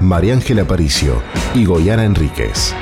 María 0.00 0.34
Ángela 0.34 0.62
Aparicio 0.62 1.22
y 1.54 1.64
Goyana 1.64 2.04
Enríquez. 2.04 2.72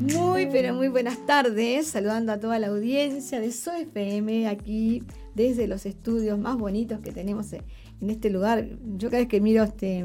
Muy, 0.00 0.46
pero 0.52 0.74
muy 0.74 0.88
buenas 0.88 1.24
tardes, 1.24 1.88
saludando 1.88 2.32
a 2.32 2.38
toda 2.38 2.58
la 2.58 2.66
audiencia 2.68 3.40
de 3.40 3.52
SOFM 3.52 4.48
aquí 4.48 5.02
desde 5.34 5.66
los 5.66 5.86
estudios 5.86 6.38
más 6.38 6.56
bonitos 6.56 7.00
que 7.00 7.12
tenemos 7.12 7.52
en 8.00 8.10
este 8.10 8.30
lugar. 8.30 8.68
Yo 8.96 9.08
cada 9.10 9.22
vez 9.22 9.28
que 9.28 9.40
miro 9.40 9.64
este, 9.64 10.04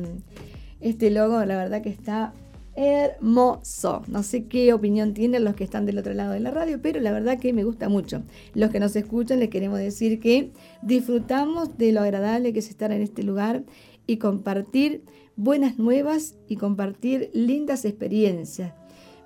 este 0.79 1.11
logo, 1.11 1.43
la 1.45 1.57
verdad 1.57 1.81
que 1.81 1.89
está 1.89 2.33
hermoso. 2.75 4.03
No 4.07 4.23
sé 4.23 4.45
qué 4.45 4.73
opinión 4.73 5.13
tienen 5.13 5.43
los 5.43 5.55
que 5.55 5.63
están 5.63 5.85
del 5.85 5.97
otro 5.97 6.13
lado 6.13 6.33
de 6.33 6.39
la 6.39 6.51
radio, 6.51 6.81
pero 6.81 6.99
la 6.99 7.11
verdad 7.11 7.39
que 7.39 7.53
me 7.53 7.63
gusta 7.63 7.89
mucho. 7.89 8.23
Los 8.53 8.69
que 8.71 8.79
nos 8.79 8.95
escuchan 8.95 9.39
les 9.39 9.49
queremos 9.49 9.79
decir 9.79 10.19
que 10.19 10.51
disfrutamos 10.81 11.77
de 11.77 11.91
lo 11.91 12.01
agradable 12.01 12.53
que 12.53 12.59
es 12.59 12.69
estar 12.69 12.91
en 12.91 13.01
este 13.01 13.23
lugar 13.23 13.63
y 14.07 14.17
compartir 14.17 15.03
buenas 15.35 15.79
nuevas 15.79 16.35
y 16.47 16.55
compartir 16.55 17.29
lindas 17.33 17.85
experiencias. 17.85 18.73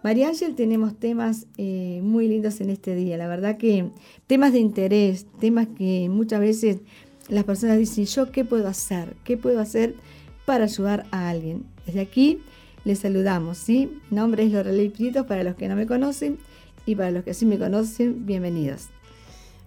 María 0.04 0.28
Ángel, 0.28 0.54
tenemos 0.54 1.00
temas 1.00 1.48
eh, 1.58 2.00
muy 2.04 2.28
lindos 2.28 2.62
en 2.62 2.70
este 2.70 2.94
día, 2.94 3.18
la 3.18 3.28
verdad 3.28 3.58
que 3.58 3.90
temas 4.28 4.54
de 4.54 4.60
interés, 4.60 5.26
temas 5.40 5.68
que 5.76 6.10
muchas 6.10 6.42
veces 6.42 6.82
las 7.30 7.44
personas 7.44 7.78
dicen, 7.78 8.06
yo 8.06 8.32
qué 8.32 8.46
puedo 8.46 8.68
hacer, 8.68 9.16
qué 9.24 9.38
puedo 9.38 9.60
hacer 9.60 9.96
para 10.46 10.66
ayudar 10.66 11.06
a 11.12 11.30
alguien. 11.30 11.66
Desde 11.86 12.02
aquí 12.02 12.42
les 12.84 13.00
saludamos, 13.00 13.58
¿sí? 13.58 14.00
Mi 14.10 14.18
nombre 14.18 14.44
es 14.44 14.52
Lorelei 14.52 14.92
para 15.28 15.44
los 15.44 15.56
que 15.56 15.68
no 15.68 15.76
me 15.76 15.88
conocen 15.88 16.38
y 16.86 16.96
para 16.96 17.12
los 17.12 17.24
que 17.24 17.34
sí 17.34 17.46
me 17.46 17.58
conocen, 17.58 18.26
bienvenidos. 18.26 18.90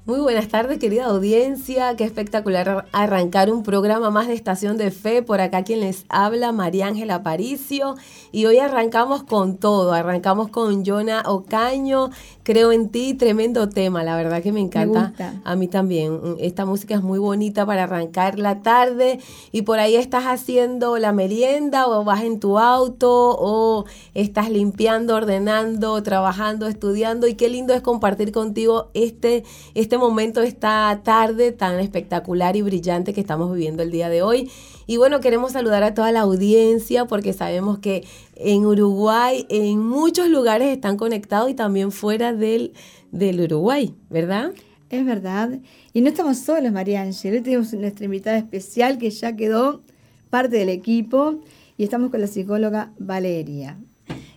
Muy 0.09 0.21
buenas 0.21 0.49
tardes, 0.49 0.79
querida 0.79 1.05
audiencia. 1.05 1.95
Qué 1.95 2.05
espectacular 2.05 2.87
arrancar 2.93 3.53
un 3.53 3.63
programa 3.63 4.09
más 4.09 4.27
de 4.27 4.33
Estación 4.33 4.79
de 4.79 4.91
Fe. 4.91 5.23
Por 5.23 5.43
acá 5.43 5.65
quien 5.65 5.81
les 5.81 6.07
habla, 6.09 6.51
María 6.51 6.87
Ángela 6.87 7.17
Aparicio. 7.17 7.95
Y 8.33 8.47
hoy 8.47 8.57
arrancamos 8.57 9.23
con 9.23 9.59
todo. 9.59 9.93
Arrancamos 9.93 10.49
con 10.49 10.83
Jonah 10.83 11.25
Ocaño. 11.27 12.09
Creo 12.43 12.73
en 12.73 12.89
ti, 12.89 13.13
tremendo 13.13 13.69
tema. 13.69 14.03
La 14.03 14.17
verdad 14.17 14.43
que 14.43 14.51
me 14.51 14.61
encanta. 14.61 15.13
A 15.45 15.57
mí 15.57 15.69
también. 15.69 16.37
Esta 16.39 16.65
música 16.65 16.95
es 16.95 17.03
muy 17.03 17.19
bonita 17.19 17.67
para 17.67 17.83
arrancar 17.83 18.39
la 18.39 18.63
tarde. 18.63 19.21
Y 19.53 19.61
por 19.61 19.79
ahí 19.79 19.97
estás 19.97 20.25
haciendo 20.25 20.97
la 20.97 21.13
merienda 21.13 21.87
o 21.87 22.03
vas 22.05 22.23
en 22.23 22.41
tu 22.41 22.59
auto 22.59 23.37
o 23.39 23.85
estás 24.15 24.49
limpiando, 24.49 25.17
ordenando, 25.17 26.03
trabajando, 26.03 26.67
estudiando. 26.67 27.27
Y 27.27 27.35
qué 27.35 27.51
lindo 27.51 27.75
es 27.75 27.83
compartir 27.83 28.33
contigo 28.33 28.89
este, 28.95 29.45
este 29.75 29.98
momento, 29.99 30.43
esta 30.43 31.01
tarde 31.05 31.53
tan 31.53 31.79
espectacular 31.81 32.57
y 32.57 32.63
brillante 32.63 33.13
que 33.13 33.21
estamos 33.21 33.53
viviendo 33.53 33.83
el 33.83 33.91
día 33.91 34.09
de 34.09 34.23
hoy. 34.23 34.51
Y 34.87 34.97
bueno, 34.97 35.21
queremos 35.21 35.53
saludar 35.53 35.83
a 35.83 35.95
toda 35.95 36.13
la 36.13 36.21
audiencia 36.21 37.05
porque 37.07 37.33
sabemos 37.33 37.79
que 37.79 38.07
en 38.37 38.65
Uruguay, 38.65 39.47
en 39.49 39.81
muchos 39.81 40.29
lugares 40.29 40.69
están 40.69 40.97
conectados 40.97 41.51
y 41.51 41.55
también 41.55 41.93
fuera 41.93 42.33
del, 42.33 42.73
del 43.13 43.41
Uruguay, 43.41 43.95
¿verdad? 44.09 44.53
Es 44.91 45.05
verdad. 45.05 45.59
Y 45.93 46.01
no 46.01 46.09
estamos 46.09 46.39
solos, 46.39 46.73
María 46.73 47.03
Ángel. 47.03 47.35
Hoy 47.35 47.41
tenemos 47.43 47.73
nuestra 47.75 48.07
invitada 48.07 48.39
especial 48.39 48.99
que 48.99 49.11
ya 49.11 49.37
quedó 49.37 49.83
parte 50.31 50.57
del 50.57 50.71
equipo 50.71 51.41
y 51.77 51.85
estamos 51.85 52.11
con 52.11 52.21
la 52.21 52.27
psicóloga 52.27 52.93
Valeria. 52.99 53.79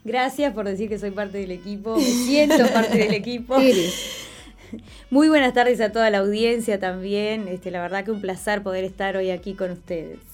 Gracias 0.04 0.54
por 0.54 0.66
decir 0.66 0.90
que 0.90 0.98
soy 0.98 1.12
parte 1.12 1.38
del 1.38 1.52
equipo. 1.52 1.96
Me 1.96 2.04
siento 2.04 2.68
parte 2.74 2.98
del 2.98 3.14
equipo. 3.14 3.56
Muy 5.10 5.30
buenas 5.30 5.54
tardes 5.54 5.82
a 5.82 5.92
toda 5.92 6.10
la 6.10 6.20
audiencia 6.20 6.80
también. 6.80 7.48
Este, 7.48 7.72
la 7.72 7.82
verdad 7.82 8.04
que 8.04 8.12
un 8.12 8.22
placer 8.22 8.64
poder 8.64 8.84
estar 8.84 9.18
hoy 9.18 9.32
aquí 9.32 9.54
con 9.54 9.72
ustedes. 9.72 10.31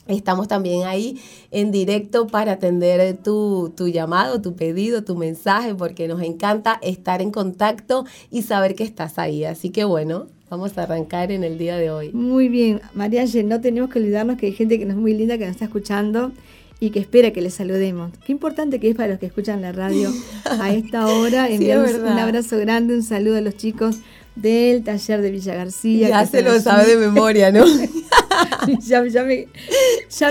Estamos 0.07 0.47
también 0.47 0.85
ahí 0.85 1.19
en 1.49 1.71
directo 1.71 2.27
para 2.27 2.53
atender 2.53 3.17
tu, 3.17 3.73
tu, 3.75 3.87
llamado, 3.87 4.39
tu 4.39 4.55
pedido, 4.55 5.03
tu 5.03 5.15
mensaje, 5.15 5.73
porque 5.73 6.07
nos 6.07 6.21
encanta 6.21 6.79
estar 6.83 7.23
en 7.23 7.31
contacto 7.31 8.05
y 8.29 8.43
saber 8.43 8.75
que 8.75 8.83
estás 8.83 9.17
ahí. 9.17 9.45
Así 9.45 9.71
que 9.71 9.83
bueno, 9.83 10.27
vamos 10.49 10.77
a 10.77 10.83
arrancar 10.83 11.31
en 11.31 11.43
el 11.43 11.57
día 11.57 11.77
de 11.77 11.89
hoy. 11.89 12.11
Muy 12.13 12.49
bien, 12.49 12.81
María 12.93 13.25
no 13.43 13.61
tenemos 13.61 13.89
que 13.89 13.99
olvidarnos 13.99 14.37
que 14.37 14.45
hay 14.45 14.53
gente 14.53 14.77
que 14.77 14.85
nos 14.85 14.95
es 14.95 15.01
muy 15.01 15.15
linda 15.15 15.39
que 15.39 15.45
nos 15.45 15.53
está 15.53 15.65
escuchando 15.65 16.31
y 16.79 16.89
que 16.89 16.99
espera 16.99 17.31
que 17.31 17.41
les 17.41 17.53
saludemos. 17.53 18.11
Qué 18.25 18.31
importante 18.31 18.79
que 18.79 18.89
es 18.89 18.95
para 18.95 19.09
los 19.09 19.19
que 19.19 19.27
escuchan 19.27 19.61
la 19.61 19.71
radio 19.71 20.11
a 20.43 20.73
esta 20.73 21.07
hora. 21.13 21.49
Enviamos 21.49 21.93
un 21.93 22.19
abrazo 22.19 22.57
grande, 22.57 22.95
un 22.95 23.03
saludo 23.03 23.37
a 23.37 23.41
los 23.41 23.55
chicos 23.55 23.97
del 24.35 24.83
taller 24.83 25.21
de 25.21 25.31
Villa 25.31 25.55
García. 25.55 26.09
Ya 26.09 26.25
se 26.25 26.41
lo 26.41 26.59
sabe 26.59 26.85
de 26.85 26.97
memoria, 27.07 27.51
¿no? 27.51 27.65
ya, 28.81 29.01
me, 29.01 29.09
ya 29.09 29.23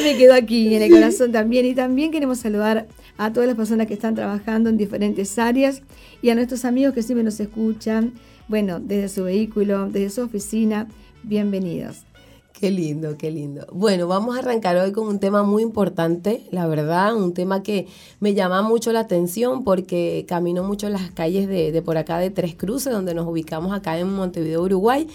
me 0.00 0.16
quedó 0.16 0.34
aquí 0.34 0.74
en 0.74 0.82
el 0.82 0.90
corazón 0.90 1.32
también. 1.32 1.64
Y 1.66 1.74
también 1.74 2.10
queremos 2.10 2.38
saludar 2.38 2.86
a 3.16 3.32
todas 3.32 3.46
las 3.46 3.56
personas 3.56 3.86
que 3.86 3.94
están 3.94 4.14
trabajando 4.14 4.68
en 4.70 4.76
diferentes 4.76 5.38
áreas 5.38 5.82
y 6.20 6.30
a 6.30 6.34
nuestros 6.34 6.64
amigos 6.64 6.94
que 6.94 7.02
siempre 7.02 7.24
nos 7.24 7.40
escuchan, 7.40 8.12
bueno, 8.48 8.80
desde 8.80 9.08
su 9.08 9.24
vehículo, 9.24 9.88
desde 9.88 10.10
su 10.10 10.22
oficina. 10.22 10.88
Bienvenidos. 11.22 12.04
Qué 12.54 12.70
lindo, 12.70 13.18
qué 13.18 13.32
lindo. 13.32 13.66
Bueno, 13.72 14.06
vamos 14.06 14.36
a 14.36 14.38
arrancar 14.38 14.76
hoy 14.76 14.92
con 14.92 15.08
un 15.08 15.18
tema 15.18 15.42
muy 15.42 15.60
importante, 15.60 16.46
la 16.52 16.68
verdad, 16.68 17.16
un 17.16 17.34
tema 17.34 17.64
que 17.64 17.88
me 18.20 18.32
llama 18.32 18.62
mucho 18.62 18.92
la 18.92 19.00
atención 19.00 19.64
porque 19.64 20.24
camino 20.28 20.62
mucho 20.62 20.86
en 20.86 20.92
las 20.92 21.10
calles 21.10 21.48
de, 21.48 21.82
por 21.82 21.98
acá 21.98 22.18
de 22.18 22.30
Tres 22.30 22.54
Cruces, 22.54 22.92
donde 22.92 23.12
nos 23.12 23.26
ubicamos 23.26 23.72
acá 23.72 23.98
en 23.98 24.08
Montevideo, 24.08 24.62
Uruguay, 24.62 25.08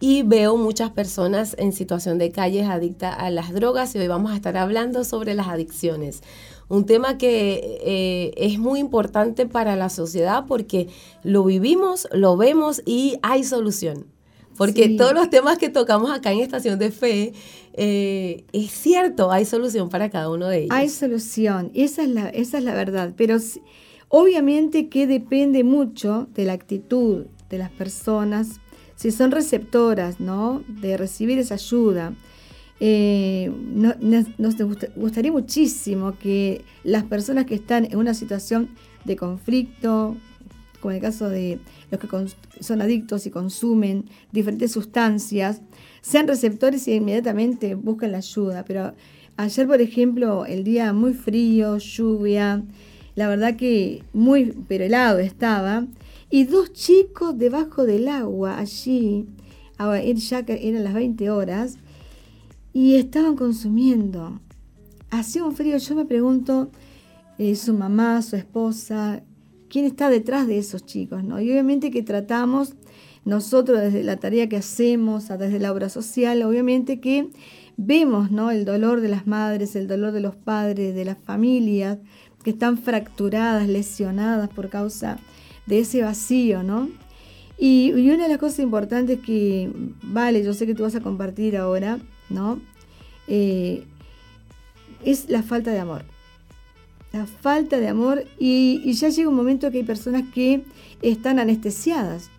y 0.00 0.22
veo 0.22 0.56
muchas 0.56 0.90
personas 0.90 1.54
en 1.58 1.74
situación 1.74 2.16
de 2.16 2.30
calles 2.30 2.66
adictas 2.66 3.14
a 3.18 3.28
las 3.28 3.52
drogas 3.52 3.94
y 3.94 3.98
hoy 3.98 4.08
vamos 4.08 4.32
a 4.32 4.36
estar 4.36 4.56
hablando 4.56 5.04
sobre 5.04 5.34
las 5.34 5.48
adicciones. 5.48 6.22
Un 6.70 6.86
tema 6.86 7.18
que 7.18 7.78
eh, 7.84 8.32
es 8.38 8.58
muy 8.58 8.80
importante 8.80 9.44
para 9.44 9.76
la 9.76 9.90
sociedad 9.90 10.46
porque 10.48 10.88
lo 11.22 11.44
vivimos, 11.44 12.08
lo 12.10 12.38
vemos 12.38 12.80
y 12.86 13.18
hay 13.20 13.44
solución. 13.44 14.15
Porque 14.56 14.90
todos 14.90 15.12
los 15.12 15.30
temas 15.30 15.58
que 15.58 15.68
tocamos 15.68 16.10
acá 16.10 16.32
en 16.32 16.40
Estación 16.40 16.78
de 16.78 16.90
Fe, 16.90 17.32
eh, 17.74 18.44
es 18.52 18.70
cierto, 18.70 19.30
hay 19.30 19.44
solución 19.44 19.88
para 19.88 20.10
cada 20.10 20.30
uno 20.30 20.48
de 20.48 20.58
ellos. 20.58 20.70
Hay 20.70 20.88
solución, 20.88 21.70
esa 21.74 22.02
es 22.02 22.08
la, 22.08 22.28
esa 22.28 22.58
es 22.58 22.64
la 22.64 22.74
verdad. 22.74 23.12
Pero 23.16 23.36
obviamente 24.08 24.88
que 24.88 25.06
depende 25.06 25.64
mucho 25.64 26.28
de 26.34 26.44
la 26.44 26.54
actitud 26.54 27.26
de 27.50 27.58
las 27.58 27.70
personas, 27.70 28.60
si 28.96 29.10
son 29.10 29.30
receptoras, 29.30 30.20
¿no? 30.20 30.62
De 30.68 30.96
recibir 30.96 31.38
esa 31.38 31.54
ayuda. 31.54 32.14
Eh, 32.78 33.50
nos 34.38 34.56
gustaría 34.96 35.32
muchísimo 35.32 36.18
que 36.18 36.64
las 36.84 37.04
personas 37.04 37.46
que 37.46 37.54
están 37.54 37.86
en 37.86 37.96
una 37.96 38.14
situación 38.14 38.70
de 39.04 39.16
conflicto, 39.16 40.16
como 40.80 40.92
en 40.92 40.96
el 40.96 41.02
caso 41.02 41.28
de 41.28 41.58
los 41.90 42.00
que 42.00 42.08
son 42.60 42.82
adictos 42.82 43.26
y 43.26 43.30
consumen 43.30 44.06
diferentes 44.32 44.72
sustancias, 44.72 45.62
sean 46.00 46.28
receptores 46.28 46.86
y 46.88 46.94
inmediatamente 46.94 47.74
buscan 47.74 48.12
la 48.12 48.18
ayuda. 48.18 48.64
Pero 48.64 48.94
ayer, 49.36 49.66
por 49.66 49.80
ejemplo, 49.80 50.46
el 50.46 50.64
día 50.64 50.92
muy 50.92 51.14
frío, 51.14 51.78
lluvia, 51.78 52.62
la 53.14 53.28
verdad 53.28 53.56
que 53.56 54.04
muy, 54.12 54.54
pero 54.68 54.84
helado 54.84 55.18
estaba, 55.18 55.86
y 56.30 56.44
dos 56.44 56.72
chicos 56.72 57.36
debajo 57.38 57.84
del 57.84 58.08
agua 58.08 58.58
allí, 58.58 59.26
ya 59.78 60.38
eran 60.46 60.84
las 60.84 60.94
20 60.94 61.30
horas, 61.30 61.78
y 62.72 62.96
estaban 62.96 63.36
consumiendo. 63.36 64.38
Hacía 65.10 65.44
un 65.44 65.54
frío, 65.54 65.78
yo 65.78 65.94
me 65.94 66.04
pregunto, 66.04 66.70
eh, 67.38 67.54
su 67.54 67.72
mamá, 67.72 68.20
su 68.22 68.36
esposa, 68.36 69.22
quién 69.68 69.84
está 69.84 70.10
detrás 70.10 70.46
de 70.46 70.58
esos 70.58 70.84
chicos, 70.84 71.24
¿no? 71.24 71.40
Y 71.40 71.50
obviamente 71.50 71.90
que 71.90 72.02
tratamos 72.02 72.74
nosotros 73.24 73.80
desde 73.80 74.04
la 74.04 74.16
tarea 74.16 74.48
que 74.48 74.56
hacemos, 74.56 75.28
desde 75.28 75.58
la 75.58 75.72
obra 75.72 75.88
social, 75.88 76.42
obviamente 76.42 77.00
que 77.00 77.28
vemos, 77.76 78.30
¿no? 78.30 78.50
El 78.50 78.64
dolor 78.64 79.00
de 79.00 79.08
las 79.08 79.26
madres, 79.26 79.76
el 79.76 79.88
dolor 79.88 80.12
de 80.12 80.20
los 80.20 80.36
padres, 80.36 80.94
de 80.94 81.04
las 81.04 81.18
familias 81.18 81.98
que 82.44 82.50
están 82.50 82.78
fracturadas, 82.78 83.68
lesionadas 83.68 84.48
por 84.48 84.68
causa 84.68 85.18
de 85.66 85.80
ese 85.80 86.02
vacío, 86.02 86.62
¿no? 86.62 86.88
Y, 87.58 87.92
una 87.92 88.24
de 88.24 88.28
las 88.28 88.38
cosas 88.38 88.60
importantes 88.60 89.18
que, 89.20 89.70
vale, 90.02 90.44
yo 90.44 90.54
sé 90.54 90.66
que 90.66 90.74
tú 90.74 90.84
vas 90.84 90.94
a 90.94 91.00
compartir 91.00 91.56
ahora, 91.56 91.98
¿no? 92.28 92.60
Eh, 93.28 93.84
es 95.04 95.28
la 95.28 95.42
falta 95.42 95.72
de 95.72 95.80
amor. 95.80 96.04
La 97.16 97.24
falta 97.24 97.80
de 97.80 97.88
amor 97.88 98.24
y, 98.38 98.92
ya 98.92 99.08
llega 99.08 99.30
un 99.30 99.34
momento 99.34 99.70
que 99.70 99.78
hay 99.78 99.84
personas 99.84 100.24
que 100.34 100.64
están 101.00 101.38
anestesiadas. 101.38 102.30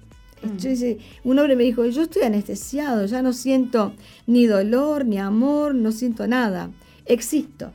Mm. 0.44 1.28
un 1.28 1.40
hombre 1.40 1.56
me 1.56 1.64
dijo, 1.64 1.84
yo 1.88 2.04
estoy 2.04 2.22
anestesiado, 2.22 3.08
ya 3.08 3.24
no 3.24 3.34
siento 3.34 3.94
ni 4.28 4.46
dolor, 4.46 5.04
ni 5.04 5.18
amor, 5.18 5.74
no 5.74 5.92
siento 5.92 6.28
nada, 6.28 6.70
existo. 7.06 7.72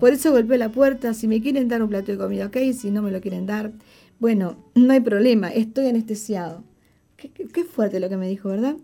Por 0.00 0.12
eso 0.12 0.32
golpeé 0.32 0.58
la 0.58 0.72
puerta, 0.72 1.14
si 1.14 1.28
me 1.28 1.40
quieren 1.40 1.68
dar 1.68 1.80
un 1.80 1.90
plato 1.90 2.10
de 2.10 2.18
comida, 2.18 2.46
ok, 2.46 2.56
si 2.76 2.90
no 2.90 3.02
me 3.02 3.12
lo 3.12 3.20
quieren 3.20 3.46
dar, 3.46 3.70
bueno, 4.18 4.56
no 4.74 4.92
hay 4.92 5.00
problema, 5.00 5.48
estoy 5.48 5.86
anestesiado. 5.86 6.64
Qué, 7.16 7.64
fuerte 7.64 8.00
lo 8.00 8.08
que 8.08 8.16
me 8.16 8.28
dijo, 8.28 8.48
¿verdad? 8.48 8.76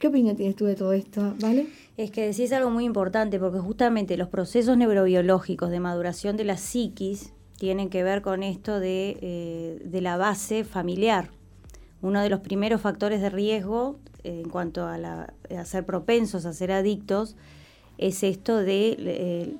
¿Qué 0.00 0.08
opinión 0.08 0.34
tienes 0.34 0.56
tú 0.56 0.64
de 0.64 0.76
todo 0.76 0.94
esto, 0.94 1.34
Vale? 1.40 1.66
Es 1.98 2.10
que 2.10 2.26
decís 2.26 2.50
algo 2.52 2.70
muy 2.70 2.86
importante, 2.86 3.38
porque 3.38 3.58
justamente 3.58 4.16
los 4.16 4.28
procesos 4.28 4.78
neurobiológicos 4.78 5.70
de 5.70 5.78
maduración 5.78 6.38
de 6.38 6.44
la 6.44 6.56
psiquis 6.56 7.34
tienen 7.58 7.90
que 7.90 8.02
ver 8.02 8.22
con 8.22 8.42
esto 8.42 8.80
de, 8.80 9.18
eh, 9.20 9.82
de 9.84 10.00
la 10.00 10.16
base 10.16 10.64
familiar. 10.64 11.28
Uno 12.00 12.22
de 12.22 12.30
los 12.30 12.40
primeros 12.40 12.80
factores 12.80 13.20
de 13.20 13.28
riesgo 13.28 13.98
eh, 14.24 14.40
en 14.42 14.48
cuanto 14.48 14.86
a, 14.86 14.96
la, 14.96 15.34
a, 15.54 15.64
ser 15.66 15.84
propensos 15.84 16.46
a 16.46 16.54
ser 16.54 16.72
adictos 16.72 17.36
es 17.98 18.22
esto 18.22 18.56
de 18.56 18.96
eh, 18.98 19.56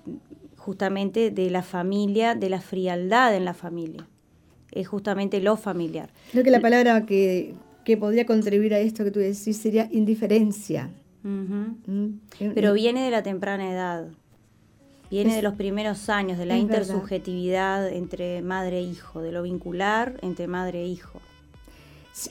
justamente 0.56 1.31
de 1.31 1.50
la 1.50 1.62
familia, 1.62 2.34
de 2.34 2.48
la 2.48 2.62
frialdad 2.62 3.37
en 3.37 3.44
la 3.44 3.52
familia 3.52 4.08
es 4.72 4.88
justamente 4.88 5.40
lo 5.40 5.56
familiar. 5.56 6.10
Creo 6.31 6.44
que 6.44 6.50
la 6.50 6.60
palabra 6.60 7.04
que, 7.04 7.54
podría 7.96 8.26
contribuir 8.26 8.74
a 8.74 8.78
esto 8.78 9.04
que 9.04 9.10
tú 9.10 9.18
decís 9.18 9.56
sería 9.56 9.88
indiferencia. 9.90 10.90
Mm, 11.22 12.20
Pero 12.54 12.72
viene 12.72 13.04
de 13.04 13.10
la 13.10 13.22
temprana 13.22 13.70
edad, 13.70 14.08
viene 15.10 15.36
de 15.36 15.42
los 15.42 15.54
primeros 15.54 16.08
años, 16.08 16.38
de 16.38 16.46
la 16.46 16.56
intersubjetividad 16.56 17.88
entre 17.90 18.42
madre 18.42 18.78
e 18.78 18.82
hijo, 18.82 19.20
de 19.20 19.32
lo 19.32 19.42
vincular 19.42 20.18
entre 20.22 20.46
madre 20.46 20.82
e 20.82 20.86
hijo. 20.86 21.20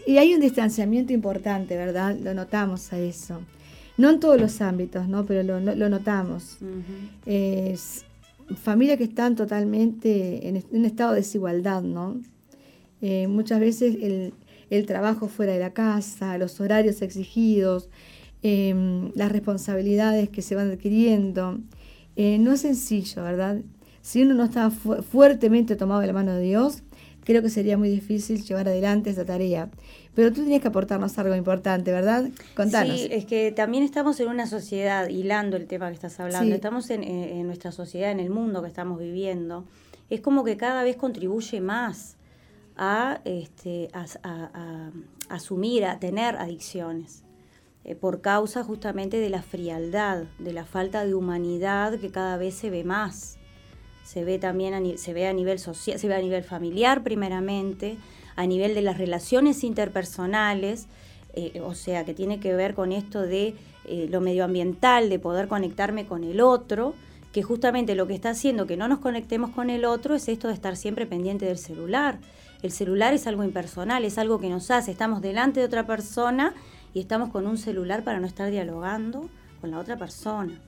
y 0.07 0.17
hay 0.17 0.33
un 0.33 0.41
distanciamiento 0.41 1.13
importante, 1.13 1.75
¿verdad? 1.75 2.15
Lo 2.17 2.33
notamos 2.33 2.91
a 2.93 2.99
eso. 2.99 3.41
No 3.97 4.09
en 4.09 4.19
todos 4.19 4.39
los 4.39 4.61
ámbitos, 4.61 5.07
¿no? 5.07 5.25
Pero 5.25 5.43
lo, 5.59 5.89
notamos. 5.89 6.57
es, 7.25 8.05
familias 8.55 8.97
que 8.97 9.03
están 9.03 9.35
totalmente 9.35 10.47
en, 10.47 10.63
un 10.71 10.85
estado 10.85 11.11
de 11.11 11.17
desigualdad, 11.17 11.81
¿no? 11.81 12.19
Eh, 13.01 13.27
muchas 13.27 13.59
veces 13.59 13.95
el, 14.01 14.33
trabajo 14.85 15.27
fuera 15.27 15.53
de 15.53 15.59
la 15.59 15.73
casa, 15.73 16.37
los 16.37 16.59
horarios 16.59 17.01
exigidos, 17.01 17.89
em, 18.41 19.11
las 19.15 19.31
responsabilidades 19.31 20.29
que 20.29 20.41
se 20.41 20.55
van 20.55 20.71
adquiriendo. 20.71 21.59
Eh, 22.15 22.37
no 22.39 22.53
es 22.53 22.61
sencillo, 22.61 23.23
¿verdad? 23.23 23.61
Si 24.01 24.21
uno 24.21 24.33
no 24.33 24.45
está 24.45 24.71
fuertemente 24.71 25.75
tomado 25.75 26.01
de 26.01 26.07
la 26.07 26.13
mano 26.13 26.33
de 26.33 26.41
Dios, 26.41 26.83
creo 27.23 27.41
que 27.41 27.49
sería 27.49 27.77
muy 27.77 27.89
difícil 27.89 28.43
llevar 28.43 28.67
adelante 28.67 29.09
esa 29.09 29.25
tarea. 29.25 29.69
Pero 30.15 30.33
tú 30.33 30.41
tenías 30.41 30.61
que 30.61 30.67
aportarnos 30.67 31.17
algo 31.19 31.35
importante, 31.35 31.91
¿verdad? 31.91 32.29
Contanos. 32.55 32.99
Sí, 32.99 33.07
es 33.11 33.25
que 33.25 33.51
también 33.51 33.83
estamos 33.83 34.19
en 34.19 34.29
una 34.29 34.47
sociedad, 34.47 35.07
hilando 35.07 35.55
el 35.55 35.67
tema 35.67 35.87
que 35.89 35.93
estás 35.93 36.19
hablando, 36.19 36.53
estamos 36.55 36.89
en, 36.89 37.45
nuestra 37.45 37.71
sociedad, 37.71 38.11
en 38.11 38.19
el 38.19 38.29
mundo 38.29 38.61
que 38.61 38.67
estamos 38.67 38.99
viviendo. 38.99 39.65
Es 40.09 40.21
como 40.21 40.43
que 40.43 40.57
cada 40.57 40.83
vez 40.83 40.95
contribuye 40.95 41.61
más 41.61 42.17
a, 42.81 43.19
este, 43.25 43.89
a, 43.93 44.91
asumir, 45.27 45.83
a 45.85 45.99
tener 45.99 46.37
adicciones, 46.37 47.23
eh, 47.83 47.93
por 47.93 48.21
causa 48.21 48.63
justamente 48.63 49.17
de 49.19 49.29
la 49.29 49.41
frialdad, 49.41 50.23
de 50.39 50.53
la 50.53 50.63
falta 50.63 51.05
de 51.05 51.13
humanidad 51.13 51.99
que 51.99 52.09
cada 52.09 52.37
vez 52.37 52.55
se 52.55 52.69
ve 52.69 52.85
más. 52.85 53.37
Se 54.05 54.23
ve 54.23 54.39
también 54.39 54.73
a, 54.73 54.97
se 54.97 55.13
ve 55.13 55.27
a 55.27 55.33
nivel 55.33 55.59
social, 55.59 55.99
se 55.99 56.07
ve 56.07 56.15
a 56.15 56.21
nivel 56.21 56.43
familiar 56.43 57.03
primeramente, 57.03 57.97
a 58.37 58.47
nivel 58.47 58.73
de 58.73 58.81
las 58.81 58.97
relaciones 58.97 59.65
interpersonales, 59.65 60.87
eh, 61.33 61.61
o 61.61 61.75
sea, 61.75 62.05
que 62.05 62.13
tiene 62.13 62.39
que 62.39 62.55
ver 62.55 62.75
con 62.75 62.93
esto 62.93 63.21
de 63.21 63.55
eh, 63.85 64.07
lo 64.09 64.21
medioambiental, 64.21 65.09
de 65.09 65.19
poder 65.19 65.49
conectarme 65.49 66.05
con 66.05 66.23
el 66.23 66.39
otro, 66.39 66.93
que 67.33 67.43
justamente 67.43 67.93
lo 67.93 68.07
que 68.07 68.15
está 68.15 68.29
haciendo 68.29 68.65
que 68.65 68.77
no 68.77 68.87
nos 68.87 68.99
conectemos 68.99 69.51
con 69.51 69.69
el 69.69 69.83
otro 69.83 70.15
es 70.15 70.29
esto 70.29 70.47
de 70.47 70.53
estar 70.53 70.77
siempre 70.77 71.05
pendiente 71.05 71.45
del 71.45 71.57
celular. 71.57 72.19
El 72.61 72.71
celular 72.71 73.13
es 73.13 73.27
algo 73.27 73.43
impersonal, 73.43 74.03
es 74.05 74.17
algo 74.17 74.39
que 74.39 74.49
nos 74.49 74.69
hace, 74.71 74.91
estamos 74.91 75.21
delante 75.21 75.59
de 75.59 75.65
otra 75.65 75.85
persona 75.85 76.53
y 76.93 76.99
estamos 76.99 77.29
con 77.29 77.47
un 77.47 77.57
celular 77.57 78.03
para 78.03 78.19
no 78.19 78.27
estar 78.27 78.51
dialogando 78.51 79.29
con 79.61 79.71
la 79.71 79.79
otra 79.79 79.97
persona. 79.97 80.59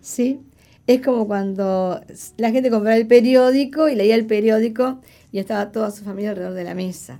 Sí, 0.00 0.40
es 0.86 1.02
como 1.02 1.26
cuando 1.26 2.00
la 2.36 2.50
gente 2.50 2.70
compraba 2.70 2.96
el 2.96 3.06
periódico 3.06 3.88
y 3.88 3.94
leía 3.96 4.14
el 4.14 4.26
periódico 4.26 5.00
y 5.32 5.38
estaba 5.38 5.72
toda 5.72 5.90
su 5.90 6.04
familia 6.04 6.30
alrededor 6.30 6.54
de 6.54 6.64
la 6.64 6.74
mesa. 6.74 7.18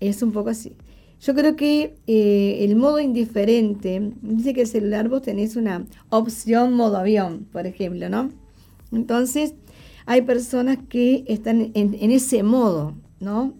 Es 0.00 0.22
un 0.22 0.32
poco 0.32 0.50
así. 0.50 0.74
Yo 1.20 1.34
creo 1.34 1.56
que 1.56 1.96
eh, 2.06 2.58
el 2.60 2.76
modo 2.76 3.00
indiferente, 3.00 4.12
dice 4.22 4.54
que 4.54 4.62
el 4.62 4.66
celular 4.66 5.08
vos 5.08 5.22
tenés 5.22 5.56
una 5.56 5.86
opción 6.10 6.74
modo 6.74 6.98
avión, 6.98 7.46
por 7.52 7.66
ejemplo, 7.66 8.08
¿no? 8.08 8.30
Entonces, 8.92 9.54
hay 10.04 10.22
personas 10.22 10.78
que 10.88 11.24
están 11.26 11.72
en, 11.74 12.10
ese 12.10 12.42
modo, 12.42 12.94
¿no? 13.20 13.54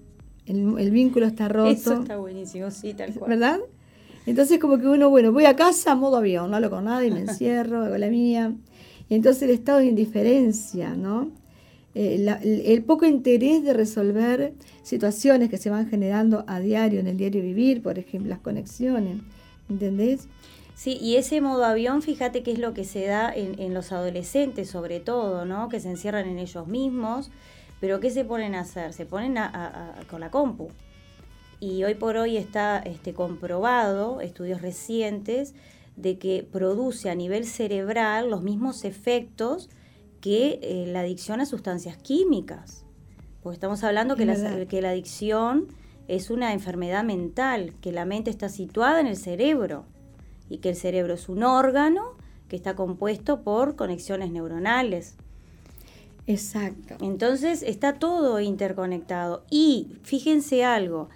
El, 0.47 0.91
vínculo 0.91 1.27
está 1.27 1.49
roto. 1.49 1.71
Eso 1.71 2.01
está 2.01 2.17
buenísimo, 2.17 2.71
sí, 2.71 2.95
tal 2.95 3.13
cual. 3.15 3.31
¿Verdad? 3.31 3.59
Entonces, 4.27 4.59
como 4.59 4.79
que 4.79 4.87
uno, 4.87 5.11
bueno, 5.11 5.33
voy 5.33 5.45
a 5.45 5.57
casa, 5.57 5.95
modo 5.95 6.17
avión, 6.17 6.51
no 6.51 6.57
hablo 6.57 6.71
con 6.71 6.85
nadie, 6.85 7.11
me 7.11 7.21
encierro, 7.29 7.85
hago 7.85 7.99
la 7.99 8.09
mía. 8.09 8.55
Y 9.09 9.15
entonces 9.15 9.43
el 9.43 9.51
estado 9.51 9.79
de 9.79 9.87
indiferencia, 9.87 10.95
¿no? 10.95 11.31
Eh, 11.99 12.27
el, 12.67 12.85
poco 12.85 13.07
interés 13.07 13.65
de 13.65 13.73
resolver 13.73 14.53
situaciones 14.83 15.49
que 15.49 15.57
se 15.57 15.71
van 15.71 15.89
generando 15.89 16.45
a 16.47 16.61
diario 16.61 17.01
en 17.01 17.07
el 17.07 17.17
diario 17.17 17.41
vivir, 17.43 17.83
por 17.83 17.99
ejemplo, 17.99 18.29
las 18.29 18.41
conexiones, 18.41 19.23
¿entendés? 19.71 20.29
Sí, 20.75 20.99
y 21.01 21.17
ese 21.17 21.41
modo 21.41 21.65
avión, 21.65 22.03
fíjate 22.03 22.43
que 22.43 22.53
es 22.53 22.59
lo 22.59 22.75
que 22.75 22.85
se 22.85 23.07
da 23.07 23.33
en, 23.35 23.73
los 23.73 23.93
adolescentes 23.93 24.69
sobre 24.69 25.01
todo, 25.01 25.47
¿no? 25.47 25.71
Que 25.71 25.81
se 25.81 25.89
encierran 25.89 26.29
en 26.29 26.39
ellos 26.39 26.67
mismos, 26.67 27.31
pero 27.81 28.01
¿qué 28.01 28.11
se 28.11 28.25
ponen 28.25 28.55
a 28.55 28.61
hacer? 28.61 28.93
Se 28.93 29.07
ponen 29.07 29.37
con 30.09 30.21
la 30.21 30.31
compu. 30.31 30.69
Y 31.61 31.85
hoy 31.85 31.95
por 31.95 32.17
hoy 32.17 32.37
está 32.37 32.79
este, 32.79 33.15
comprobado, 33.15 34.21
estudios 34.21 34.61
recientes, 34.61 35.55
de 35.97 36.19
que 36.19 36.47
produce 36.51 37.09
a 37.09 37.15
nivel 37.15 37.47
cerebral 37.47 38.31
los 38.31 38.43
mismos 38.43 38.85
efectos 38.85 39.71
que 40.21 40.59
eh, 40.63 40.85
la 40.87 41.01
adicción 41.01 41.41
a 41.41 41.47
sustancias 41.47 41.97
químicas. 41.97 42.85
Porque 43.43 43.55
estamos 43.55 43.83
hablando 43.85 44.17
que 44.17 44.27
la, 44.27 44.67
que 44.67 44.83
la 44.83 44.91
adicción 44.91 45.69
es 46.09 46.31
una 46.31 46.53
enfermedad 46.53 47.05
mental, 47.05 47.75
que 47.81 47.93
la 47.93 48.05
mente 48.05 48.31
está 48.31 48.49
situada 48.49 49.01
en 49.01 49.07
el 49.07 49.17
cerebro 49.17 49.87
y 50.49 50.59
que 50.59 50.71
el 50.71 50.77
cerebro 50.77 51.15
es 51.15 51.29
un 51.29 51.43
órgano 51.43 52.17
que 52.49 52.57
está 52.57 52.77
compuesto 52.77 53.43
por 53.43 53.77
conexiones 53.77 54.31
neuronales. 54.31 55.17
Exacto. 56.27 56.97
Entonces 57.01 57.63
está 57.63 57.95
todo 57.95 58.41
interconectado. 58.41 59.45
Y 59.51 59.99
fíjense 60.03 60.65
algo, 60.65 61.09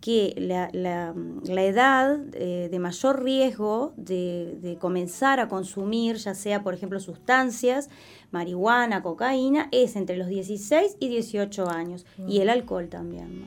que 0.00 0.34
la, 0.38 1.64
edad 1.64 2.20
eh, 2.34 2.68
de 2.70 2.78
mayor 2.78 3.22
riesgo 3.22 3.92
de, 3.96 4.76
comenzar 4.80 5.40
a 5.40 5.48
consumir, 5.48 6.16
ya 6.16 6.34
sea 6.34 6.62
por 6.62 6.74
ejemplo 6.74 7.00
sustancias, 7.00 7.88
marihuana, 8.30 9.02
cocaína, 9.02 9.68
es 9.72 9.96
entre 9.96 10.16
los 10.16 10.28
16 10.28 10.96
y 11.00 11.08
18 11.08 11.68
años. 11.68 12.06
Y 12.28 12.40
el 12.40 12.48
alcohol 12.48 12.88
también, 12.88 13.40
¿no? 13.40 13.46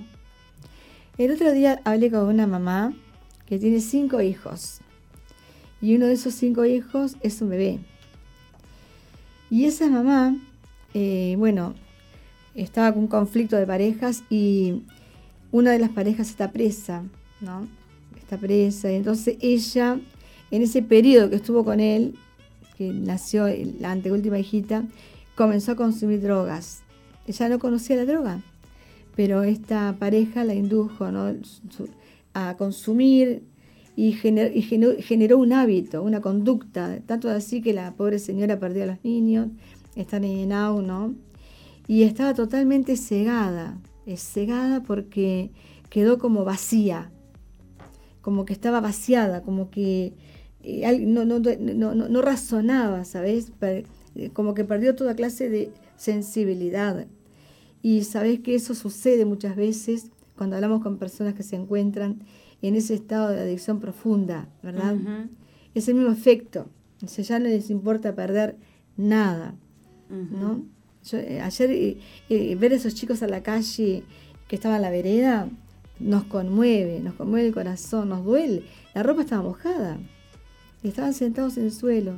El 1.17 1.31
otro 1.31 1.51
día 1.51 1.81
hablé 1.83 2.09
con 2.09 2.21
una 2.21 2.47
mamá 2.47 2.93
que 3.45 3.59
tiene 3.59 3.79
cinco 3.79 4.21
hijos. 4.21 4.79
Y 5.81 5.95
uno 5.95 6.07
de 6.07 6.13
esos 6.13 6.33
cinco 6.33 6.65
hijos 6.65 7.15
es 7.21 7.41
un 7.41 7.49
bebé. 7.49 7.79
Y 9.49 9.65
esa 9.65 9.87
mamá, 9.87 10.35
eh, 10.93 11.36
bueno, 11.38 11.74
estaba 12.55 12.91
con 12.91 13.03
un 13.03 13.07
conflicto 13.07 13.55
de 13.55 13.65
parejas 13.65 14.24
y 14.29 14.83
una 15.51 15.71
de 15.71 15.79
las 15.79 15.89
parejas 15.89 16.29
está 16.29 16.51
presa, 16.51 17.03
¿no? 17.39 17.67
Está 18.17 18.38
presa. 18.38 18.91
Y 18.91 18.95
entonces 18.95 19.38
ella, 19.41 20.00
en 20.51 20.62
ese 20.62 20.81
periodo 20.81 21.29
que 21.29 21.38
estuvo 21.38 21.63
con 21.63 21.79
él, 21.79 22.15
que 22.77 22.91
nació 22.91 23.48
la 23.79 23.91
anteúltima 23.91 24.39
hijita, 24.39 24.86
comenzó 25.36 25.74
a 25.74 25.75
consumir 25.75 26.21
drogas. 26.21 26.81
Ella 27.27 27.50
no 27.50 27.60
conocía 27.60 27.95
la 27.95 28.05
droga, 28.05 28.41
pero 29.15 29.43
esta 29.43 29.95
pareja 30.00 30.43
la 30.43 30.53
indujo 30.53 31.05
a 32.33 32.57
consumir 32.57 33.43
y, 33.95 34.13
generó, 34.13 35.38
un 35.38 35.53
hábito, 35.53 36.01
una 36.01 36.21
conducta, 36.21 37.00
tanto 37.05 37.29
así 37.29 37.62
que 37.62 37.74
la 37.74 37.93
pobre 37.93 38.19
señora 38.19 38.60
perdió 38.60 38.83
a 38.83 38.88
los 38.88 39.03
niños, 39.03 39.50
están 39.95 40.24
en 40.24 40.50
¿no? 40.50 41.15
Y 41.88 42.03
estaba 42.03 42.33
totalmente 42.33 42.95
cegada, 42.95 43.77
es 44.05 44.21
cegada 44.21 44.81
porque 44.83 45.51
quedó 45.89 46.17
como 46.17 46.45
vacía, 46.45 47.12
como 48.21 48.45
que 48.45 48.53
estaba 48.53 48.79
vaciada, 48.79 49.41
como 49.41 49.69
que 49.69 50.13
eh, 50.63 51.00
no, 51.00 51.25
no, 51.25 51.39
no, 51.39 51.95
no, 51.95 52.21
razonaba, 52.21 53.03
¿sabes? 53.03 53.51
Eh, 53.62 54.29
como 54.33 54.53
que 54.53 54.63
perdió 54.63 54.95
toda 54.95 55.15
clase 55.15 55.50
de 55.50 55.71
sensibilidad. 55.98 57.07
Y 57.81 58.03
sabes 58.03 58.39
que 58.41 58.55
eso 58.55 58.75
sucede 58.75 59.25
muchas 59.25 59.55
veces 59.55 60.12
cuando 60.38 60.55
hablamos 60.55 60.81
con 60.81 60.98
personas 60.98 61.33
que 61.33 61.43
se 61.43 61.55
encuentran 61.55 62.21
en 62.62 62.75
ese 62.75 62.93
estado 62.93 63.29
de 63.29 63.41
adicción 63.41 63.79
profunda, 63.79 64.48
¿verdad? 64.62 64.95
Es 65.74 65.88
el 65.88 65.95
mismo 65.95 66.12
efecto. 66.12 66.67
O 67.03 67.07
sea, 67.07 67.24
ya 67.24 67.39
no 67.39 67.45
les 67.45 67.69
importa 67.71 68.13
perder 68.15 68.55
nada, 68.98 69.55
¿no? 70.11 70.63
Eh, 71.13 71.41
ayer 71.41 71.71
eh, 71.71 71.97
eh, 72.29 72.55
ver 72.55 72.73
a 72.73 72.75
esos 72.75 72.93
chicos 72.93 73.23
a 73.23 73.27
la 73.27 73.41
calle 73.41 74.03
que 74.47 74.55
estaban 74.55 74.77
en 74.77 74.81
la 74.83 74.91
vereda 74.91 75.49
nos 75.99 76.25
conmueve, 76.25 76.99
nos 76.99 77.15
conmueve 77.15 77.47
el 77.47 77.53
corazón, 77.53 78.09
nos 78.09 78.23
duele. 78.23 78.63
La 78.93 79.03
ropa 79.03 79.21
estaba 79.21 79.43
mojada. 79.43 79.99
Y 80.83 80.87
estaban 80.87 81.13
sentados 81.13 81.57
en 81.57 81.65
el 81.65 81.71
suelo. 81.71 82.15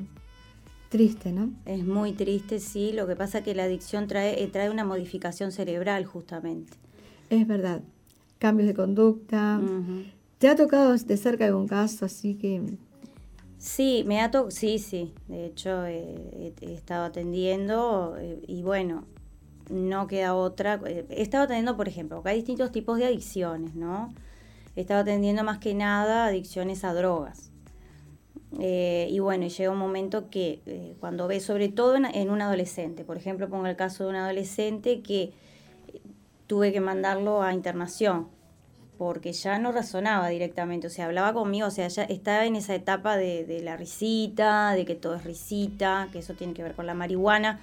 Triste, 0.89 1.33
¿no? 1.33 1.51
Es 1.65 1.85
muy 1.85 2.13
triste, 2.13 2.59
sí. 2.59 2.93
Lo 2.93 3.07
que 3.07 3.15
pasa 3.15 3.39
es 3.39 3.43
que 3.43 3.55
la 3.55 3.63
adicción 3.63 4.07
trae, 4.07 4.47
trae 4.47 4.69
una 4.69 4.85
modificación 4.85 5.51
cerebral, 5.51 6.05
justamente. 6.05 6.73
Es 7.29 7.45
verdad. 7.45 7.81
Cambios 8.39 8.67
de 8.67 8.73
conducta, 8.73 9.59
¿Te 10.37 10.49
ha 10.49 10.57
tocado 10.57 10.93
de 10.93 11.17
cerca 11.17 11.45
algún 11.45 11.67
caso 11.67 12.03
así 12.05 12.35
que...? 12.35 12.61
Sí, 13.63 14.03
me 14.05 14.19
ha 14.19 14.29
tocado, 14.29 14.51
sí, 14.51 14.77
sí. 14.77 15.13
De 15.29 15.45
hecho, 15.45 15.85
he 15.85 16.53
estado 16.59 17.05
atendiendo 17.05 18.17
eh, 18.19 18.41
y 18.45 18.61
bueno, 18.61 19.05
no 19.69 20.05
queda 20.07 20.35
otra. 20.35 20.81
Eh, 20.85 21.05
he 21.09 21.21
estado 21.21 21.45
atendiendo, 21.45 21.77
por 21.77 21.87
ejemplo, 21.87 22.17
porque 22.17 22.31
hay 22.31 22.35
distintos 22.35 22.73
tipos 22.73 22.97
de 22.97 23.05
adicciones, 23.05 23.73
¿no? 23.73 24.13
He 24.75 24.81
estado 24.81 24.99
atendiendo 24.99 25.45
más 25.45 25.59
que 25.59 25.73
nada 25.75 26.25
adicciones 26.25 26.83
a 26.83 26.93
drogas. 26.93 27.51
Eh, 28.59 29.07
y 29.09 29.19
bueno, 29.19 29.47
llega 29.47 29.71
un 29.71 29.77
momento 29.79 30.29
que 30.29 30.95
cuando 30.99 31.29
ves, 31.29 31.43
sobre 31.45 31.69
todo 31.69 31.95
en, 31.95 32.03
en, 32.03 32.31
un 32.31 32.41
adolescente, 32.41 33.05
por 33.05 33.15
ejemplo, 33.15 33.47
pongo 33.47 33.67
el 33.67 33.77
caso 33.77 34.03
de 34.03 34.09
un 34.09 34.17
adolescente 34.17 35.01
que 35.01 35.31
tuve 36.47 36.73
que 36.73 36.81
mandarlo 36.81 37.41
a 37.41 37.53
internación 37.53 38.27
porque 39.03 39.33
ya 39.33 39.59
no 39.59 39.71
razonaba 39.71 40.29
directamente, 40.29 40.87
o 40.87 40.89
sea, 40.89 41.05
hablaba 41.05 41.33
conmigo, 41.33 41.67
o 41.67 41.71
sea, 41.71 41.87
ya 41.87 42.03
estaba 42.03 42.45
en 42.45 42.55
esa 42.55 42.73
etapa 42.73 43.17
de, 43.17 43.61
la 43.63 43.75
risita, 43.75 44.73
de 44.73 44.85
que 44.85 44.95
todo 44.95 45.15
es 45.15 45.23
risita, 45.23 46.07
que 46.11 46.19
eso 46.19 46.33
tiene 46.33 46.53
que 46.53 46.63
ver 46.63 46.73
con 46.73 46.85
la 46.85 46.93
marihuana, 46.93 47.59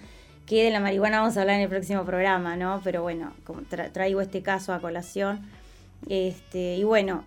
que 0.47 0.65
de 0.65 0.71
la 0.71 0.81
marihuana 0.81 1.21
vamos 1.21 1.37
a 1.37 1.41
hablar 1.41 1.57
en 1.57 1.63
el 1.63 1.69
próximo 1.69 2.05
programa, 2.05 2.57
¿no? 2.57 2.81
Pero 2.85 3.03
bueno, 3.03 3.33
como 3.45 3.63
traigo 3.63 4.21
este 4.21 4.43
caso 4.43 4.75
a 4.75 4.81
colación, 4.81 5.41
este, 6.09 6.77
y 6.77 6.85
bueno, 6.85 7.25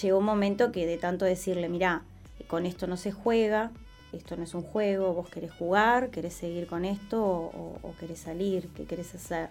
llegó 0.00 0.18
un 0.18 0.24
momento 0.24 0.72
que 0.72 0.86
de 0.86 0.98
tanto 0.98 1.24
decirle, 1.24 1.68
mira, 1.68 2.02
con 2.48 2.66
esto 2.66 2.86
no 2.86 2.96
se 2.96 3.12
juega, 3.12 3.70
esto 4.12 4.36
no 4.36 4.42
es 4.42 4.54
un 4.54 4.62
juego, 4.62 5.14
vos 5.14 5.28
querés 5.28 5.52
jugar, 5.52 6.10
querés 6.10 6.34
seguir 6.34 6.66
con 6.66 6.84
esto 6.84 7.22
o, 7.22 7.78
o 7.82 7.94
querés 7.98 8.18
salir, 8.18 8.68
¿qué 8.74 8.84
querés 8.84 9.14
hacer? 9.14 9.48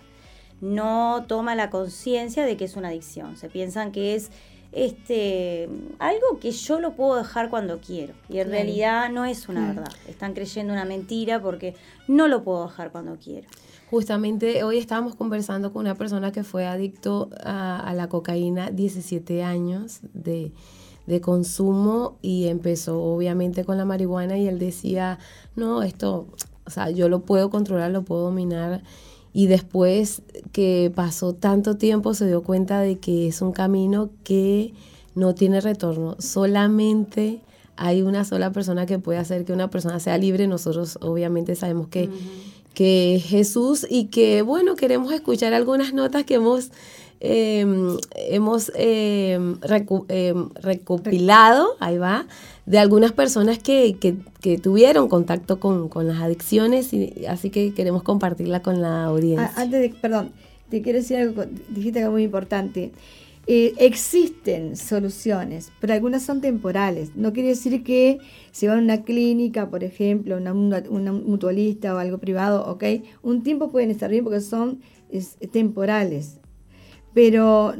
No 0.61 1.25
toma 1.27 1.55
la 1.55 1.69
conciencia 1.69 2.45
de 2.45 2.55
que 2.55 2.65
es 2.65 2.75
una 2.75 2.89
adicción. 2.89 3.35
Se 3.35 3.49
piensan 3.49 3.91
que 3.91 4.15
es 4.15 4.31
este 4.71 5.67
algo 5.99 6.39
que 6.39 6.51
yo 6.51 6.79
lo 6.79 6.93
puedo 6.93 7.17
dejar 7.17 7.49
cuando 7.49 7.79
quiero 7.81 8.13
y 8.29 8.39
en 8.39 8.49
realidad 8.49 9.11
no 9.11 9.25
es 9.25 9.49
una 9.49 9.67
verdad. 9.67 9.91
Están 10.07 10.33
creyendo 10.33 10.71
una 10.71 10.85
mentira 10.85 11.41
porque 11.41 11.75
no 12.07 12.27
lo 12.27 12.43
puedo 12.43 12.67
dejar 12.67 12.91
cuando 12.91 13.17
quiero. 13.17 13.47
Justamente 13.89 14.63
hoy 14.63 14.77
estábamos 14.77 15.15
conversando 15.15 15.73
con 15.73 15.81
una 15.81 15.95
persona 15.95 16.31
que 16.31 16.45
fue 16.45 16.65
adicto 16.65 17.29
a, 17.43 17.91
la 17.93 18.07
cocaína, 18.07 18.71
17 18.71 19.43
años 19.43 19.99
de, 20.13 20.53
de, 21.07 21.19
consumo 21.19 22.17
y 22.21 22.47
empezó 22.47 23.01
obviamente 23.03 23.65
con 23.65 23.77
la 23.77 23.83
marihuana 23.83 24.37
y 24.37 24.47
él 24.47 24.59
decía, 24.59 25.19
no, 25.57 25.83
esto, 25.83 26.27
o 26.65 26.69
sea, 26.69 26.89
yo 26.89 27.09
lo 27.09 27.23
puedo 27.23 27.49
controlar, 27.49 27.91
lo 27.91 28.03
puedo 28.03 28.21
dominar 28.21 28.81
y 29.33 29.47
después 29.47 30.21
que 30.51 30.91
pasó 30.93 31.33
tanto 31.33 31.77
tiempo 31.77 32.13
se 32.13 32.27
dio 32.27 32.43
cuenta 32.43 32.81
de 32.81 32.99
que 32.99 33.27
es 33.27 33.41
un 33.41 33.51
camino 33.51 34.09
que 34.23 34.73
no 35.15 35.35
tiene 35.35 35.61
retorno. 35.61 36.15
Solamente 36.19 37.41
hay 37.77 38.01
una 38.01 38.25
sola 38.25 38.51
persona 38.51 38.85
que 38.85 38.99
puede 38.99 39.19
hacer 39.19 39.45
que 39.45 39.53
una 39.53 39.69
persona 39.69 39.99
sea 39.99 40.17
libre. 40.17 40.47
Nosotros 40.47 40.97
obviamente 41.01 41.55
sabemos 41.55 41.87
que, 41.87 42.09
que 42.73 43.15
es 43.15 43.23
Jesús 43.23 43.87
y 43.89 44.05
que, 44.05 44.41
bueno, 44.41 44.75
queremos 44.75 45.13
escuchar 45.13 45.53
algunas 45.53 45.93
notas 45.93 46.25
que 46.25 46.35
hemos 46.35 46.71
Em, 47.23 47.97
hemos 48.15 48.71
em, 48.73 49.55
em, 50.09 50.49
recopilado, 50.55 51.75
ahí 51.79 51.99
va, 51.99 52.25
de 52.65 52.79
algunas 52.79 53.11
personas 53.11 53.59
que, 53.59 53.95
tuvieron 54.59 55.07
contacto 55.07 55.59
con, 55.59 56.07
las 56.07 56.19
adicciones, 56.19 56.91
y 56.93 57.27
así 57.27 57.51
que 57.51 57.75
queremos 57.75 58.01
compartirla 58.01 58.63
con 58.63 58.81
la 58.81 59.03
audiencia. 59.03 59.51
Ah, 59.55 59.61
antes 59.61 59.81
de, 59.81 59.89
perdón, 59.89 60.31
te 60.69 60.81
quiero 60.81 60.97
decir 60.97 61.17
algo, 61.17 61.43
dijiste 61.69 61.99
algo 61.99 62.13
muy 62.13 62.23
importante. 62.23 62.91
Eh, 63.45 63.73
existen 63.77 64.75
soluciones, 64.75 65.71
pero 65.79 65.93
algunas 65.93 66.23
son 66.23 66.41
temporales. 66.41 67.15
No 67.15 67.33
quiere 67.33 67.49
decir 67.49 67.83
que 67.83 68.17
si 68.51 68.65
van 68.65 68.79
a 68.79 68.81
una 68.81 69.03
clínica, 69.03 69.69
por 69.69 69.83
ejemplo, 69.83 70.37
una, 70.37 70.53
una, 70.53 71.11
mutualista 71.11 71.93
o 71.93 71.99
algo 71.99 72.17
privado, 72.17 72.65
ok, 72.65 72.83
un 73.21 73.43
tiempo 73.43 73.69
pueden 73.69 73.91
estar 73.91 74.09
bien 74.09 74.23
porque 74.23 74.41
son 74.41 74.79
temporales 75.51 76.40
pero 77.13 77.73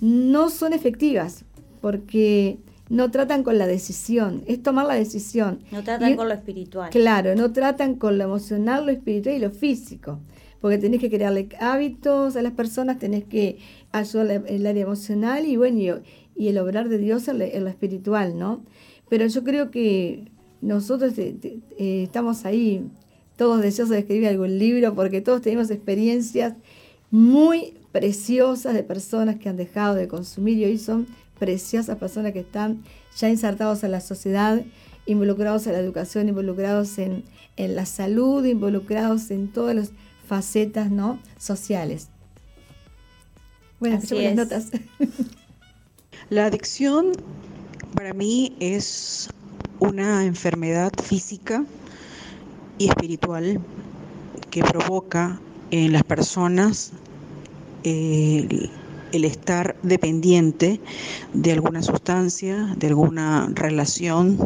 no 0.00 0.50
son 0.50 0.72
efectivas 0.72 1.44
porque 1.80 2.58
no 2.88 3.10
tratan 3.10 3.42
con 3.42 3.58
la 3.58 3.66
decisión, 3.66 4.42
es 4.46 4.62
tomar 4.62 4.86
la 4.86 4.94
decisión. 4.94 5.60
No 5.72 5.82
tratan 5.82 6.16
con 6.16 6.28
lo 6.28 6.34
espiritual. 6.34 6.90
Claro, 6.90 7.34
no 7.34 7.52
tratan 7.52 7.94
con 7.96 8.18
lo 8.18 8.24
emocional, 8.24 8.86
lo 8.86 8.92
espiritual 8.92 9.36
y 9.36 9.38
lo 9.38 9.50
físico, 9.50 10.20
porque 10.60 10.78
tenés 10.78 11.00
que 11.00 11.10
crearle 11.10 11.48
hábitos 11.60 12.36
a 12.36 12.42
las 12.42 12.52
personas, 12.52 12.98
tenés 12.98 13.24
que 13.24 13.58
ayudar 13.92 14.30
en 14.30 14.44
el 14.46 14.66
área 14.66 14.82
emocional 14.82 15.46
y 15.46 15.56
bueno, 15.56 16.02
y, 16.36 16.48
el 16.48 16.58
obrar 16.58 16.88
de 16.88 16.98
Dios 16.98 17.28
en, 17.28 17.38
lo 17.38 17.68
espiritual, 17.68 18.38
¿no? 18.38 18.64
Pero 19.08 19.26
yo 19.26 19.44
creo 19.44 19.70
que 19.70 20.30
nosotros 20.60 21.14
eh, 21.18 21.62
estamos 21.78 22.44
ahí, 22.44 22.86
todos 23.36 23.60
deseosos 23.60 23.90
de 23.90 24.00
escribir 24.00 24.28
algún 24.28 24.58
libro, 24.58 24.94
porque 24.94 25.20
todos 25.20 25.42
tenemos 25.42 25.70
experiencias 25.70 26.54
muy 27.10 27.74
preciosas 27.94 28.74
de 28.74 28.82
personas 28.82 29.36
que 29.36 29.48
han 29.48 29.56
dejado 29.56 29.94
de 29.94 30.08
consumir 30.08 30.58
y 30.58 30.64
hoy 30.64 30.78
son 30.78 31.06
preciosas 31.38 31.96
personas 31.96 32.32
que 32.32 32.40
están 32.40 32.82
ya 33.16 33.30
insertados 33.30 33.84
en 33.84 33.92
la 33.92 34.00
sociedad, 34.00 34.60
involucrados 35.06 35.68
en 35.68 35.74
la 35.74 35.78
educación, 35.78 36.28
involucrados 36.28 36.98
en, 36.98 37.22
la 37.56 37.86
salud, 37.86 38.44
involucrados 38.44 39.30
en 39.30 39.46
todas 39.46 39.76
las 39.76 39.92
facetas 40.26 40.90
¿no? 40.90 41.20
sociales. 41.38 42.08
Bueno, 43.78 44.00
las 44.10 44.34
notas. 44.34 44.70
La 46.30 46.46
adicción 46.46 47.12
para 47.94 48.12
mí 48.12 48.56
es 48.58 49.28
una 49.78 50.24
enfermedad 50.24 50.90
física 51.00 51.64
y 52.76 52.88
espiritual 52.88 53.60
que 54.50 54.64
provoca 54.64 55.40
en 55.70 55.92
las 55.92 56.02
personas 56.02 56.92
el, 57.84 58.70
estar 59.12 59.76
dependiente 59.82 60.80
de 61.32 61.52
alguna 61.52 61.82
sustancia, 61.82 62.74
de 62.76 62.88
alguna 62.88 63.48
relación, 63.54 64.38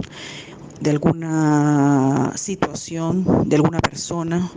de 0.80 0.90
alguna 0.90 2.32
situación, 2.36 3.48
de 3.48 3.56
alguna 3.56 3.80
persona, 3.80 4.50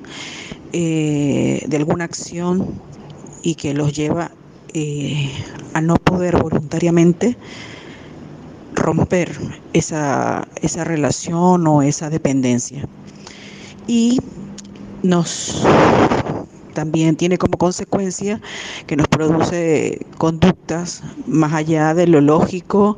eh, 0.74 1.64
de 1.66 1.78
alguna 1.78 2.04
acción 2.04 2.82
y 3.42 3.56
que 3.56 3.74
los 3.74 3.94
lleva 3.94 4.32
eh, 4.74 5.32
a 5.74 5.82
no 5.82 5.96
poder 5.96 6.42
voluntariamente 6.42 7.38
romper 8.74 9.38
esa, 9.74 10.48
esa 10.62 10.84
relación 10.84 11.66
o 11.68 11.82
esa 11.82 12.10
dependencia. 12.10 12.88
Y 13.88 14.20
nos 15.04 15.66
también 16.74 17.16
tiene 17.16 17.38
como 17.38 17.58
consecuencia 17.58 18.42
que 18.88 18.96
nos 18.96 19.08
produce 19.08 20.06
conductas 20.18 21.04
más 21.28 21.54
allá 21.54 21.94
de 21.94 22.08
lo 22.08 22.22
lógico 22.22 22.98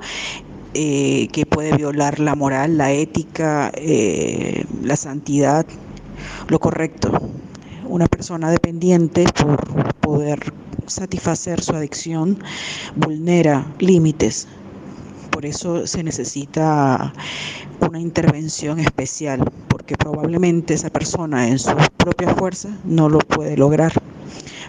eh, 0.73 1.27
que 1.31 1.45
puede 1.45 1.75
violar 1.77 2.19
la 2.19 2.33
moral, 2.33 2.77
la 2.77 2.91
ética, 2.91 3.71
eh, 3.75 4.65
la 4.81 4.95
santidad, 4.95 5.65
lo 6.47 6.59
correcto. 6.59 7.11
Una 7.85 8.07
persona 8.07 8.49
dependiente 8.49 9.25
por 9.39 9.93
poder 9.95 10.39
satisfacer 10.87 11.61
su 11.61 11.75
adicción 11.75 12.39
vulnera 12.95 13.67
límites. 13.79 14.47
Por 15.33 15.47
eso 15.47 15.87
se 15.87 16.03
necesita 16.03 17.11
una 17.79 17.99
intervención 17.99 18.79
especial, 18.79 19.43
porque 19.67 19.95
probablemente 19.95 20.75
esa 20.75 20.91
persona 20.91 21.47
en 21.47 21.57
sus 21.57 21.73
propias 21.97 22.35
fuerzas 22.35 22.73
no 22.85 23.09
lo 23.09 23.17
puede 23.17 23.57
lograr. 23.57 23.91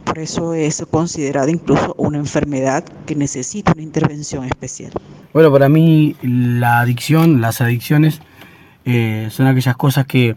Por 0.04 0.18
eso 0.18 0.54
es 0.54 0.83
considerada 0.90 1.50
incluso 1.50 1.94
una 1.99 2.16
enfermedad 2.16 2.83
que 3.04 3.14
necesita 3.14 3.73
una 3.73 3.83
intervención 3.83 4.44
especial. 4.44 4.92
Bueno, 5.35 5.52
para 5.52 5.68
mí 5.68 6.16
la 6.23 6.80
adicción, 6.80 7.42
las 7.42 7.61
adicciones, 7.61 8.21
eh, 8.87 9.28
son 9.30 9.47
aquellas 9.47 9.76
cosas 9.76 10.06
que 10.06 10.35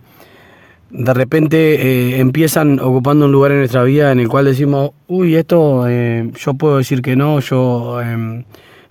de 0.89 1.13
repente 1.13 1.75
eh, 1.75 2.19
empiezan 2.19 2.79
ocupando 2.81 3.25
un 3.25 3.31
lugar 3.31 3.51
en 3.51 3.59
nuestra 3.59 3.83
vida 3.83 4.11
en 4.11 4.19
el 4.19 4.27
cual 4.27 4.43
decimos, 4.43 4.91
uy, 5.07 5.35
esto 5.35 5.87
eh, 5.87 6.29
yo 6.37 6.53
puedo 6.53 6.77
decir 6.77 7.01
que 7.01 7.15
no, 7.15 7.39
yo 7.39 8.01
em, 8.01 8.43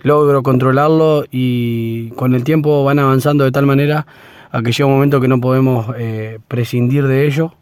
logro 0.07 0.41
controlarlo 0.41 1.25
y 1.29 2.09
con 2.11 2.33
el 2.33 2.43
tiempo 2.43 2.83
van 2.83 2.99
avanzando 2.99 3.43
de 3.43 3.51
tal 3.51 3.65
manera 3.65 4.07
a 4.51 4.61
que 4.61 4.71
llega 4.71 4.85
un 4.85 4.93
momento 4.93 5.21
que 5.21 5.27
no 5.27 5.39
podemos 5.39 5.87
prescindir 6.47 7.05
de 7.05 7.27
ello. 7.27 7.53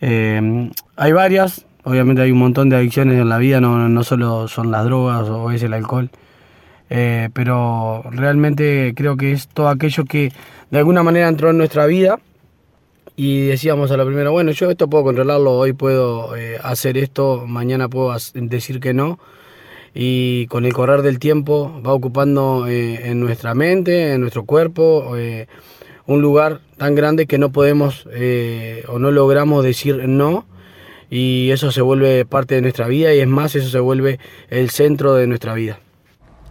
Em, 0.00 0.70
hay 0.96 1.12
varias, 1.12 1.64
obviamente 1.84 2.22
hay 2.22 2.32
un 2.32 2.38
montón 2.38 2.68
de 2.68 2.76
adicciones 2.76 3.20
en 3.20 3.28
la 3.28 3.38
vida, 3.38 3.60
no, 3.60 3.88
no 3.88 4.02
solo 4.02 4.48
son 4.48 4.72
las 4.72 4.84
drogas 4.84 5.28
o 5.28 5.52
es 5.52 5.62
el 5.62 5.72
alcohol, 5.74 6.10
eh, 6.90 7.30
pero 7.32 8.02
realmente 8.10 8.94
creo 8.96 9.16
que 9.16 9.30
es 9.30 9.46
todo 9.46 9.68
aquello 9.68 10.04
que 10.04 10.32
de 10.72 10.78
alguna 10.78 11.04
manera 11.04 11.28
entró 11.28 11.50
en 11.50 11.58
nuestra 11.58 11.86
vida 11.86 12.18
y 13.14 13.46
decíamos 13.46 13.92
a 13.92 13.96
la 13.96 14.04
primera, 14.04 14.30
bueno, 14.30 14.50
yo 14.50 14.70
esto 14.70 14.88
puedo 14.88 15.04
controlarlo, 15.04 15.52
hoy 15.52 15.72
puedo 15.72 16.34
eh, 16.36 16.58
hacer 16.62 16.98
esto, 16.98 17.44
mañana 17.46 17.88
puedo 17.88 18.12
decir 18.34 18.80
que 18.80 18.92
no. 18.94 19.20
Y 19.94 20.46
con 20.46 20.64
el 20.64 20.72
correr 20.72 21.02
del 21.02 21.18
tiempo 21.18 21.80
va 21.86 21.92
ocupando 21.92 22.66
eh, 22.66 23.10
en 23.10 23.20
nuestra 23.20 23.54
mente, 23.54 24.12
en 24.12 24.20
nuestro 24.20 24.44
cuerpo, 24.44 25.14
un 26.06 26.22
lugar 26.22 26.60
tan 26.76 26.94
grande 26.94 27.26
que 27.26 27.38
no 27.38 27.52
podemos 27.52 28.06
o 28.88 28.98
no 28.98 29.10
logramos 29.10 29.62
decir 29.64 30.08
no 30.08 30.46
y 31.12 31.50
eso 31.50 31.70
se 31.70 31.82
vuelve 31.82 32.24
parte 32.24 32.54
de 32.54 32.62
nuestra 32.62 32.88
vida 32.88 33.12
y 33.12 33.20
es 33.20 33.28
más, 33.28 33.54
eso 33.54 33.68
se 33.68 33.80
vuelve 33.80 34.18
el 34.48 34.70
centro 34.70 35.12
de 35.12 35.26
nuestra 35.26 35.52
vida. 35.52 35.78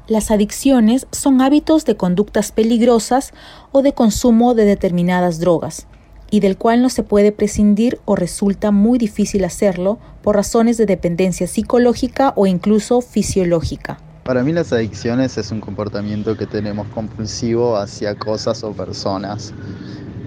Las 0.08 0.30
adicciones 0.30 1.08
son 1.12 1.42
hábitos 1.42 1.84
de 1.84 1.98
conductas 1.98 2.52
peligrosas 2.52 3.34
o 3.72 3.82
de 3.82 3.94
consumo 3.94 4.54
de 4.54 4.66
determinadas 4.66 5.40
drogas, 5.40 5.88
y 6.32 6.40
del 6.40 6.58
cual 6.58 6.82
no 6.82 6.90
se 6.90 7.04
puede 7.04 7.32
prescindir 7.32 8.00
o 8.06 8.16
resulta 8.16 8.72
muy 8.72 8.98
difícil 8.98 9.44
hacerlo 9.44 10.00
por 10.24 10.36
razones 10.36 10.78
de 10.78 10.88
dependencia 10.88 11.46
psicológica 11.46 12.34
o 12.36 12.48
incluso 12.48 13.02
fisiológica. 13.02 14.00
Para 14.24 14.44
mí 14.44 14.54
las 14.54 14.72
adicciones 14.72 15.38
es 15.38 15.52
un 15.52 15.60
comportamiento 15.60 16.38
que 16.38 16.48
tenemos 16.48 16.88
compulsivo 16.88 17.76
hacia 17.76 18.16
cosas 18.16 18.64
o 18.64 18.72
personas. 18.72 19.54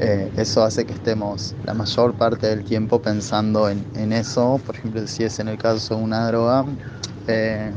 Eh, 0.01 0.31
eso 0.37 0.63
hace 0.63 0.85
que 0.85 0.93
estemos 0.93 1.55
la 1.65 1.73
mayor 1.73 2.15
parte 2.15 2.49
del 2.49 2.65
tiempo 2.65 3.01
pensando 3.01 3.71
en, 3.71 4.13
eso. 4.13 4.61
Por 4.67 4.77
ejemplo, 4.77 5.07
si 5.07 5.23
es 5.23 5.39
en 5.39 5.49
el 5.49 5.57
caso 5.57 5.97
de 5.97 6.03
una 6.03 6.27
droga, 6.27 6.67
eh, 7.29 7.71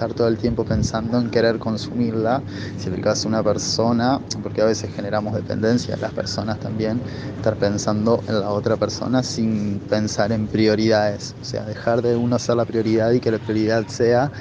estar 0.00 0.14
todo 0.14 0.28
el 0.28 0.38
tiempo 0.38 0.64
pensando 0.64 1.18
en 1.18 1.28
querer 1.28 1.58
consumirla. 1.58 2.42
Si 2.78 2.88
en 2.88 2.94
el 2.94 3.02
caso 3.02 3.24
de 3.24 3.28
una 3.28 3.42
persona, 3.42 4.18
porque 4.42 4.62
a 4.62 4.64
veces 4.64 4.90
generamos 4.94 5.34
dependencia, 5.34 5.94
las 5.98 6.14
personas 6.14 6.58
también, 6.58 7.02
estar 7.36 7.56
pensando 7.56 8.22
en 8.26 8.40
la 8.40 8.48
otra 8.48 8.78
persona 8.78 9.22
sin 9.22 9.78
pensar 9.90 10.32
en 10.32 10.46
prioridades. 10.46 11.34
O 11.42 11.44
sea, 11.44 11.64
dejar 11.64 12.00
de 12.00 12.16
uno 12.16 12.38
ser 12.38 12.56
la 12.56 12.64
prioridad 12.64 13.10
y 13.12 13.20
que 13.20 13.30
la 13.30 13.38
prioridad 13.38 13.86
sea 13.88 14.32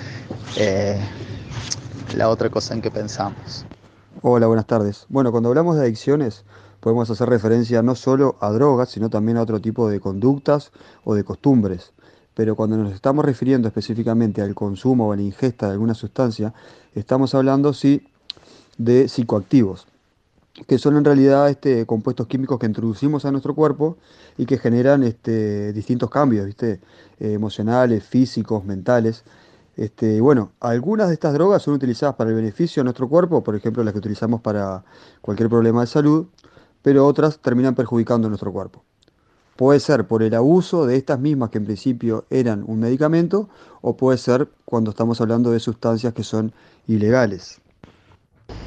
eh, 0.55 0.97
la 2.15 2.29
otra 2.29 2.49
cosa 2.49 2.73
en 2.73 2.81
que 2.81 2.89
pensamos. 2.89 3.65
Hola, 4.21 4.47
buenas 4.47 4.65
tardes. 4.65 5.07
Bueno, 5.09 5.31
cuando 5.31 5.49
hablamos 5.49 5.75
de 5.75 5.81
adicciones, 5.81 6.45
podemos 6.79 7.09
hacer 7.09 7.27
referencia 7.27 7.81
no 7.81 7.95
solo 7.95 8.37
a 8.39 8.49
drogas, 8.51 8.91
sino 8.91 9.09
también 9.09 9.35
a 9.35 9.41
otro 9.41 9.59
tipo 9.59 9.89
de 9.89 9.99
conductas 9.99 10.71
o 11.03 11.15
de 11.15 11.25
costumbres. 11.25 11.91
Pero 12.33 12.55
cuando 12.55 12.77
nos 12.77 12.93
estamos 12.93 13.25
refiriendo 13.25 13.67
específicamente 13.67 14.41
al 14.41 14.55
consumo 14.55 15.07
o 15.07 15.13
a 15.13 15.15
la 15.15 15.21
ingesta 15.21 15.67
de 15.67 15.73
alguna 15.73 15.93
sustancia, 15.93 16.53
estamos 16.95 17.35
hablando 17.35 17.73
sí 17.73 18.07
de 18.77 19.09
psicoactivos, 19.09 19.87
que 20.67 20.77
son 20.77 20.97
en 20.97 21.05
realidad 21.05 21.49
este, 21.49 21.85
compuestos 21.85 22.27
químicos 22.27 22.59
que 22.59 22.65
introducimos 22.65 23.25
a 23.25 23.31
nuestro 23.31 23.53
cuerpo 23.53 23.97
y 24.37 24.45
que 24.45 24.57
generan 24.57 25.03
este, 25.03 25.73
distintos 25.73 26.09
cambios 26.09 26.45
¿viste? 26.45 26.79
Eh, 27.19 27.33
emocionales, 27.33 28.03
físicos, 28.03 28.63
mentales. 28.63 29.23
Este, 29.75 30.19
bueno, 30.21 30.51
algunas 30.59 31.07
de 31.09 31.13
estas 31.13 31.33
drogas 31.33 31.61
son 31.61 31.73
utilizadas 31.73 32.15
para 32.15 32.29
el 32.29 32.35
beneficio 32.35 32.81
de 32.81 32.85
nuestro 32.85 33.07
cuerpo, 33.07 33.43
por 33.43 33.55
ejemplo 33.55 33.83
las 33.83 33.93
que 33.93 33.99
utilizamos 33.99 34.41
para 34.41 34.83
cualquier 35.21 35.49
problema 35.49 35.81
de 35.81 35.87
salud, 35.87 36.27
pero 36.81 37.05
otras 37.05 37.39
terminan 37.39 37.75
perjudicando 37.75 38.27
nuestro 38.29 38.51
cuerpo. 38.51 38.83
Puede 39.59 39.81
ser 39.81 40.07
por 40.07 40.23
el 40.23 40.33
abuso 40.35 40.85
de 40.85 40.95
estas 40.95 41.19
mismas 41.19 41.49
que 41.49 41.57
en 41.57 41.65
principio 41.65 42.23
eran 42.29 42.63
un 42.65 42.79
medicamento 42.79 43.49
o 43.81 43.97
puede 43.97 44.17
ser 44.17 44.47
cuando 44.63 44.91
estamos 44.91 45.19
hablando 45.19 45.51
de 45.51 45.59
sustancias 45.59 46.13
que 46.13 46.23
son 46.23 46.53
ilegales. 46.87 47.59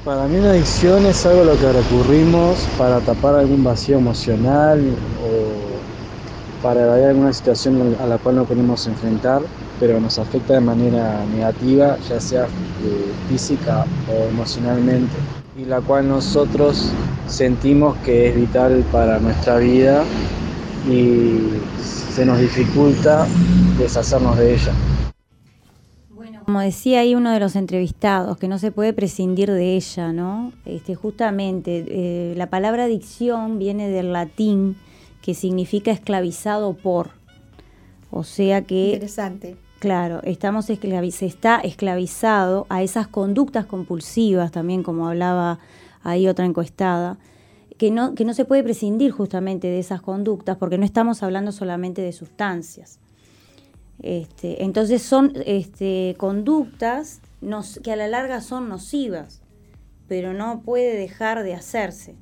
Para 0.05 0.29
mí 0.29 0.37
una 0.37 0.51
adicción 0.51 1.07
es 1.07 1.25
algo 1.25 1.41
a 1.41 1.45
lo 1.47 1.57
que 1.57 1.73
recurrimos 1.73 2.69
para 2.77 3.01
tapar 3.01 3.37
algún 3.37 3.65
vacío 3.65 3.97
emocional 3.97 4.83
o 5.25 6.63
para 6.63 6.85
evadir 6.85 7.07
alguna 7.07 7.33
situación 7.33 7.97
a 7.99 8.07
la 8.07 8.19
cual 8.19 8.37
no 8.37 8.47
queremos 8.47 8.87
enfrentar, 8.87 9.41
pero 9.81 9.99
nos 9.99 10.19
afecta 10.19 10.53
de 10.53 10.61
manera 10.61 11.25
negativa, 11.35 11.97
ya 12.07 12.21
sea 12.21 12.45
eh, 12.45 13.13
física 13.31 13.87
o 14.11 14.29
emocionalmente 14.29 15.17
y 15.57 15.65
la 15.65 15.81
cual 15.81 16.07
nosotros 16.07 16.91
sentimos 17.29 17.97
que 18.05 18.29
es 18.29 18.37
vital 18.37 18.85
para 18.93 19.19
nuestra 19.21 19.57
vida 19.57 20.05
y 20.89 21.61
se 21.81 22.27
nos 22.27 22.39
dificulta 22.39 23.27
deshacernos 23.79 24.37
de 24.37 24.55
ella. 24.55 24.73
Bueno, 26.11 26.43
como 26.45 26.61
decía 26.61 27.01
ahí 27.01 27.15
uno 27.15 27.31
de 27.31 27.41
los 27.41 27.57
entrevistados, 27.57 28.37
que 28.39 28.49
no 28.49 28.59
se 28.59 28.73
puede 28.73 28.93
prescindir 28.93 29.51
de 29.51 29.77
ella, 29.77 30.13
¿no? 30.13 30.53
Este, 30.65 30.95
justamente, 30.95 31.85
eh, 31.89 32.35
la 32.37 32.49
palabra 32.49 32.85
adicción 32.85 33.59
viene 33.59 33.89
del 33.89 34.13
latín, 34.13 34.77
que 35.23 35.35
significa 35.35 35.91
esclavizado 35.91 36.75
por. 36.75 37.11
O 38.11 38.25
sea 38.25 38.63
que... 38.63 38.93
Interesante. 38.95 39.57
Claro, 39.79 40.21
estamos 40.23 40.67
se 40.67 41.27
está 41.27 41.57
esclavizado 41.57 42.67
a 42.69 42.85
esas 42.85 43.09
conductas 43.09 43.67
compulsivas 43.67 44.53
también, 44.53 44.85
como 44.85 45.09
hablaba 45.09 45.59
ahí 46.05 46.29
otra 46.29 46.45
encuestada, 46.45 47.19
que 47.83 47.91
no, 47.91 48.15
que 48.15 48.25
no 48.25 48.33
se 48.33 48.45
puede 48.45 48.63
prescindir 48.63 49.11
justamente 49.11 49.67
de 49.67 49.81
esas 49.81 50.01
conductas 50.01 50.57
porque 50.57 50.79
no 50.79 50.85
estamos 50.85 51.25
hablando 51.25 51.51
solamente 51.51 52.01
de 52.01 52.13
sustancias. 52.13 53.01
Este, 54.01 54.63
entonces 54.63 55.03
son 55.03 55.33
este, 55.47 56.15
conductas 56.17 57.21
que 57.83 57.91
a 57.91 57.97
la 57.97 58.07
larga 58.07 58.41
son 58.41 58.69
nocivas, 58.69 59.43
pero 60.07 60.33
no 60.33 60.63
puede 60.63 60.97
dejar 60.97 61.43
de 61.43 61.55
hacerse. 61.55 62.15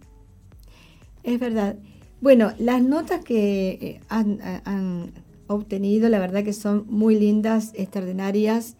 Es 1.24 1.38
verdad. 1.38 1.76
Bueno, 2.22 2.54
las 2.58 2.82
notas 2.82 3.22
que 3.22 3.68
eh, 3.68 4.00
han 4.08 5.12
obtenido, 5.46 6.08
la 6.08 6.20
verdad 6.20 6.42
que 6.42 6.54
son 6.54 6.86
muy 6.88 7.18
lindas, 7.18 7.72
extraordinarias 7.74 8.78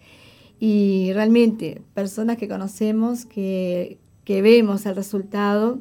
y 0.59 1.13
realmente 1.13 1.83
personas 1.93 2.39
que 2.39 2.49
conocemos, 2.49 3.27
que, 3.27 3.99
vemos 4.27 4.87
el 4.87 4.97
resultado. 4.97 5.81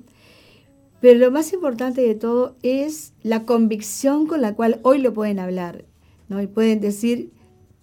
Pero 1.02 1.18
lo 1.18 1.32
más 1.32 1.54
importante 1.54 2.02
de 2.02 2.16
todo 2.16 2.56
es 2.62 3.14
la 3.24 3.46
convicción 3.46 4.28
con 4.28 4.42
la 4.42 4.54
cual 4.56 4.80
hoy 4.84 4.98
lo 5.00 5.14
pueden 5.14 5.40
hablar. 5.40 5.86
¿no? 6.28 6.42
Y 6.42 6.48
pueden 6.48 6.82
decir, 6.82 7.32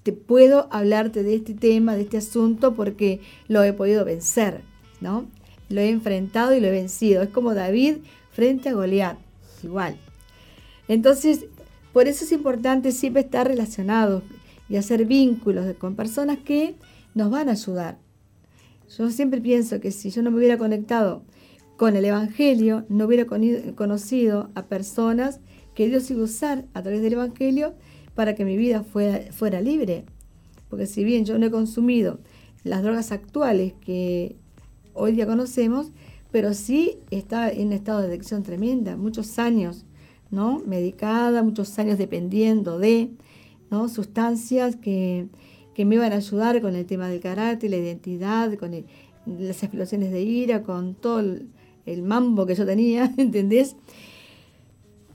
te 0.02 0.12
puedo 0.12 0.68
hablarte 0.70 1.22
de 1.22 1.34
este 1.34 1.54
tema, 1.54 1.96
de 1.96 2.02
este 2.02 2.18
asunto, 2.18 2.74
porque 2.74 3.20
lo 3.48 3.62
he 3.62 3.72
podido 3.72 4.04
vencer. 4.04 4.62
¿no? 5.00 5.26
Lo 5.68 5.80
he 5.80 5.88
enfrentado 5.88 6.54
y 6.54 6.60
lo 6.60 6.68
he 6.68 6.72
vencido. 6.72 7.22
Es 7.22 7.30
como 7.30 7.54
David 7.54 7.96
frente 8.30 8.68
a 8.68 8.74
Goliat, 8.74 9.18
igual. 9.62 9.96
Entonces, 10.88 11.46
por 11.92 12.08
eso 12.08 12.24
es 12.24 12.32
importante 12.32 12.92
siempre 12.92 13.22
estar 13.22 13.48
relacionado 13.48 14.22
y 14.68 14.76
hacer 14.76 15.06
vínculos 15.06 15.74
con 15.78 15.96
personas 15.96 16.38
que 16.38 16.74
nos 17.14 17.30
van 17.30 17.48
a 17.48 17.52
ayudar. 17.52 17.98
Yo 18.96 19.10
siempre 19.10 19.40
pienso 19.40 19.80
que 19.80 19.90
si 19.90 20.10
yo 20.10 20.22
no 20.22 20.30
me 20.30 20.36
hubiera 20.38 20.58
conectado 20.58 21.22
con 21.76 21.96
el 21.96 22.04
Evangelio, 22.04 22.84
no 22.88 23.06
hubiera 23.06 23.26
conocido 23.26 24.50
a 24.54 24.66
personas 24.66 25.40
que 25.74 25.88
Dios 25.88 26.10
iba 26.10 26.20
a 26.20 26.24
usar 26.24 26.64
a 26.72 26.82
través 26.82 27.02
del 27.02 27.14
Evangelio 27.14 27.74
para 28.14 28.34
que 28.34 28.44
mi 28.44 28.56
vida 28.56 28.82
fuera, 28.82 29.30
fuera 29.32 29.60
libre. 29.60 30.04
Porque 30.70 30.86
si 30.86 31.04
bien 31.04 31.24
yo 31.24 31.38
no 31.38 31.46
he 31.46 31.50
consumido 31.50 32.18
las 32.64 32.82
drogas 32.82 33.12
actuales 33.12 33.74
que 33.74 34.36
hoy 34.94 35.12
día 35.12 35.26
conocemos, 35.26 35.92
pero 36.32 36.54
sí 36.54 36.98
está 37.10 37.50
en 37.50 37.72
estado 37.72 38.00
de 38.00 38.08
adicción 38.08 38.42
tremenda, 38.42 38.96
muchos 38.96 39.38
años, 39.38 39.84
¿no? 40.30 40.62
Medicada, 40.66 41.42
muchos 41.42 41.78
años 41.78 41.98
dependiendo 41.98 42.78
de, 42.78 43.10
¿no? 43.70 43.88
Sustancias 43.88 44.76
que, 44.76 45.28
me 45.76 45.94
iban 45.94 46.12
a 46.14 46.16
ayudar 46.16 46.62
con 46.62 46.74
el 46.74 46.86
tema 46.86 47.08
del 47.08 47.20
carácter, 47.20 47.70
la 47.70 47.76
identidad, 47.76 48.54
con 48.54 48.72
las 49.26 49.62
explosiones 49.62 50.10
de 50.10 50.22
ira, 50.22 50.62
con 50.62 50.94
todo 50.94 51.20
el, 51.20 51.48
mambo 52.02 52.46
que 52.46 52.54
yo 52.54 52.66
tenía, 52.66 53.12
¿entendés? 53.16 53.76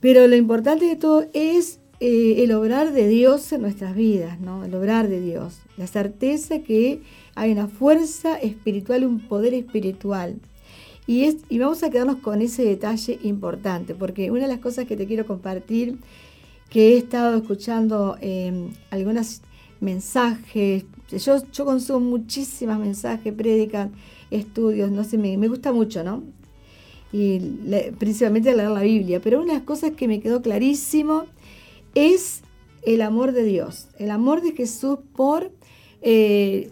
Pero 0.00 0.26
lo 0.26 0.36
importante 0.36 0.86
de 0.86 0.96
todo 0.96 1.26
es 1.32 1.78
eh, 2.00 2.42
el 2.42 2.52
obrar 2.52 2.92
de 2.92 3.06
Dios 3.06 3.52
en 3.52 3.62
nuestras 3.62 3.94
vidas, 3.94 4.40
¿no? 4.40 4.64
El 4.64 4.74
obrar 4.74 5.08
de 5.08 5.20
Dios. 5.20 5.60
La 5.76 5.86
certeza 5.86 6.58
que 6.60 7.02
hay 7.34 7.52
una 7.52 7.68
fuerza 7.68 8.36
espiritual, 8.36 9.04
un 9.04 9.20
poder 9.20 9.54
espiritual. 9.54 10.40
Y, 11.06 11.24
es, 11.24 11.36
y 11.48 11.58
vamos 11.58 11.82
a 11.82 11.90
quedarnos 11.90 12.16
con 12.16 12.42
ese 12.42 12.64
detalle 12.64 13.18
importante, 13.22 13.94
porque 13.94 14.30
una 14.30 14.42
de 14.42 14.48
las 14.48 14.58
cosas 14.58 14.86
que 14.86 14.96
te 14.96 15.06
quiero 15.06 15.26
compartir, 15.26 15.98
que 16.70 16.94
he 16.94 16.96
estado 16.96 17.36
escuchando 17.36 18.16
eh, 18.20 18.70
algunos 18.90 19.42
mensajes, 19.80 20.84
yo, 21.10 21.42
yo 21.52 21.64
consumo 21.64 22.00
muchísimas 22.00 22.78
mensajes, 22.78 23.32
predican, 23.34 23.92
estudios, 24.30 24.90
no 24.90 25.04
sé, 25.04 25.18
me, 25.18 25.36
gusta 25.48 25.72
mucho, 25.72 26.02
¿no? 26.02 26.22
Y 27.12 27.40
principalmente 27.98 28.54
leer 28.54 28.70
la 28.70 28.82
Biblia, 28.82 29.20
pero 29.20 29.38
una 29.38 29.52
de 29.52 29.58
las 29.58 29.66
cosas 29.66 29.92
que 29.92 30.08
me 30.08 30.20
quedó 30.20 30.40
clarísimo 30.40 31.26
es 31.94 32.40
el 32.84 33.02
amor 33.02 33.32
de 33.32 33.44
Dios, 33.44 33.88
el 33.98 34.10
amor 34.10 34.42
de 34.42 34.52
Jesús 34.52 34.98
por... 35.14 35.52
Eh, 36.00 36.70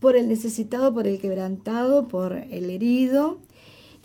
por 0.00 0.16
el 0.16 0.28
necesitado, 0.28 0.92
por 0.92 1.06
el 1.06 1.20
quebrantado, 1.20 2.08
por 2.08 2.32
el 2.32 2.70
herido, 2.70 3.38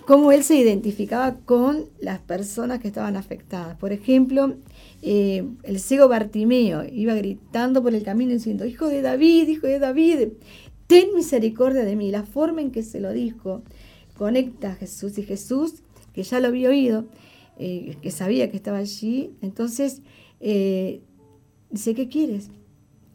cómo 0.06 0.32
él 0.32 0.44
se 0.44 0.56
identificaba 0.56 1.38
con 1.46 1.86
las 2.00 2.20
personas 2.20 2.80
que 2.80 2.88
estaban 2.88 3.16
afectadas. 3.16 3.78
Por 3.78 3.92
ejemplo, 3.92 4.56
eh, 5.02 5.48
el 5.64 5.80
ciego 5.80 6.08
Bartimeo 6.08 6.84
iba 6.92 7.16
gritando 7.16 7.82
por 7.82 7.96
el 7.96 8.04
camino 8.04 8.34
diciendo, 8.34 8.66
hijo 8.66 8.88
de 8.88 9.02
David, 9.02 9.48
hijo 9.48 9.68
de 9.68 9.80
David, 9.80 10.28
ten 10.88 11.16
misericordia 11.16 11.84
de 11.84 11.96
mí. 11.96 12.12
La 12.12 12.24
forma 12.24 12.62
en 12.62 12.72
que 12.72 12.84
se 12.84 13.00
lo 13.00 13.12
dijo 13.12 13.64
conecta 14.18 14.72
a 14.72 14.76
Jesús 14.76 15.18
y 15.18 15.24
Jesús, 15.24 15.84
que 16.14 16.24
ya 16.24 16.40
lo 16.40 16.48
había 16.48 16.70
oído, 16.70 17.06
eh, 17.58 17.98
que 18.02 18.12
sabía 18.12 18.50
que 18.50 18.58
estaba 18.58 18.78
allí, 18.78 19.32
entonces 19.42 20.02
eh, 20.40 21.02
dice, 21.70 21.94
¿qué 21.94 22.08
quieres? 22.08 22.50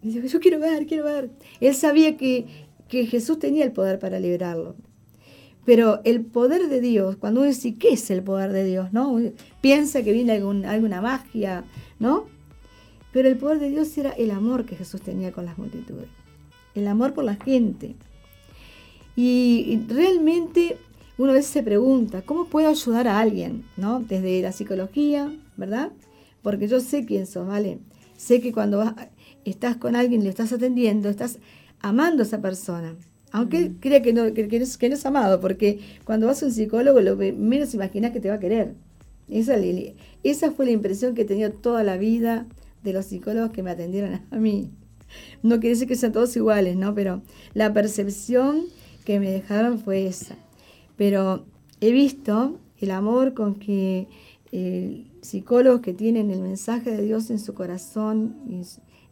Dice, 0.02 0.26
yo 0.26 0.40
quiero 0.40 0.58
ver, 0.58 0.86
quiero 0.86 1.04
ver. 1.04 1.30
Él 1.60 1.74
sabía 1.74 2.16
que 2.16 2.46
que 2.90 3.06
Jesús 3.06 3.38
tenía 3.38 3.64
el 3.64 3.72
poder 3.72 3.98
para 3.98 4.18
liberarlo. 4.18 4.74
Pero 5.64 6.00
el 6.04 6.22
poder 6.24 6.68
de 6.68 6.80
Dios, 6.80 7.16
cuando 7.16 7.40
uno 7.40 7.48
dice, 7.48 7.76
¿qué 7.76 7.90
es 7.90 8.10
el 8.10 8.22
poder 8.22 8.52
de 8.52 8.64
Dios? 8.64 8.92
¿no? 8.92 9.18
piensa 9.60 10.02
que 10.02 10.12
viene 10.12 10.32
alguna 10.32 11.00
magia, 11.00 11.64
¿no? 11.98 12.26
Pero 13.12 13.28
el 13.28 13.36
poder 13.38 13.60
de 13.60 13.70
Dios 13.70 13.96
era 13.96 14.10
el 14.10 14.32
amor 14.32 14.66
que 14.66 14.76
Jesús 14.76 15.00
tenía 15.00 15.32
con 15.32 15.44
las 15.44 15.56
multitudes, 15.56 16.08
el 16.74 16.88
amor 16.88 17.14
por 17.14 17.24
la 17.24 17.36
gente. 17.36 17.94
Y, 19.16 19.80
realmente 19.88 20.78
uno 21.20 21.32
a 21.32 21.34
veces 21.34 21.50
se 21.50 21.62
pregunta, 21.62 22.22
¿cómo 22.22 22.46
puedo 22.46 22.70
ayudar 22.70 23.06
a 23.06 23.20
alguien? 23.20 23.64
¿no? 23.76 24.00
Desde 24.00 24.40
la 24.40 24.52
psicología, 24.52 25.30
¿verdad? 25.58 25.92
Porque 26.40 26.66
yo 26.66 26.80
sé 26.80 27.04
quién 27.04 27.26
sos, 27.26 27.46
¿vale? 27.46 27.78
Sé 28.16 28.40
que 28.40 28.52
cuando 28.52 28.82
estás 29.44 29.76
con 29.76 29.96
alguien, 29.96 30.24
le 30.24 30.30
estás 30.30 30.50
atendiendo, 30.50 31.10
estás 31.10 31.38
amando 31.80 32.22
a 32.22 32.26
esa 32.26 32.40
persona. 32.40 32.96
Aunque 33.32 33.72
crea 33.80 34.00
que 34.00 34.14
no, 34.14 34.32
que, 34.32 34.48
no 34.48 34.94
es, 34.94 35.06
amado, 35.06 35.40
porque 35.40 35.80
cuando 36.04 36.26
vas 36.26 36.42
a 36.42 36.46
un 36.46 36.52
psicólogo 36.52 37.00
lo 37.02 37.16
menos 37.16 37.74
imaginas 37.74 38.12
que 38.12 38.20
te 38.20 38.30
va 38.30 38.36
a 38.36 38.40
querer. 38.40 38.72
Esa, 39.28 39.56
esa 40.24 40.52
fue 40.52 40.64
la 40.64 40.72
impresión 40.72 41.14
que 41.14 41.22
he 41.22 41.26
tenido 41.26 41.50
toda 41.50 41.84
la 41.84 41.98
vida 41.98 42.46
de 42.82 42.94
los 42.94 43.04
psicólogos 43.04 43.50
que 43.50 43.62
me 43.62 43.72
atendieron 43.72 44.22
a 44.30 44.36
mí. 44.36 44.70
No 45.42 45.60
quiere 45.60 45.74
decir 45.74 45.86
que 45.86 45.96
sean 45.96 46.12
todos 46.12 46.34
iguales, 46.34 46.76
¿no? 46.76 46.94
Pero 46.94 47.20
la 47.52 47.74
percepción 47.74 48.62
que 49.04 49.20
me 49.20 49.30
dejaron 49.30 49.78
fue 49.78 50.06
esa. 50.06 50.36
Pero 51.00 51.46
he 51.80 51.92
visto 51.92 52.58
el 52.78 52.90
amor 52.90 53.32
con 53.32 53.54
que 53.54 54.06
eh, 54.52 55.06
psicólogos 55.22 55.80
que 55.80 55.94
tienen 55.94 56.30
el 56.30 56.42
mensaje 56.42 56.90
de 56.90 57.00
Dios 57.00 57.30
en 57.30 57.38
su 57.38 57.54
corazón 57.54 58.34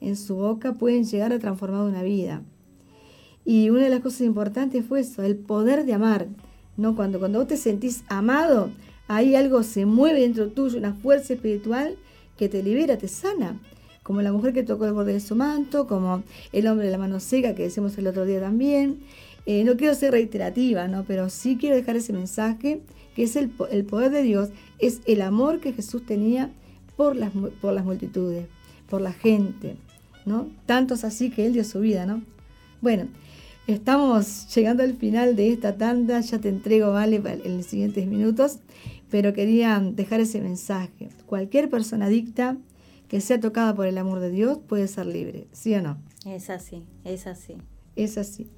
en 0.03 0.16
su 0.16 0.37
boca 0.37 0.74
pueden 0.74 1.05
llegar 1.05 1.33
a 1.33 1.38
transformar 1.38 1.87
una 1.87 2.03
vida. 2.03 2.42
Y 3.46 3.70
una 3.70 3.85
de 3.85 3.88
las 3.88 4.01
cosas 4.01 4.20
importantes 4.20 4.85
fue 4.85 5.01
eso, 5.01 5.22
el 5.22 5.37
poder 5.37 5.87
de 5.87 5.94
amar. 5.94 6.29
¿no? 6.77 6.94
Cuando, 6.94 7.18
cuando 7.20 7.38
vos 7.38 7.48
te 7.48 7.57
sentís 7.57 8.05
amado, 8.09 8.68
ahí 9.07 9.35
algo 9.35 9.62
se 9.62 9.87
mueve 9.87 10.20
dentro 10.20 10.48
tuyo, 10.48 10.77
una 10.77 10.92
fuerza 10.92 11.33
espiritual 11.33 11.96
que 12.37 12.51
te 12.51 12.62
libera, 12.62 12.98
te 12.98 13.09
sana. 13.09 13.59
Como 14.03 14.20
la 14.20 14.31
mujer 14.31 14.53
que 14.53 14.62
tocó 14.62 14.85
el 14.85 14.92
borde 14.92 15.14
de 15.14 15.20
su 15.20 15.37
manto, 15.37 15.87
como 15.87 16.22
el 16.53 16.66
hombre 16.66 16.85
de 16.85 16.92
la 16.92 16.98
mano 16.98 17.18
seca 17.18 17.55
que 17.55 17.62
decimos 17.62 17.96
el 17.96 18.09
otro 18.09 18.27
día 18.27 18.40
también. 18.40 18.98
Eh, 19.50 19.64
no 19.64 19.78
quiero 19.78 19.94
ser 19.94 20.12
reiterativa, 20.12 20.88
¿no? 20.88 21.04
pero 21.04 21.30
sí 21.30 21.56
quiero 21.58 21.74
dejar 21.74 21.96
ese 21.96 22.12
mensaje 22.12 22.82
que 23.16 23.22
es 23.22 23.34
el, 23.34 23.50
el 23.70 23.87
poder 23.87 24.11
de 24.11 24.22
Dios, 24.22 24.50
es 24.78 25.00
el 25.06 25.22
amor 25.22 25.61
que 25.61 25.72
Jesús 25.72 26.04
tenía 26.04 26.50
por 26.96 27.16
las, 27.16 27.32
por 27.62 27.72
las 27.72 27.87
multitudes, 27.87 28.46
por 28.90 29.00
la 29.00 29.14
gente. 29.14 29.76
¿no? 30.26 30.50
Tantos 30.66 31.02
así 31.02 31.30
que 31.30 31.46
Él 31.46 31.54
dio 31.54 31.64
su 31.64 31.80
vida, 31.80 32.04
¿no? 32.04 32.22
Bueno, 32.82 33.08
Estamos 33.66 34.46
llegando 34.54 34.82
al 34.82 34.94
final 34.94 35.37
de 35.37 35.52
esta 35.52 35.76
tanda, 35.76 36.20
ya 36.20 36.38
te 36.38 36.48
entrego, 36.48 36.90
vale, 36.90 37.20
en 37.44 37.58
los 37.58 37.66
siguientes 37.66 38.06
minutos, 38.06 38.61
pero 39.11 39.34
quería 39.34 39.78
dejar 39.78 40.20
ese 40.20 40.40
mensaje. 40.40 41.11
Cualquier 41.26 41.68
persona 41.68 42.06
adicta 42.06 42.56
que 43.08 43.20
sea 43.20 43.38
tocada 43.38 43.74
por 43.74 43.87
el 43.87 43.98
amor 43.98 44.20
de 44.20 44.30
Dios 44.30 44.58
puede 44.66 44.88
ser 44.88 45.04
libre, 45.04 45.48
¿sí 45.52 45.74
o 45.74 45.82
no? 45.82 45.98
Es 46.24 46.48
así, 46.48 46.82
es 47.04 47.26
así. 47.26 47.56
Es 47.98 48.16
así. 48.16 48.48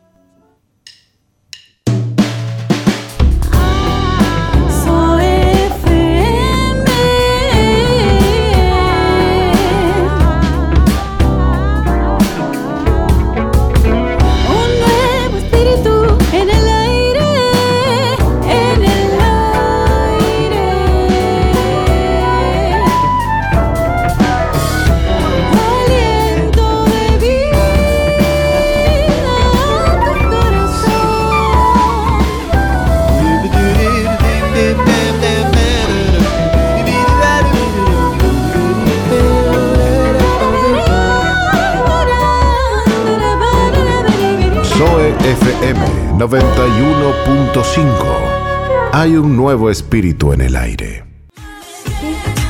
FM 45.48 45.80
91.5. 46.18 48.90
Hay 48.92 49.16
un 49.16 49.34
nuevo 49.34 49.70
espíritu 49.70 50.34
en 50.34 50.42
el 50.42 50.54
aire. 50.54 51.04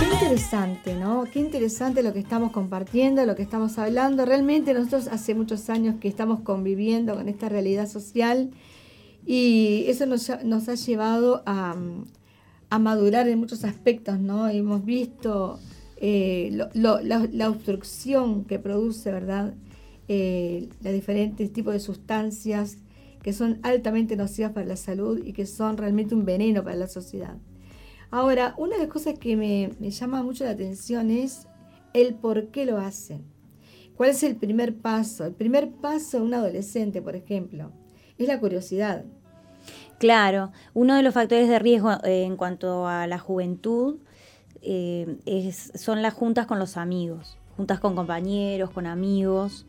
Qué, 0.01 0.07
interesante, 0.13 0.97
¿no? 0.97 1.23
Qué 1.33 1.39
interesante 1.39 2.03
lo 2.03 2.13
que 2.13 2.19
estamos 2.19 2.51
compartiendo, 2.51 3.25
lo 3.25 3.37
que 3.37 3.43
estamos 3.43 3.79
hablando. 3.79 4.25
Realmente 4.25 4.75
nosotros 4.75 5.07
hace 5.07 5.37
muchos 5.37 5.71
años 5.71 5.95
que 6.01 6.09
estamos 6.09 6.41
conviviendo 6.41 7.15
con 7.15 7.29
esta 7.29 7.49
realidad 7.49 7.89
social 7.89 8.51
y 9.25 9.85
eso 9.87 10.05
nos, 10.07 10.29
ha 10.29 10.75
llevado 10.75 11.45
a, 11.47 11.77
madurar 12.81 13.29
en 13.29 13.39
muchos 13.39 13.63
aspectos, 13.63 14.19
¿no? 14.19 14.49
Hemos 14.49 14.85
visto 14.85 15.61
eh, 15.99 16.67
la, 16.75 17.49
obstrucción 17.49 18.45
que 18.45 18.59
produce, 18.59 19.13
¿verdad? 19.13 19.55
Eh, 20.09 20.69
los 20.83 20.93
diferentes 20.93 21.53
tipos 21.53 21.75
de 21.75 21.81
sustancias 21.81 22.79
que 23.23 23.33
son 23.33 23.59
altamente 23.63 24.17
nocivas 24.17 24.53
para 24.53 24.67
la 24.67 24.77
salud 24.77 25.21
y 25.25 25.33
que 25.33 25.47
son 25.47 25.77
realmente 25.77 26.15
un 26.15 26.25
veneno 26.25 26.63
para 26.63 26.77
la 26.77 26.89
sociedad. 26.89 27.37
Ahora, 28.11 28.55
una 28.57 28.77
de 28.77 28.83
las 28.83 28.93
cosas 28.93 29.19
que 29.19 29.37
me, 29.37 29.71
llama 29.91 30.23
mucho 30.23 30.45
la 30.45 30.51
atención 30.51 31.11
es 31.11 31.47
el 31.93 32.15
por 32.15 32.49
qué 32.49 32.65
lo 32.65 32.79
hacen. 32.79 33.25
¿Cuál 33.97 34.11
es 34.11 34.23
el 34.23 34.37
primer 34.37 34.77
paso? 34.77 35.27
El 35.27 35.35
primer 35.35 35.71
paso 35.71 36.19
de 36.19 36.23
un 36.23 36.35
adolescente, 36.35 37.03
por 37.03 37.17
ejemplo, 37.17 37.73
es 38.17 38.29
la 38.29 38.41
curiosidad. 38.41 39.05
Claro, 39.99 40.53
uno 40.73 40.95
de 40.95 41.03
los 41.03 41.13
factores 41.13 41.49
de 41.49 41.59
riesgo 41.59 41.93
eh, 42.05 42.23
en 42.23 42.37
cuanto 42.37 42.87
a 42.87 43.07
la 43.09 43.19
juventud 43.19 43.99
eh, 44.63 45.53
son 45.75 46.03
las 46.03 46.15
juntas 46.15 46.47
con 46.47 46.59
los 46.59 46.77
amigos, 46.77 47.37
juntas 47.57 47.81
con 47.81 47.95
compañeros, 47.97 48.71
con 48.71 48.87
amigos, 48.87 49.67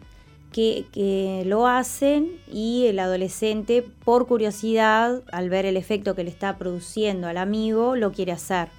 que, 0.52 0.86
que, 0.92 1.44
lo 1.46 1.68
hacen 1.68 2.40
y 2.52 2.86
el 2.88 3.00
adolescente, 3.00 3.84
por 4.04 4.28
curiosidad, 4.28 5.22
al 5.32 5.50
ver 5.50 5.66
el 5.66 5.78
efecto 5.78 6.16
que 6.16 6.24
le 6.24 6.30
está 6.30 6.58
produciendo 6.58 7.28
al 7.28 7.38
amigo, 7.38 7.96
lo 7.96 8.12
quiere 8.12 8.32
hacer. 8.32 8.70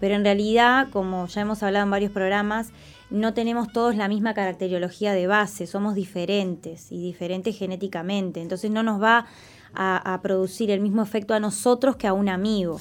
Pero 0.00 0.14
en 0.14 0.24
realidad, 0.24 0.88
como 0.90 1.26
ya 1.26 1.42
hemos 1.42 1.62
hablado 1.62 1.84
en 1.84 1.90
varios 1.90 2.10
programas, 2.10 2.72
no 3.10 3.34
tenemos 3.34 3.72
todos 3.72 3.96
la 3.96 4.08
misma 4.08 4.34
caracterología 4.34 5.12
de 5.12 5.26
base, 5.26 5.66
somos 5.66 5.94
diferentes 5.94 6.90
y 6.90 7.00
diferentes 7.02 7.56
genéticamente. 7.56 8.40
Entonces 8.40 8.70
no 8.70 8.82
nos 8.82 9.02
va 9.02 9.26
a, 9.74 10.18
producir 10.22 10.70
el 10.70 10.80
mismo 10.80 11.02
efecto 11.02 11.34
a 11.34 11.40
nosotros 11.40 11.96
que 11.96 12.06
a 12.06 12.12
un 12.12 12.28
amigo. 12.28 12.80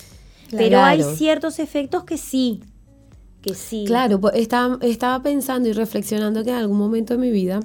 Pero 0.51 0.79
hay 0.79 1.03
ciertos 1.03 1.59
efectos 1.59 2.03
que 2.03 2.17
sí, 2.17 2.61
que 3.41 3.53
sí. 3.53 3.83
Claro, 3.85 4.19
pues, 4.19 4.35
estaba, 4.35 4.77
estaba 4.81 5.21
pensando 5.21 5.69
y 5.69 5.73
reflexionando 5.73 6.43
que 6.43 6.49
en 6.49 6.55
algún 6.55 6.77
momento 6.77 7.13
de 7.13 7.19
mi 7.19 7.31
vida 7.31 7.59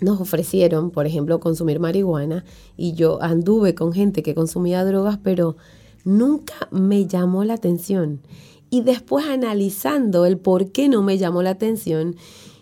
nos 0.00 0.20
ofrecieron, 0.20 0.90
por 0.90 1.06
ejemplo, 1.06 1.40
consumir 1.40 1.80
marihuana 1.80 2.44
y 2.76 2.94
yo 2.94 3.22
anduve 3.22 3.74
con 3.74 3.92
gente 3.92 4.22
que 4.22 4.34
consumía 4.34 4.84
drogas, 4.84 5.18
pero 5.22 5.56
nunca 6.04 6.54
me 6.70 7.06
llamó 7.06 7.44
la 7.44 7.54
atención. 7.54 8.20
Y 8.68 8.82
después 8.82 9.26
analizando 9.26 10.26
el 10.26 10.38
por 10.38 10.72
qué 10.72 10.88
no 10.88 11.02
me 11.02 11.18
llamó 11.18 11.42
la 11.42 11.50
atención, 11.50 12.16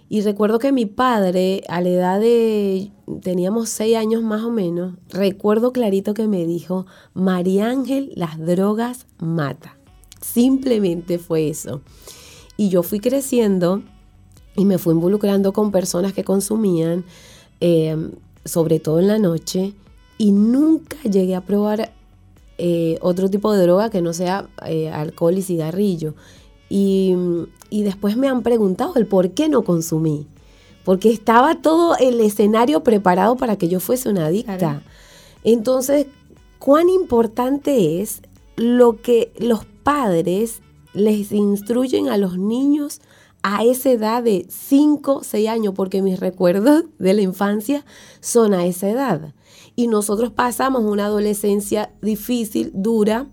y 0.09 0.21
recuerdo 0.21 0.59
que 0.59 0.71
mi 0.71 0.87
padre, 0.87 1.63
a 1.69 1.81
la 1.81 1.89
edad 1.89 2.21
de, 2.21 2.93
teníamos 3.23 3.71
seis 3.71 3.97
años 3.97 4.23
más 4.23 4.43
o 4.43 4.51
menos, 4.51 4.95
recuerdo 5.09 5.73
clarito 5.73 6.15
que 6.15 6.29
me 6.29 6.47
dijo, 6.47 6.87
María 7.15 7.69
Ángel, 7.69 8.13
las 8.15 8.39
drogas 8.39 9.07
mata. 9.19 9.77
Simplemente 10.21 11.19
fue 11.19 11.49
eso. 11.49 11.81
Y 12.57 12.69
yo 12.69 12.83
fui 12.83 13.01
creciendo 13.01 13.83
y 14.57 14.65
me 14.65 14.79
fui 14.79 14.95
involucrando 14.95 15.53
con 15.53 15.71
personas 15.71 16.13
que 16.13 16.25
consumían, 16.25 17.05
em, 17.61 18.13
sobre 18.45 18.81
todo 18.81 19.01
en 19.01 19.09
la 19.09 19.19
noche, 19.19 19.75
y 20.19 20.33
nunca 20.33 20.97
llegué 21.03 21.35
a 21.35 21.41
probar 21.41 21.93
eh, 22.57 22.99
otro 23.01 23.29
tipo 23.29 23.53
de 23.53 23.63
droga 23.63 23.91
que 23.91 24.01
no 24.01 24.13
sea 24.13 24.49
eh, 24.67 24.89
alcohol 24.89 25.37
y 25.37 25.43
cigarrillo. 25.43 26.15
Y, 26.69 27.15
después 27.71 28.17
me 28.17 28.29
han 28.29 28.43
preguntado 28.43 28.95
el 28.97 29.07
por 29.07 29.31
qué 29.31 29.49
no 29.49 29.63
consumí. 29.63 30.27
Porque 30.85 31.11
estaba 31.11 31.61
todo 31.61 31.97
el 31.97 32.21
escenario 32.21 32.83
preparado 32.85 33.37
para 33.37 33.57
que 33.57 33.69
yo 33.69 33.81
fuese 33.81 34.09
una 34.09 34.27
adicta. 34.27 34.83
Entonces, 35.43 36.07
cuán 36.59 36.89
importante 36.89 38.01
es 38.01 38.23
lo 38.57 39.01
que 39.01 39.33
los 39.39 39.65
padres 39.83 40.61
les 40.93 41.33
instruyen 41.33 42.09
a 42.09 42.17
los 42.17 42.39
niños 42.39 43.01
a 43.47 43.63
esa 43.63 43.91
edad 43.91 44.23
de 44.23 44.47
5, 44.49 45.21
6 45.23 45.49
años, 45.51 45.75
porque 45.77 46.01
mis 46.01 46.19
recuerdos 46.19 46.85
de 46.99 47.13
la 47.13 47.21
infancia 47.21 47.85
son 48.21 48.55
a 48.55 48.65
esa 48.65 48.89
edad. 48.89 49.35
Y 49.77 49.87
nosotros 49.87 50.31
pasamos 50.31 50.83
una 50.83 51.05
adolescencia 51.05 51.93
difícil, 52.01 52.71
dura, 52.73 53.29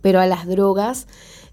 pero 0.00 0.18
a 0.20 0.26
las 0.26 0.46
drogas 0.46 1.08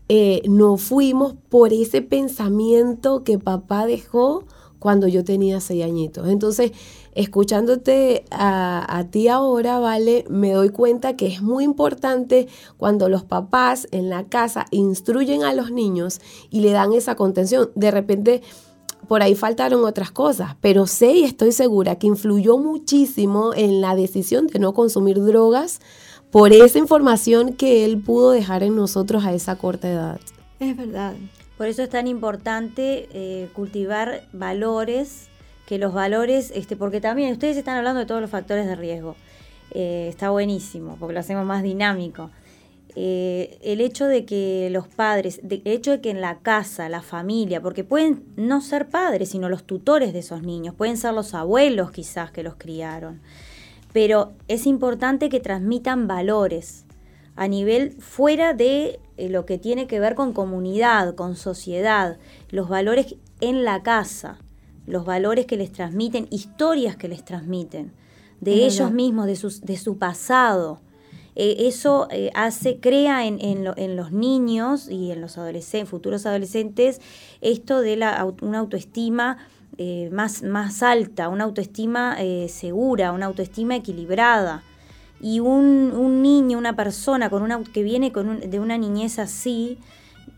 eh, 0.08 0.42
no 0.48 0.78
fuimos 0.78 1.36
por 1.50 1.74
ese 1.74 2.02
pensamiento 2.02 3.26
que 3.26 3.40
papá 3.40 3.86
dejó 3.86 4.46
cuando 4.80 5.10
yo 5.10 5.26
tenía 5.26 5.60
seis 5.60 5.84
añitos. 5.84 6.30
Entonces, 6.30 6.72
escuchándote 7.16 8.26
a, 8.30 8.98
a, 8.98 9.06
ti 9.06 9.28
ahora, 9.28 9.80
¿vale? 9.80 10.26
Me 10.30 10.54
doy 10.54 10.70
cuenta 10.70 11.16
que 11.16 11.28
es 11.28 11.42
muy 11.42 11.64
importante 11.64 12.48
cuando 12.78 13.10
los 13.10 13.24
papás 13.24 13.88
en 13.92 14.10
la 14.10 14.26
casa 14.26 14.66
instruyen 14.72 15.44
a 15.44 15.54
los 15.54 15.72
niños 15.72 16.22
y 16.50 16.60
le 16.60 16.72
dan 16.72 16.94
esa 16.94 17.16
contención. 17.16 17.72
De 17.74 17.90
repente, 17.90 18.42
por 19.08 19.22
ahí 19.22 19.36
faltaron 19.36 19.84
otras 19.86 20.12
cosas, 20.12 20.56
pero 20.62 20.88
sé 20.88 21.14
y 21.14 21.24
estoy 21.24 21.52
segura 21.52 21.96
que 21.96 22.08
influyó 22.08 22.58
muchísimo 22.58 23.54
en 23.56 23.82
la 23.82 23.96
decisión 23.96 24.48
de 24.48 24.60
no 24.60 24.74
consumir 24.74 25.22
drogas 25.24 25.80
por 26.32 26.52
esa 26.52 26.80
información 26.80 27.54
que 27.54 27.86
él 27.86 28.02
pudo 28.02 28.32
dejar 28.32 28.64
en 28.64 28.76
nosotros 28.76 29.24
a 29.24 29.34
esa 29.34 29.56
corta 29.58 29.90
edad. 29.90 30.20
Es 30.60 30.76
verdad. 30.76 31.14
Por 31.58 31.68
eso 31.68 31.84
es 31.84 31.90
tan 31.90 32.08
importante 32.08 33.08
eh, 33.14 33.50
cultivar 33.54 34.28
valores, 34.34 35.30
que 35.66 35.78
los 35.78 35.94
valores, 35.94 36.52
este, 36.56 36.76
porque 36.76 37.02
también 37.02 37.32
ustedes 37.32 37.58
están 37.58 37.78
hablando 37.78 38.00
de 38.00 38.06
todos 38.06 38.22
los 38.22 38.30
factores 38.30 38.68
de 38.68 38.76
riesgo. 38.76 39.16
Eh, 39.72 40.08
está 40.10 40.30
buenísimo, 40.30 40.98
porque 41.00 41.14
lo 41.14 41.20
hacemos 41.20 41.46
más 41.46 41.64
dinámico. 41.64 42.30
Eh, 42.96 43.58
el 43.62 43.82
hecho 43.82 44.06
de 44.08 44.26
que 44.26 44.70
los 44.72 44.88
padres, 44.88 45.42
el 45.44 45.62
hecho 45.66 45.92
de 45.92 46.02
que 46.02 46.12
en 46.12 46.22
la 46.22 46.40
casa, 46.40 46.88
la 46.88 47.02
familia, 47.02 47.62
porque 47.62 47.84
pueden 47.84 48.24
no 48.38 48.62
ser 48.62 48.88
padres, 48.88 49.30
sino 49.30 49.50
los 49.50 49.64
tutores 49.64 50.14
de 50.14 50.20
esos 50.20 50.44
niños, 50.44 50.76
pueden 50.76 50.96
ser 50.96 51.14
los 51.14 51.34
abuelos 51.34 51.92
quizás 51.92 52.32
que 52.32 52.44
los 52.44 52.56
criaron 52.56 53.22
pero 53.96 54.34
es 54.50 54.68
importante 54.68 55.30
que 55.30 55.40
transmitan 55.40 56.06
valores 56.06 56.84
a 57.38 57.48
nivel 57.48 57.94
fuera 57.94 58.54
de 58.54 59.00
eh, 59.16 59.30
lo 59.30 59.46
que 59.46 59.58
tiene 59.58 59.88
que 59.88 60.02
ver 60.02 60.16
con 60.16 60.34
comunidad, 60.34 61.16
con 61.16 61.38
sociedad, 61.38 62.18
los 62.50 62.68
valores 62.68 63.16
en 63.40 63.64
la 63.64 63.84
casa, 63.84 64.38
los 64.88 65.06
valores 65.06 65.46
que 65.46 65.58
les 65.58 65.72
transmiten, 65.72 66.28
historias 66.30 66.96
que 66.96 67.08
les 67.08 67.24
transmiten, 67.24 67.92
de 68.42 68.66
ellos 68.66 68.92
mismos, 68.92 69.26
de, 69.26 69.36
sus, 69.36 69.62
de 69.62 69.78
su 69.78 69.98
pasado. 69.98 70.80
Eh, 71.36 71.68
eso 71.68 72.08
eh, 72.12 72.32
hace, 72.34 72.80
crea 72.80 73.26
en, 73.26 73.40
en, 73.42 73.96
los 73.96 74.12
niños 74.12 74.90
y 74.90 75.12
en 75.12 75.20
los 75.20 75.38
adolescentes, 75.38 75.90
futuros 75.90 76.26
adolescentes 76.26 77.02
esto 77.42 77.82
de 77.82 77.98
la, 77.98 78.26
una 78.42 78.60
autoestima 78.60 79.38
eh, 79.78 80.10
más, 80.14 80.44
más 80.44 80.82
alta, 80.82 81.28
una 81.28 81.44
autoestima 81.44 82.18
segura, 82.48 83.12
una 83.12 83.26
autoestima 83.26 83.76
equilibrada. 83.76 84.64
Y 85.22 85.40
un, 85.40 85.94
un, 85.96 86.22
niño, 86.22 86.58
una 86.58 86.76
persona 86.76 87.30
con 87.30 87.42
una, 87.42 87.64
que 87.64 87.84
viene 87.84 88.12
con 88.12 88.42
de 88.50 88.60
una 88.60 88.78
niñez 88.78 89.18
así, 89.18 89.80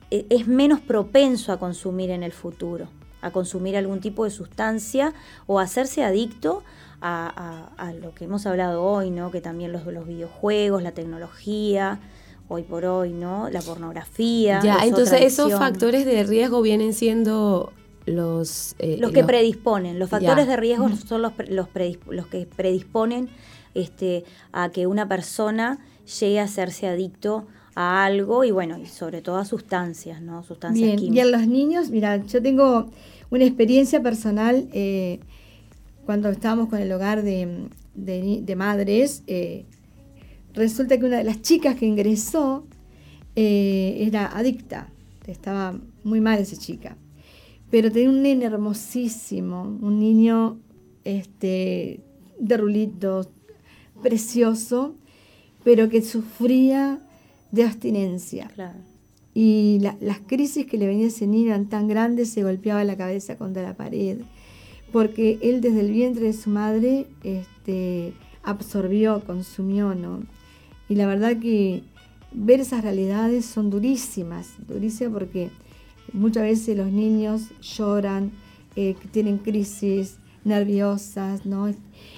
es 0.10 0.48
menos 0.48 0.80
propenso 0.80 1.52
a 1.52 1.60
consumir 1.60 2.12
en 2.12 2.24
el 2.24 2.32
futuro, 2.32 2.88
a 3.22 3.32
consumir 3.32 3.78
algún 3.78 4.00
tipo 4.00 4.24
de 4.24 4.32
sustancia 4.32 5.14
o 5.46 5.60
hacerse 5.60 6.04
adicto 6.04 6.64
a, 7.02 7.70
a, 7.78 7.94
lo 7.94 8.14
que 8.14 8.26
hemos 8.26 8.46
hablado 8.46 8.84
hoy, 8.84 9.12
¿no? 9.12 9.32
que 9.32 9.42
también 9.42 9.72
los, 9.72 9.86
los 9.86 10.08
videojuegos, 10.08 10.82
la 10.82 10.92
tecnología, 10.92 12.00
hoy 12.48 12.64
por 12.64 12.86
hoy, 12.86 13.12
¿no? 13.12 13.50
La 13.50 13.62
pornografía. 13.62 14.62
Ya, 14.64 14.80
entonces 14.84 15.22
esos 15.22 15.52
factores 15.54 16.06
de 16.06 16.24
riesgo 16.24 16.62
vienen 16.62 16.94
siendo 16.94 17.74
los... 18.06 18.76
Eh, 18.80 18.98
los 19.00 19.12
que 19.12 19.24
predisponen, 19.24 20.00
los 20.00 20.10
factores 20.10 20.48
de 20.48 20.56
riesgo 20.56 20.90
son 20.96 21.22
los, 21.22 21.34
los, 21.50 21.68
los, 22.08 22.28
que 22.28 22.48
predisponen 22.48 23.30
este, 23.74 24.24
a 24.54 24.70
que 24.70 24.88
una 24.88 25.08
persona 25.08 25.80
llegue 26.20 26.40
a 26.40 26.44
hacerse 26.44 26.88
adicto 26.88 27.46
a 27.80 28.06
algo 28.06 28.44
y 28.44 28.50
bueno, 28.50 28.80
y 28.80 28.88
sobre 28.88 29.22
todo 29.22 29.38
a 29.38 29.46
sustancias, 29.46 30.20
¿no? 30.20 30.42
Sustancias 30.42 31.00
Bien, 31.00 31.13
Y 31.13 31.20
a 31.20 31.26
los 31.26 31.46
niños, 31.48 31.92
mira, 31.92 32.26
yo 32.26 32.42
tengo 32.42 32.90
una 33.30 33.46
experiencia 33.46 34.02
personal 34.02 34.68
eh, 34.74 35.20
cuando 36.04 36.30
estábamos 36.30 36.70
con 36.70 36.80
el 36.80 36.92
hogar 36.92 37.22
de, 37.22 37.68
de, 37.94 38.56
madres, 38.56 39.22
eh, 39.28 39.66
resulta 40.56 40.98
que 40.98 41.06
una 41.06 41.18
de 41.18 41.24
las 41.24 41.44
chicas 41.44 41.76
que 41.76 41.86
ingresó 41.86 42.66
era 43.36 44.26
adicta, 44.36 44.90
estaba 45.28 45.80
muy 46.04 46.20
mal 46.20 46.40
esa 46.40 46.58
chica. 46.58 46.98
Pero 47.70 47.92
tenía 47.92 48.10
un 48.10 48.24
nene 48.24 48.46
hermosísimo, 48.46 49.62
un 49.62 50.00
niño 50.00 50.58
este, 51.04 52.00
de 52.40 52.58
rulitos, 52.58 53.30
precioso, 54.02 54.96
pero 55.63 55.90
que 55.90 56.02
sufría 56.02 57.07
de 57.52 57.64
abstinencia. 57.64 58.50
Y 59.34 59.80
las 59.82 60.20
crisis 60.26 60.66
que 60.66 60.78
le 60.78 60.88
venía 60.88 61.06
a 61.06 61.10
ese 61.10 61.28
niño 61.28 61.48
eran 61.48 61.70
tan 61.70 61.88
grandes, 61.88 62.30
se 62.30 62.44
golpeaba 62.44 62.84
la 62.84 62.98
cabeza 62.98 63.38
contra 63.38 63.62
la 63.62 63.76
pared, 63.76 64.20
porque 64.92 65.38
él 65.42 65.62
desde 65.62 65.82
el 65.82 65.92
vientre 65.92 66.26
de 66.26 66.34
su 66.34 66.50
madre 66.50 67.08
este, 67.24 68.14
absorbió, 68.44 69.24
consumió, 69.26 69.94
¿no? 69.94 70.24
Y 70.90 70.96
la 70.96 71.06
verdad 71.06 71.38
que 71.38 71.84
ver 72.32 72.62
esas 72.62 72.84
realidades 72.84 73.46
son 73.46 73.70
durísimas, 73.70 74.54
durísimas 74.68 75.14
porque 75.14 75.50
muchas 76.14 76.44
veces 76.44 76.78
los 76.78 76.92
niños 76.92 77.50
lloran, 77.62 78.32
eh, 78.76 78.96
tienen 79.12 79.38
crisis 79.38 80.18
nerviosas, 80.44 81.46
¿no? 81.46 81.68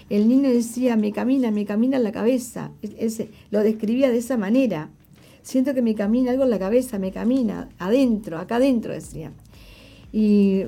El 0.10 0.28
niño 0.28 0.50
decía, 0.50 0.96
me 0.96 1.12
camina, 1.12 1.52
me 1.52 1.66
camina 1.66 1.98
en 1.98 2.04
la 2.04 2.12
cabeza, 2.12 2.72
ese, 2.82 3.30
lo 3.52 3.62
describía 3.62 4.10
de 4.10 4.18
esa 4.20 4.38
manera. 4.38 4.90
Siento 5.50 5.74
que 5.74 5.82
me 5.82 5.96
camina 5.96 6.30
algo 6.30 6.44
en 6.44 6.52
la 6.52 6.60
cabeza, 6.60 7.00
me 7.00 7.12
camina, 7.12 7.70
adentro, 7.80 8.38
acá 8.38 8.58
adentro 8.58 8.94
decía. 8.94 9.32
Y 10.14 10.62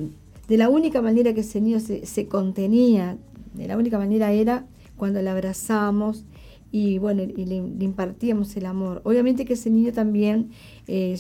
de 0.48 0.58
la 0.58 0.70
única 0.70 1.04
manera 1.04 1.36
que 1.36 1.42
ese 1.42 1.62
niño 1.62 1.80
se, 1.80 2.28
contenía, 2.28 3.16
de 3.54 3.68
la 3.68 3.78
única 3.78 4.00
manera 4.00 4.32
era 4.32 4.66
cuando 4.98 5.22
le 5.22 5.30
abrazamos 5.30 6.26
y 6.72 6.98
bueno, 6.98 7.22
y 7.22 7.46
le, 7.46 7.58
impartíamos 7.58 8.58
el 8.58 8.66
amor. 8.66 9.04
Obviamente 9.06 9.46
que 9.46 9.54
ese 9.54 9.70
niño 9.70 9.94
también 9.94 10.50
eh, 10.88 11.16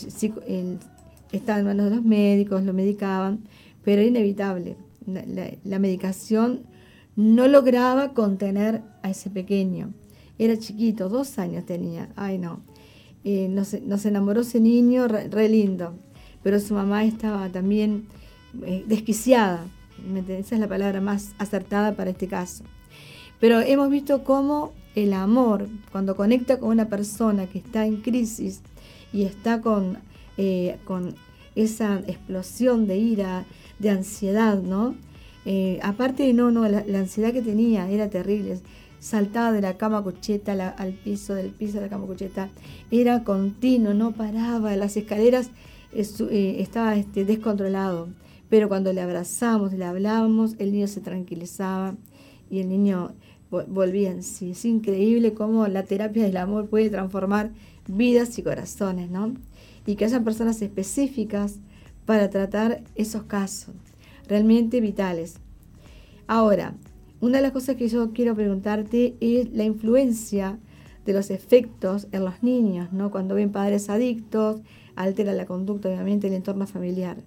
estaba 1.31 1.59
en 1.59 1.65
manos 1.65 1.91
de 1.91 1.97
los 1.97 2.03
médicos, 2.03 2.63
lo 2.63 2.73
medicaban, 2.73 3.41
pero 3.83 4.01
era 4.01 4.09
inevitable. 4.09 4.75
La, 5.05 5.77
medicación 5.77 6.61
no 7.15 7.47
lograba 7.47 8.15
contener 8.15 8.81
a 9.03 9.11
ese 9.11 9.29
pequeño. 9.29 9.93
Era 10.39 10.57
chiquito, 10.57 11.09
dos 11.09 11.37
años 11.37 11.63
tenía. 11.67 12.09
Ay, 12.15 12.39
no. 12.39 12.70
Nos, 13.23 14.05
enamoró 14.05 14.41
ese 14.41 14.59
niño 14.59 15.07
re, 15.07 15.49
lindo, 15.49 15.93
pero 16.43 16.59
su 16.59 16.73
mamá 16.73 17.03
estaba 17.03 17.49
también 17.49 18.07
eh, 18.65 18.83
desquiciada. 18.87 19.65
Esa 20.27 20.55
es 20.55 20.61
la 20.61 20.67
palabra 20.67 21.01
más 21.01 21.33
acertada 21.37 21.95
para 21.95 22.09
este 22.09 22.27
caso. 22.27 22.63
Pero 23.39 23.59
hemos 23.59 23.89
visto 23.89 24.23
cómo 24.23 24.73
el 24.95 25.13
amor, 25.13 25.67
cuando 25.91 26.15
conecta 26.15 26.59
con 26.59 26.69
una 26.69 26.89
persona 26.89 27.47
que 27.47 27.59
está 27.59 27.85
en 27.85 27.97
crisis 27.97 28.61
y 29.13 29.23
está 29.23 29.61
con, 29.61 29.99
eh, 30.37 30.77
con 30.85 31.15
esa 31.55 31.99
explosión 32.07 32.87
de 32.87 32.97
ira, 32.97 33.45
de 33.79 33.89
ansiedad, 33.89 34.61
¿no? 34.61 34.95
Eh, 35.45 35.79
aparte, 35.81 36.31
no, 36.33 36.51
no, 36.51 36.67
la, 36.67 36.79
ansiedad 36.99 37.33
que 37.33 37.41
tenía 37.41 37.89
era 37.89 38.09
terrible. 38.09 38.59
Saltaba 39.01 39.51
de 39.51 39.61
la 39.61 39.77
cama 39.77 40.03
cucheta 40.03 40.69
al 40.77 40.93
piso, 40.93 41.33
del 41.33 41.49
piso 41.49 41.73
de 41.77 41.81
la 41.81 41.89
cama 41.89 42.05
cucheta. 42.05 42.49
Era 42.91 43.23
continuo, 43.23 43.95
no 43.95 44.11
paraba. 44.11 44.75
Las 44.75 44.95
escaleras 44.95 45.49
eh, 45.91 46.55
estaba 46.59 46.95
este, 46.95 47.25
descontrolado. 47.25 48.09
Pero 48.47 48.69
cuando 48.69 48.93
le 48.93 49.01
abrazamos, 49.01 49.73
le 49.73 49.85
hablábamos, 49.85 50.55
el 50.59 50.71
niño 50.71 50.87
se 50.87 51.01
tranquilizaba 51.01 51.95
y 52.51 52.59
el 52.59 52.69
niño 52.69 53.13
volvía 53.49 54.11
en 54.11 54.21
sí. 54.21 54.51
Es 54.51 54.65
increíble 54.65 55.33
cómo 55.33 55.67
la 55.67 55.81
terapia 55.83 56.23
del 56.23 56.37
amor 56.37 56.67
puede 56.69 56.91
transformar 56.91 57.49
vidas 57.87 58.37
y 58.37 58.43
corazones, 58.43 59.09
¿no? 59.09 59.33
Y 59.87 59.95
que 59.95 60.05
haya 60.05 60.23
personas 60.23 60.61
específicas 60.61 61.55
para 62.05 62.29
tratar 62.29 62.83
esos 62.95 63.23
casos 63.23 63.73
realmente 64.27 64.79
vitales. 64.79 65.37
Ahora, 66.27 66.75
una 67.21 67.37
de 67.37 67.43
las 67.43 67.51
cosas 67.51 67.75
que 67.75 67.87
yo 67.87 68.11
quiero 68.13 68.35
preguntarte 68.35 69.15
es 69.21 69.51
la 69.53 69.63
influencia 69.63 70.59
de 71.05 71.13
los 71.13 71.29
efectos 71.29 72.07
en 72.11 72.25
los 72.25 72.43
niños, 72.43 72.91
¿no? 72.91 73.11
Cuando 73.11 73.35
ven 73.35 73.51
padres 73.51 73.89
adictos, 73.89 74.61
altera 74.95 75.33
la 75.33 75.45
conducta, 75.45 75.89
obviamente, 75.89 76.27
el 76.27 76.33
entorno 76.33 76.67
familiar. 76.67 77.17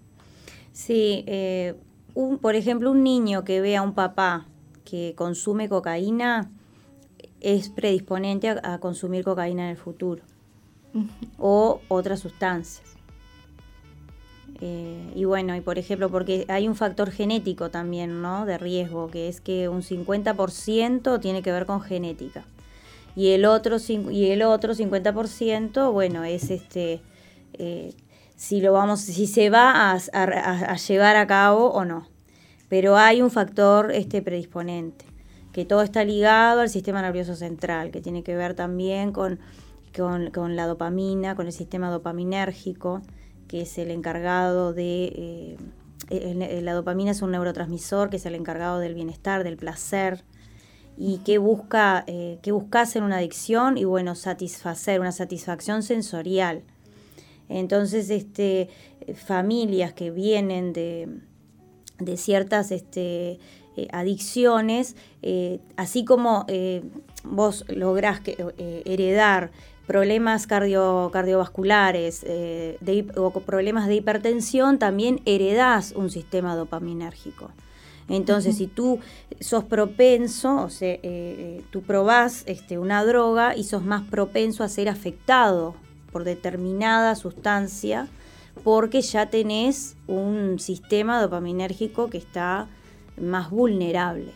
Sí, 0.73 1.25
eh, 1.27 1.75
un, 2.15 2.39
por 2.39 2.57
ejemplo, 2.57 2.91
un 2.91 3.03
niño 3.03 3.45
que 3.45 3.61
ve 3.61 3.77
a 3.77 3.83
un 3.83 3.95
papá 3.95 4.47
que 4.85 5.15
consume 5.17 5.69
cocaína 5.69 6.51
es 7.41 7.69
predisponente 7.69 8.49
a 8.49 8.79
consumir 8.79 9.25
cocaína 9.25 9.65
en 9.65 9.71
el 9.71 9.77
futuro 9.77 10.23
o 11.39 11.81
otras 11.89 12.21
sustancias. 12.21 12.94
Eh, 14.61 15.13
y 15.15 15.25
bueno, 15.25 15.57
y 15.57 15.61
por 15.61 15.79
ejemplo, 15.79 16.11
porque 16.11 16.47
hay 16.49 16.69
un 16.69 16.77
factor 16.77 17.11
genético 17.11 17.71
también, 17.71 18.23
¿no? 18.23 18.47
De 18.47 18.59
riesgo, 18.59 19.09
que 19.09 19.29
es 19.29 19.41
que 19.41 19.69
un 19.69 19.83
50% 19.83 21.21
tiene 21.21 21.43
que 21.43 21.53
ver 21.53 21.67
con 21.67 21.81
genética. 21.81 22.45
Y 23.17 23.31
el 23.31 23.45
otro, 23.45 23.77
y 23.89 24.31
el 24.31 24.43
otro 24.43 24.75
50%, 24.75 25.93
bueno, 25.93 26.25
es 26.25 26.51
este, 26.51 27.01
eh, 27.55 27.95
si 28.37 28.61
lo 28.61 28.73
vamos, 28.73 29.01
si 29.01 29.27
se 29.27 29.51
va 29.51 29.93
a, 29.93 30.77
llevar 30.77 31.17
a 31.17 31.27
cabo 31.27 31.71
o 31.71 31.85
no. 31.85 32.09
Pero 32.69 32.97
hay 32.97 33.23
un 33.23 33.31
factor 33.31 33.93
este, 33.93 34.23
predisponente, 34.23 35.05
que 35.53 35.65
todo 35.65 35.83
está 35.83 36.05
ligado 36.05 36.61
al 36.61 36.69
sistema 36.71 37.03
nervioso 37.03 37.37
central, 37.37 37.91
que 37.91 38.01
tiene 38.01 38.25
que 38.25 38.35
ver 38.35 38.55
también 38.55 39.13
con, 39.13 39.39
con 39.93 40.57
la 40.57 40.67
dopamina, 40.67 41.37
con 41.37 41.47
el 41.47 41.53
sistema 41.53 41.91
dopaminérgico 41.91 43.03
que 43.49 43.63
es 43.63 43.79
el 43.79 43.91
encargado 43.91 44.73
de... 44.73 45.57
Eh, 46.11 46.61
la 46.61 46.75
dopamina 46.75 47.13
es 47.13 47.23
un 47.23 47.31
neurotransmisor 47.31 48.11
que 48.11 48.17
es 48.17 48.27
el 48.27 48.35
encargado 48.35 48.79
del 48.79 48.95
bienestar, 48.95 49.43
del 49.43 49.57
placer, 49.57 50.23
y 50.99 51.19
que 51.19 51.39
busca, 51.39 52.05
eh, 52.07 52.39
que 52.43 52.53
buscas 52.53 52.95
en 52.97 53.05
una 53.05 53.17
adicción 53.17 53.79
y 53.79 53.85
bueno, 53.85 54.15
satisfacer, 54.15 55.01
una 55.01 55.13
satisfacción 55.13 55.83
sensorial. 55.83 56.63
Entonces, 57.49 58.11
este, 58.11 58.69
familias 59.15 59.95
que 59.95 60.11
vienen 60.11 60.73
de, 60.73 61.09
de 61.99 62.17
ciertas 62.17 62.71
este, 62.71 63.39
eh, 63.77 63.89
adicciones, 63.91 64.97
así 65.77 66.05
como 66.05 66.47
vos 67.25 67.65
lográs 67.69 68.21
que, 68.21 68.37
heredar 68.85 69.53
problemas 69.87 70.47
cardio, 70.47 71.11
cardiovasculares 71.13 72.25
eh, 72.27 72.79
o 73.17 73.31
problemas 73.41 73.87
de 73.87 73.97
hipertensión, 73.97 74.79
también 74.79 75.21
heredás 75.25 75.93
un 75.93 76.11
sistema 76.11 76.57
dopaminérgico. 76.57 77.51
Entonces, 78.09 78.59
si 78.59 78.67
tú 78.67 79.01
sos 79.41 79.65
propenso, 79.65 80.57
o 80.57 80.69
sea, 80.69 80.91
eh, 80.91 81.01
eh, 81.03 81.65
tú 81.71 81.83
probás 81.83 82.45
este, 82.47 82.79
una 82.79 83.05
droga 83.05 83.57
y 83.57 83.65
sos 83.65 83.83
más 83.83 84.03
propenso 84.03 84.63
a 84.63 84.69
ser 84.69 84.89
afectado 84.89 85.75
por 86.13 86.25
determinada 86.25 87.15
sustancia, 87.15 88.09
porque 88.63 89.01
ya 89.01 89.31
tenés 89.31 89.97
un 90.07 90.59
sistema 90.59 91.21
dopaminérgico 91.21 92.11
que 92.11 92.19
está 92.19 92.69
más 93.21 93.51
vulnerable. 93.51 94.33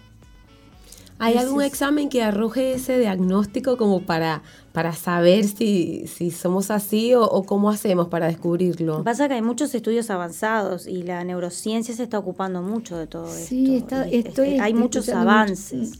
¿Hay 1.18 1.36
algún 1.36 1.62
examen 1.62 2.08
que 2.08 2.22
arroje 2.22 2.74
ese 2.74 2.98
diagnóstico 2.98 3.76
como 3.76 4.02
para, 4.02 4.42
para 4.72 4.92
saber 4.92 5.44
si, 5.44 6.04
si 6.06 6.30
somos 6.30 6.70
así 6.70 7.14
o, 7.14 7.42
cómo 7.42 7.70
hacemos 7.70 8.08
para 8.08 8.26
descubrirlo? 8.26 9.02
Pasa 9.02 9.26
que 9.28 9.34
hay 9.34 9.42
muchos 9.42 9.74
estudios 9.74 10.10
avanzados 10.10 10.86
y 10.86 11.02
la 11.02 11.24
neurociencia 11.24 11.94
se 11.94 12.04
está 12.04 12.18
ocupando 12.18 12.62
mucho 12.62 12.96
de 12.96 13.06
todo 13.06 13.28
sí, 13.28 13.76
esto. 13.76 14.04
Sí, 14.04 14.10
estoy, 14.12 14.58
hay 14.58 14.74
muchos 14.74 15.08
avances. 15.08 15.98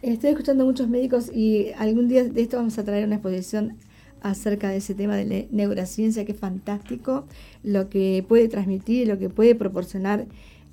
estoy 0.00 0.30
escuchando 0.30 0.64
a 0.64 0.66
muchos 0.66 0.88
médicos 0.88 1.30
y 1.32 1.72
algún 1.76 2.08
día 2.08 2.24
de 2.24 2.40
esto 2.40 2.56
vamos 2.56 2.78
a 2.78 2.84
traer 2.84 3.04
una 3.06 3.16
exposición 3.16 3.76
acerca 4.22 4.70
de 4.70 4.78
ese 4.78 4.94
tema 4.94 5.16
de 5.16 5.48
neurociencia 5.50 6.24
que 6.24 6.32
es 6.32 6.38
fantástico, 6.38 7.26
lo 7.62 7.90
que 7.90 8.24
puede 8.26 8.48
transmitir, 8.48 9.06
lo 9.06 9.18
que 9.18 9.28
puede 9.28 9.54
proporcionar 9.54 10.26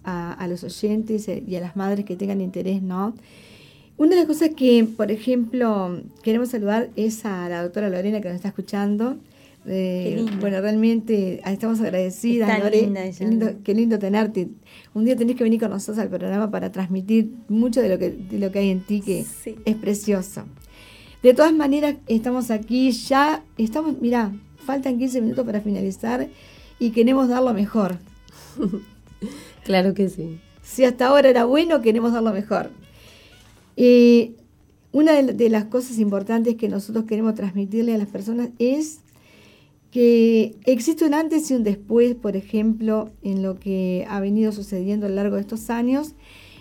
a, 0.05 0.31
a 0.33 0.47
los 0.47 0.63
oyentes 0.63 1.27
y 1.27 1.55
a 1.55 1.59
las 1.59 1.75
madres 1.75 2.05
que 2.05 2.15
tengan 2.15 2.39
interés, 2.39 2.81
¿no? 2.81 3.13
Una 3.97 4.11
de 4.11 4.15
las 4.17 4.25
cosas 4.25 4.49
que, 4.55 4.87
por 4.97 5.11
ejemplo, 5.11 6.01
queremos 6.23 6.49
saludar 6.49 6.89
es 6.95 7.25
a 7.25 7.47
la 7.47 7.63
doctora 7.63 7.89
Lorena 7.89 8.21
que 8.21 8.27
nos 8.27 8.35
está 8.35 8.49
escuchando. 8.49 9.17
Eh, 9.65 10.25
bueno, 10.41 10.59
realmente 10.59 11.41
estamos 11.45 11.79
agradecidas, 11.79 12.59
Lore. 12.59 12.91
qué, 13.63 13.73
lindo, 13.73 13.99
tenerte. 13.99 14.49
Un 14.93 15.05
día 15.05 15.15
tenés 15.15 15.35
que 15.35 15.43
venir 15.43 15.59
con 15.59 15.69
nosotros 15.69 15.99
al 15.99 16.09
programa 16.09 16.51
para 16.51 16.71
transmitir 16.71 17.29
mucho 17.47 17.81
de 17.81 17.89
lo 17.89 17.97
que, 17.97 18.09
de 18.09 18.39
lo 18.39 18.51
que 18.51 18.59
hay 18.59 18.69
en 18.71 18.81
ti, 18.81 19.01
que 19.01 19.19
es 19.65 19.75
precioso. 19.75 20.43
De 21.21 21.33
todas 21.33 21.53
maneras, 21.53 21.95
estamos 22.07 22.51
aquí 22.51 22.91
ya, 22.91 23.43
estamos, 23.57 24.01
mira, 24.01 24.33
faltan 24.57 24.97
15 24.97 25.21
minutos 25.21 25.45
para 25.45 25.61
finalizar 25.61 26.27
y 26.79 26.89
queremos 26.89 27.29
dar 27.29 27.41
lo 27.43 27.53
mejor. 27.53 27.97
claro 29.63 29.93
que 29.93 30.09
sí. 30.09 30.39
Si 30.61 30.83
hasta 30.83 31.07
ahora 31.07 31.29
era 31.29 31.45
bueno, 31.45 31.81
queremos 31.81 32.11
dar 32.11 32.23
lo 32.23 32.33
mejor. 32.33 32.71
Eh, 33.77 34.35
una 34.91 35.19
de, 35.21 35.49
las 35.49 35.65
cosas 35.65 35.97
importantes 35.97 36.55
que 36.55 36.69
nosotros 36.69 37.05
queremos 37.05 37.33
transmitirle 37.33 37.95
a 37.95 37.97
las 37.97 38.07
personas 38.07 38.49
es 38.59 38.99
que 39.89 40.55
existe 40.65 41.05
un 41.05 41.15
antes 41.15 41.49
y 41.49 41.55
un 41.55 41.63
después, 41.63 42.15
por 42.15 42.35
ejemplo, 42.35 43.09
en 43.23 43.41
lo 43.41 43.59
que 43.59 44.05
ha 44.07 44.19
venido 44.19 44.51
sucediendo 44.51 45.07
a 45.07 45.09
lo 45.09 45.15
largo 45.15 45.35
de 45.35 45.41
estos 45.41 45.69
años. 45.69 46.13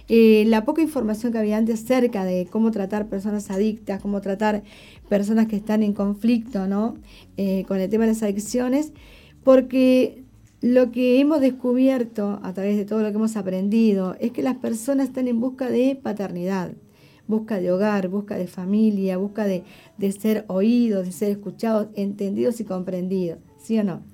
Eh, 0.08 0.44
la 0.46 0.64
poca 0.64 0.82
información 0.82 1.32
que 1.32 1.38
había 1.38 1.56
antes 1.58 1.84
acerca 1.84 2.24
de 2.24 2.46
cómo 2.50 2.70
tratar 2.70 3.08
personas 3.08 3.50
adictas, 3.50 4.00
cómo 4.00 4.20
tratar 4.20 4.62
personas 5.08 5.46
que 5.46 5.56
están 5.56 5.82
en 5.82 5.92
conflicto 5.92 6.66
¿no? 6.66 6.96
Eh, 7.36 7.64
con 7.68 7.80
el 7.80 7.88
tema 7.88 8.04
de 8.04 8.12
las 8.12 8.22
adicciones, 8.22 8.92
porque 9.44 10.22
lo 10.60 10.90
que 10.90 11.20
hemos 11.20 11.40
descubierto 11.40 12.40
a 12.42 12.52
través 12.52 12.76
de 12.76 12.84
todo 12.84 13.02
lo 13.02 13.10
que 13.10 13.16
hemos 13.16 13.36
aprendido 13.36 14.16
es 14.20 14.32
que 14.32 14.42
las 14.42 14.56
personas 14.56 15.08
están 15.08 15.28
en 15.28 15.40
busca 15.40 15.68
de 15.68 15.98
paternidad 16.00 16.72
busca 17.32 17.58
de 17.58 17.72
hogar, 17.72 18.06
busca 18.08 18.36
de 18.36 18.46
familia, 18.46 19.16
busca 19.16 19.44
de, 19.44 19.64
de 19.98 20.12
ser 20.12 20.44
oídos, 20.46 21.06
de 21.06 21.12
ser 21.12 21.30
escuchados, 21.30 21.88
entendidos 21.94 22.60
y 22.60 22.64
comprendidos, 22.64 23.38
¿sí 23.58 23.78
o 23.78 23.84
no? 23.84 24.12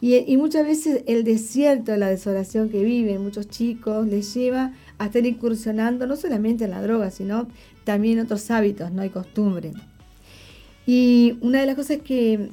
Y, 0.00 0.36
muchas 0.36 0.66
veces 0.66 1.02
el 1.06 1.24
desierto, 1.24 1.96
la 1.96 2.08
desolación 2.08 2.68
que 2.68 2.84
viven 2.84 3.22
muchos 3.22 3.48
chicos, 3.48 4.06
les 4.06 4.34
lleva 4.34 4.74
a 4.98 5.06
estar 5.06 5.24
incursionando 5.24 6.06
no 6.06 6.16
solamente 6.16 6.64
en 6.64 6.70
la 6.70 6.82
droga, 6.82 7.10
sino 7.10 7.48
también 7.84 8.18
en 8.18 8.26
otros 8.26 8.50
hábitos 8.50 8.92
¿no? 8.92 9.04
y 9.04 9.08
costumbres. 9.08 9.74
Y 10.86 11.38
una 11.40 11.60
de 11.60 11.66
las 11.66 11.76
cosas 11.76 11.98
que, 12.04 12.50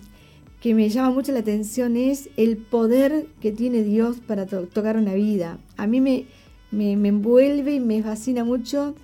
me 0.64 0.90
llama 0.90 1.12
mucho 1.12 1.34
la 1.34 1.40
atención 1.40 1.98
es 1.98 2.30
el 2.38 2.56
poder 2.56 3.28
que 3.42 3.52
tiene 3.52 3.84
Dios 3.84 4.18
para 4.26 4.46
tocar 4.46 4.96
una 4.96 5.14
vida. 5.14 5.60
A 5.76 5.86
mí 5.86 6.00
me, 6.00 6.26
me, 6.72 6.94
envuelve 6.94 7.76
y 7.76 7.80
me 7.82 8.02
fascina 8.02 8.46
mucho 8.46 8.96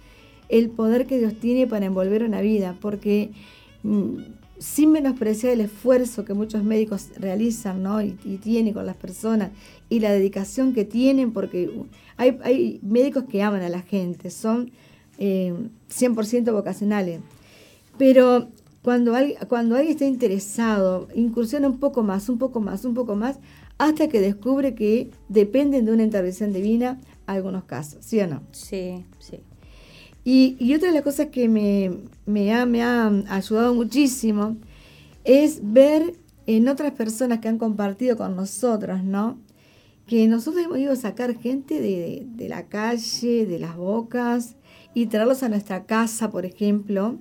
el 0.50 0.70
poder 0.70 1.06
que 1.06 1.20
Dios 1.20 1.40
tiene 1.40 1.68
para 1.68 1.86
envolver 1.86 2.24
una 2.24 2.42
vida, 2.42 2.76
porque 2.82 3.32
mm, 3.84 4.18
sin 4.60 4.92
menospreciar 4.92 5.54
el 5.54 5.62
esfuerzo 5.62 6.26
que 6.26 6.34
muchos 6.34 6.64
médicos 6.64 7.10
realizan 7.18 7.82
¿no? 7.82 8.02
y, 8.02 8.12
tienen 8.44 8.74
con 8.74 8.86
las 8.86 8.98
personas 8.98 9.52
y 9.88 10.02
la 10.02 10.12
dedicación 10.12 10.74
que 10.74 10.84
tienen, 10.84 11.32
porque 11.32 11.72
hay, 12.18 12.80
médicos 12.84 13.24
que 13.30 13.42
aman 13.42 13.62
a 13.62 13.70
la 13.70 13.82
gente, 13.82 14.30
son 14.30 14.72
100% 15.18 15.20
eh, 15.20 16.52
vocacionales. 16.52 17.22
Pero 17.98 18.50
cuando, 18.82 19.14
cuando 19.48 19.76
alguien 19.76 19.94
está 19.94 20.06
interesado, 20.06 21.08
incursiona 21.16 21.68
un 21.68 21.80
poco 21.80 22.04
más, 22.04 22.28
un 22.28 22.38
poco 22.38 22.60
más, 22.60 22.84
un 22.86 22.94
poco 22.94 23.16
más, 23.16 23.40
hasta 23.78 24.10
que 24.10 24.20
descubre 24.20 24.76
que 24.76 25.12
dependen 25.30 25.86
de 25.86 25.94
una 25.94 26.04
intervención 26.04 26.52
divina 26.52 27.00
algunos 27.26 27.64
casos, 27.64 28.04
¿sí 28.04 28.20
o 28.20 28.28
no? 28.28 28.42
Sí, 28.52 29.06
sí. 29.20 29.40
Y, 30.24 30.74
otra 30.76 30.90
de 30.90 30.94
las 30.94 31.04
cosas 31.04 31.28
que 31.28 31.48
me, 31.48 32.54
ha, 32.54 33.08
ayudado 33.30 33.74
muchísimo 33.74 34.58
es 35.24 35.60
ver 35.64 36.14
en 36.46 36.68
otras 36.68 36.92
personas 36.94 37.40
que 37.40 37.48
han 37.48 37.58
compartido 37.58 38.18
con 38.18 38.36
nosotros, 38.36 39.04
¿no? 39.04 39.40
Que 40.08 40.28
nosotros 40.28 40.66
hemos 40.66 40.80
ido 40.80 40.94
a 40.94 40.96
sacar 40.96 41.38
gente 41.40 41.82
de, 41.82 42.26
de 42.26 42.50
la 42.50 42.68
calle, 42.68 43.46
de 43.46 43.60
las 43.60 43.76
bocas, 43.78 44.56
y 44.94 45.06
traerlos 45.06 45.44
a 45.44 45.50
nuestra 45.50 45.86
casa, 45.86 46.32
por 46.32 46.46
ejemplo, 46.46 47.18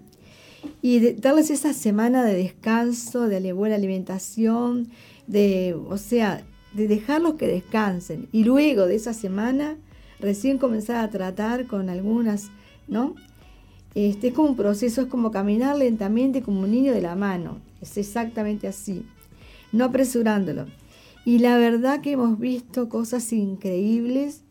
y 0.83 1.13
darles 1.13 1.51
esa 1.51 1.73
semana 1.73 2.25
de 2.25 2.35
descanso, 2.35 3.29
de 3.29 3.53
buena 3.53 3.77
alimentación, 3.77 4.89
de, 5.27 5.75
o 5.89 5.99
sea, 5.99 6.45
de 6.73 6.89
dejarlos 6.89 7.35
que 7.35 7.47
descansen. 7.47 8.29
Y 8.33 8.45
luego 8.45 8.87
de 8.87 8.97
esa 8.97 9.13
semana, 9.13 9.77
recién 10.21 10.59
comenzar 10.59 10.97
a 10.97 11.11
tratar 11.11 11.67
con 11.67 11.89
algunas 11.89 12.51
¿no? 12.89 13.15
Este, 13.95 14.29
es 14.29 14.35
como 14.35 14.51
un 14.51 14.57
proceso, 14.57 15.03
es 15.03 15.07
como 15.09 15.31
caminar 15.31 15.77
lentamente 15.77 16.43
como 16.43 16.61
un 16.61 16.71
niño 16.71 16.93
de 16.93 17.01
la 17.01 17.17
mano. 17.17 17.61
Es 17.81 17.97
exactamente 17.97 18.69
así, 18.69 19.05
no 19.73 19.85
apresurándolo. 19.85 20.67
Y 21.25 21.41
la 21.41 21.57
verdad 21.59 22.01
que 22.01 22.13
hemos 22.13 22.39
visto 22.39 22.89
cosas 22.89 23.33
increíbles, 23.33 24.43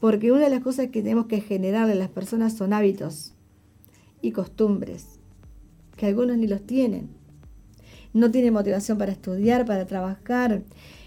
porque 0.00 0.32
una 0.32 0.44
de 0.44 0.50
las 0.50 0.62
cosas 0.62 0.88
que 0.88 1.02
tenemos 1.02 1.26
que 1.26 1.40
generarle 1.40 1.92
a 1.92 1.96
las 1.96 2.08
personas 2.08 2.56
son 2.56 2.72
hábitos 2.72 3.32
y 4.22 4.32
costumbres, 4.32 5.18
que 5.96 6.06
algunos 6.06 6.36
ni 6.36 6.46
los 6.46 6.66
tienen. 6.66 7.08
No 8.12 8.30
tienen 8.30 8.52
motivación 8.52 8.98
para 8.98 9.12
estudiar, 9.12 9.64
para 9.66 9.86
trabajar. 9.86 10.62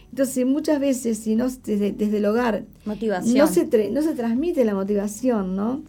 Entonces, 0.10 0.46
muchas 0.46 0.80
veces, 0.80 1.18
si 1.18 1.36
no 1.36 1.48
desde, 1.50 2.18
el 2.18 2.26
hogar, 2.26 2.66
motivación. 2.86 3.38
No, 3.38 3.48
se 3.48 3.92
no 3.92 4.02
se 4.02 4.16
transmite 4.16 4.64
la 4.64 4.74
motivación, 4.74 5.56
¿no? 5.56 5.84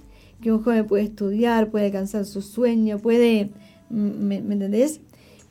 Que 0.45 0.53
un 0.53 0.62
joven 0.62 0.86
puede 0.86 1.05
estudiar, 1.05 1.70
puede 1.70 1.86
alcanzar 1.86 2.26
su 2.26 2.42
sueño, 2.42 2.99
puede, 2.99 3.51
mm, 3.88 4.26
¿me, 4.26 4.36
entendés? 4.36 5.01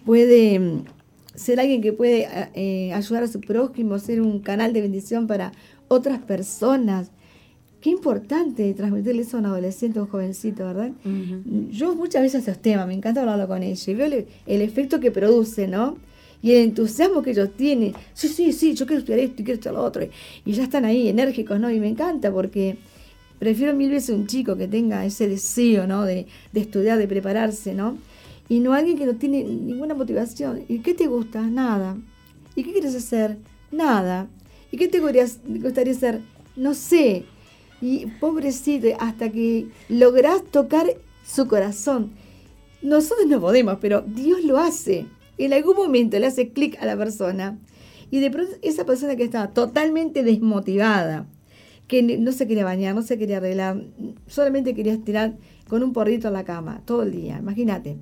Puede 0.06 0.60
mm, 0.60 0.84
ser 1.34 1.60
alguien 1.60 1.82
que 1.82 1.92
puede 1.94 2.28
eh, 2.54 2.94
ayudar 2.94 3.24
a 3.24 3.28
su 3.28 3.42
prójimo, 3.42 3.98
ser 3.98 4.22
un 4.22 4.40
canal 4.40 4.72
de 4.72 4.82
bendición 4.82 5.26
para 5.26 5.52
otras 5.88 6.20
personas. 6.20 7.10
Qué 7.82 7.90
importante 7.90 8.72
transmitirle 8.76 9.24
eso 9.24 9.38
a 9.38 9.40
un 9.40 9.48
adolescente, 9.48 9.98
a 9.98 10.04
un 10.04 10.08
jovencito, 10.08 10.64
¿verdad? 10.64 10.92
Yo 11.72 11.96
muchas 11.96 12.22
veces 12.22 12.48
esos 12.48 12.62
temas, 12.62 12.88
me 12.88 12.94
encanta 12.94 13.22
hablarlo 13.22 13.48
con 13.48 13.62
ellos 13.64 13.86
y 13.88 13.94
veo 13.96 14.06
el, 14.06 14.62
efecto 14.62 15.00
que 15.00 15.12
produce, 15.12 15.68
¿no? 15.68 15.98
y 16.42 16.52
el 16.52 16.58
entusiasmo 16.58 17.24
que 17.24 17.32
ellos 17.32 17.50
tienen. 17.58 17.94
Sí, 18.14 18.28
sí, 18.28 18.54
sí, 18.54 18.74
yo 18.74 18.86
quiero 18.86 19.00
estudiar 19.00 19.20
esto 19.20 19.42
y 19.42 19.46
quiero 19.46 19.56
estudiar 19.56 19.76
lo 19.76 19.84
otro. 19.84 20.08
Y 20.46 20.52
ya 20.52 20.64
están 20.64 20.86
ahí 20.86 21.08
enérgicos, 21.08 21.60
¿no? 21.60 21.72
Y 21.72 21.80
me 21.80 21.88
encanta 21.88 22.32
porque 22.32 22.78
Prefiero 23.40 23.74
mil 23.74 23.90
veces 23.90 24.16
un 24.16 24.28
chico 24.28 24.56
que 24.56 24.68
tenga 24.68 25.06
ese 25.06 25.28
deseo, 25.28 25.88
¿no? 25.88 26.04
De, 26.04 26.28
estudiar, 26.54 26.98
de 26.98 27.08
prepararse, 27.08 27.74
¿no? 27.74 27.98
Y 28.50 28.60
no 28.60 28.74
alguien 28.74 28.98
que 28.98 29.06
no 29.06 29.16
tiene 29.16 29.44
ninguna 29.44 29.94
motivación. 29.94 30.64
¿Y 30.68 30.80
qué 30.80 30.94
te 30.94 31.08
gusta? 31.08 31.42
Nada. 31.42 31.98
¿Y 32.56 32.64
qué 32.64 32.72
quieres 32.72 32.96
hacer? 32.96 33.38
Nada. 33.72 34.28
¿Y 34.72 34.78
qué 34.78 34.88
te 34.88 35.00
gustaría 35.00 35.94
hacer? 35.94 36.22
No 36.56 36.74
sé. 36.74 37.26
Y 37.82 38.06
pobrecito, 38.20 38.88
hasta 39.00 39.30
que 39.30 39.68
lográs 39.90 40.44
tocar 40.44 40.86
su 41.26 41.48
corazón. 41.48 42.12
Nosotros 42.82 43.28
no 43.28 43.40
podemos, 43.40 43.78
pero 43.82 44.02
Dios 44.02 44.44
lo 44.44 44.58
hace. 44.58 45.06
En 45.38 45.54
algún 45.54 45.76
momento 45.76 46.20
le 46.20 46.28
hace 46.28 46.50
clic 46.50 46.78
a 46.82 46.86
la 46.86 46.98
persona. 46.98 47.58
Y 48.12 48.20
de 48.20 48.30
pronto 48.30 48.52
esa 48.62 48.86
persona 48.86 49.16
que 49.16 49.24
estaba 49.24 49.48
totalmente 49.54 50.24
desmotivada, 50.24 51.26
que 51.88 52.02
no 52.02 52.32
se 52.32 52.48
quería 52.48 52.64
bañar, 52.64 52.96
no 52.96 53.02
se 53.02 53.18
quería 53.18 53.38
arreglar, 53.38 53.84
solamente 54.28 54.74
quería 54.74 54.94
estirar 54.94 55.36
con 55.68 55.84
un 55.84 55.94
porrito 55.94 56.28
en 56.28 56.34
la 56.34 56.44
cama 56.44 56.82
todo 56.86 57.04
el 57.04 57.12
día, 57.12 57.38
imagínate. 57.40 57.98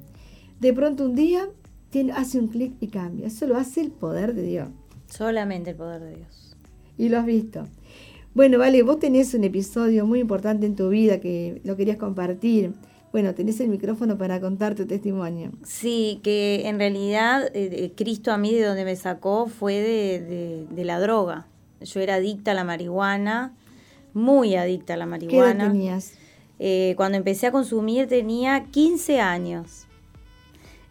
De 0.59 0.73
pronto 0.73 1.05
un 1.05 1.15
día 1.15 1.49
tiene, 1.89 2.13
hace 2.13 2.39
un 2.39 2.47
clic 2.47 2.73
y 2.79 2.87
cambia. 2.87 3.27
Eso 3.27 3.47
lo 3.47 3.57
hace 3.57 3.81
el 3.81 3.91
poder 3.91 4.33
de 4.33 4.43
Dios. 4.43 4.69
Solamente 5.07 5.71
el 5.71 5.75
poder 5.75 6.01
de 6.01 6.15
Dios. 6.15 6.55
Y 6.97 7.09
lo 7.09 7.19
has 7.19 7.25
visto. 7.25 7.67
Bueno, 8.33 8.59
vale, 8.59 8.81
vos 8.83 8.99
tenés 8.99 9.33
un 9.33 9.43
episodio 9.43 10.05
muy 10.05 10.19
importante 10.19 10.65
en 10.65 10.75
tu 10.75 10.89
vida 10.89 11.19
que 11.19 11.61
lo 11.65 11.75
querías 11.75 11.97
compartir. 11.97 12.73
Bueno, 13.11 13.35
tenés 13.35 13.59
el 13.59 13.67
micrófono 13.67 14.17
para 14.17 14.39
contar 14.39 14.73
tu 14.73 14.85
testimonio. 14.85 15.51
Sí, 15.63 16.21
que 16.23 16.67
en 16.69 16.79
realidad 16.79 17.49
eh, 17.53 17.91
Cristo 17.97 18.31
a 18.31 18.37
mí 18.37 18.53
de 18.53 18.63
donde 18.63 18.85
me 18.85 18.95
sacó 18.95 19.47
fue 19.47 19.81
de, 19.81 20.65
de 20.69 20.85
la 20.85 20.99
droga. 20.99 21.47
Yo 21.81 21.99
era 21.99 22.15
adicta 22.15 22.51
a 22.51 22.53
la 22.53 22.63
marihuana, 22.63 23.53
muy 24.13 24.55
adicta 24.55 24.93
a 24.95 24.97
la 24.97 25.05
marihuana. 25.05 25.53
¿Qué 25.53 25.61
edad 25.63 25.71
tenías? 25.71 26.13
Eh, 26.59 26.93
cuando 26.95 27.17
empecé 27.17 27.47
a 27.47 27.51
consumir 27.51 28.07
tenía 28.07 28.65
15 28.69 29.19
años. 29.19 29.87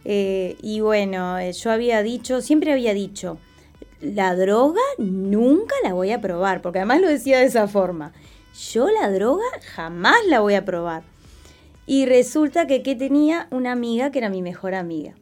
Eh, 0.03 0.57
y 0.61 0.81
bueno, 0.81 1.37
eh, 1.37 1.53
yo 1.53 1.71
había 1.71 2.03
dicho, 2.03 2.41
siempre 2.41 2.73
había 2.73 2.93
dicho, 2.93 3.37
la 4.01 4.35
droga 4.35 4.81
nunca 4.97 5.75
la 5.83 5.93
voy 5.93 6.11
a 6.11 6.19
probar, 6.19 6.61
porque 6.61 6.79
además 6.79 7.01
lo 7.01 7.07
decía 7.07 7.39
de 7.39 7.45
esa 7.45 7.67
forma. 7.67 8.11
Yo 8.71 8.89
la 8.89 9.09
droga 9.11 9.45
jamás 9.73 10.17
la 10.27 10.41
voy 10.41 10.55
a 10.55 10.65
probar. 10.65 11.03
Y 11.85 12.05
resulta 12.05 12.67
que, 12.67 12.83
que 12.83 12.95
tenía 12.95 13.47
una 13.51 13.71
amiga 13.71 14.11
que 14.11 14.19
era 14.19 14.29
mi 14.29 14.41
mejor 14.41 14.75
amiga. 14.75 15.15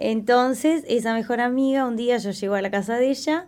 Entonces, 0.00 0.84
esa 0.88 1.14
mejor 1.14 1.40
amiga, 1.40 1.86
un 1.86 1.96
día 1.96 2.16
yo 2.16 2.30
llego 2.30 2.54
a 2.54 2.62
la 2.62 2.70
casa 2.70 2.96
de 2.96 3.10
ella 3.10 3.46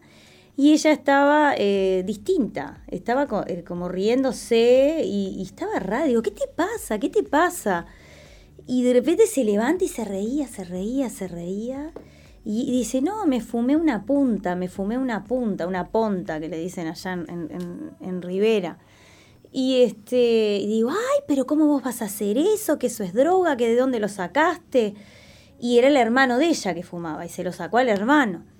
y 0.62 0.72
ella 0.74 0.92
estaba 0.92 1.54
eh, 1.58 2.04
distinta, 2.06 2.84
estaba 2.86 3.26
eh, 3.48 3.64
como 3.64 3.88
riéndose 3.88 5.02
y, 5.04 5.42
estaba 5.42 5.80
rara. 5.80 6.04
Digo, 6.04 6.22
¿qué 6.22 6.30
te 6.30 6.46
pasa? 6.46 7.00
¿Qué 7.00 7.08
te 7.08 7.24
pasa? 7.24 7.86
Y 8.68 8.84
de 8.84 8.92
repente 8.92 9.26
se 9.26 9.42
levanta 9.42 9.84
y 9.84 9.88
se 9.88 10.04
reía, 10.04 10.46
se 10.46 10.62
reía, 10.62 11.10
se 11.10 11.26
reía. 11.26 11.90
Y, 12.44 12.70
dice, 12.70 13.02
no, 13.02 13.26
me 13.26 13.40
fumé 13.40 13.74
una 13.74 14.06
punta, 14.06 14.54
me 14.54 14.68
fumé 14.68 14.98
una 14.98 15.24
punta, 15.24 15.66
una 15.66 15.88
ponta, 15.88 16.38
que 16.38 16.48
le 16.48 16.58
dicen 16.58 16.86
allá 16.86 17.14
en, 17.14 17.96
en, 18.00 18.22
Rivera. 18.22 18.78
Y 19.50 19.82
este, 19.82 20.58
y 20.58 20.68
digo, 20.68 20.90
ay, 20.90 21.24
pero 21.26 21.44
¿cómo 21.44 21.66
vos 21.66 21.82
vas 21.82 22.02
a 22.02 22.04
hacer 22.04 22.38
eso? 22.38 22.78
Que 22.78 22.86
eso 22.86 23.02
es 23.02 23.14
droga, 23.14 23.56
que 23.56 23.68
de 23.68 23.74
dónde 23.74 23.98
lo 23.98 24.06
sacaste. 24.06 24.94
Y 25.58 25.78
era 25.78 25.88
el 25.88 25.96
hermano 25.96 26.38
de 26.38 26.46
ella 26.46 26.72
que 26.72 26.84
fumaba, 26.84 27.26
y 27.26 27.30
se 27.30 27.42
lo 27.42 27.50
sacó 27.50 27.78
al 27.78 27.88
hermano. 27.88 28.51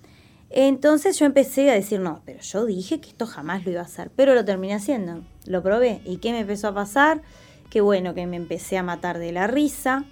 Entonces 0.55 1.19
yo 1.19 1.25
empecé 1.25 1.71
a 1.71 1.75
decir, 1.75 1.99
no, 2.01 2.21
pero 2.27 2.41
yo 2.41 2.67
dije 2.67 3.01
que 3.01 3.09
esto 3.09 3.27
jamás 3.27 3.65
lo 3.65 3.71
iba 3.71 3.81
a 3.81 3.85
hacer, 3.85 4.11
pero 4.15 4.35
lo 4.35 4.45
terminé 4.45 4.75
haciendo, 4.75 5.23
lo 5.47 5.63
probé. 5.63 6.03
¿Y 6.05 6.19
qué 6.19 6.33
me 6.33 6.41
empezó 6.41 6.69
a 6.69 6.75
pasar? 6.75 7.23
Que 7.71 7.81
bueno, 7.81 8.13
que 8.13 8.27
me 8.27 8.37
empecé 8.37 8.77
a 8.77 8.83
matar 8.83 9.19
de 9.19 9.33
la 9.33 9.47
risa. 9.47 10.05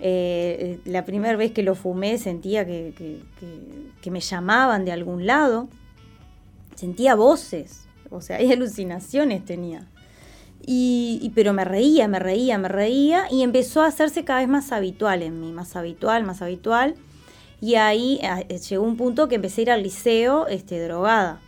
Eh, 0.00 0.78
la 0.84 1.04
primera 1.04 1.36
vez 1.36 1.50
que 1.50 1.64
lo 1.64 1.74
fumé 1.74 2.18
sentía 2.18 2.64
que, 2.64 3.20
me 4.08 4.20
llamaban 4.20 4.84
de 4.84 4.92
algún 4.92 5.26
lado. 5.26 5.68
Sentía 6.76 7.16
voces, 7.16 7.88
o 8.10 8.20
sea, 8.20 8.36
hay 8.38 8.52
alucinaciones 8.52 9.44
tenía. 9.44 9.88
Y, 10.70 11.32
pero 11.34 11.52
me 11.52 11.64
reía, 11.64 12.06
me 12.08 12.18
reía, 12.18 12.58
me 12.58 12.68
reía 12.68 13.24
y 13.30 13.42
empezó 13.42 13.82
a 13.82 13.86
hacerse 13.86 14.24
cada 14.24 14.40
vez 14.40 14.48
más 14.48 14.70
habitual 14.70 15.22
en 15.22 15.40
mí, 15.40 15.50
más 15.50 15.74
habitual, 15.74 16.24
más 16.24 16.42
habitual. 16.42 16.94
Y 17.60 17.74
ahí 17.74 18.20
eh, 18.22 18.58
llegó 18.58 18.84
un 18.84 18.96
punto 18.96 19.28
que 19.28 19.36
empecé 19.36 19.60
a 19.60 19.62
ir 19.62 19.70
al 19.70 19.82
liceo 19.82 20.46
este, 20.46 20.82
drogada. 20.82 21.40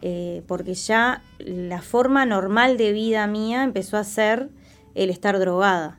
Eh, 0.00 0.42
porque 0.46 0.74
ya 0.74 1.22
la 1.38 1.82
forma 1.82 2.24
normal 2.24 2.76
de 2.76 2.92
vida 2.92 3.26
mía 3.26 3.64
empezó 3.64 3.96
a 3.96 4.04
ser 4.04 4.48
el 4.94 5.10
estar 5.10 5.38
drogada. 5.38 5.98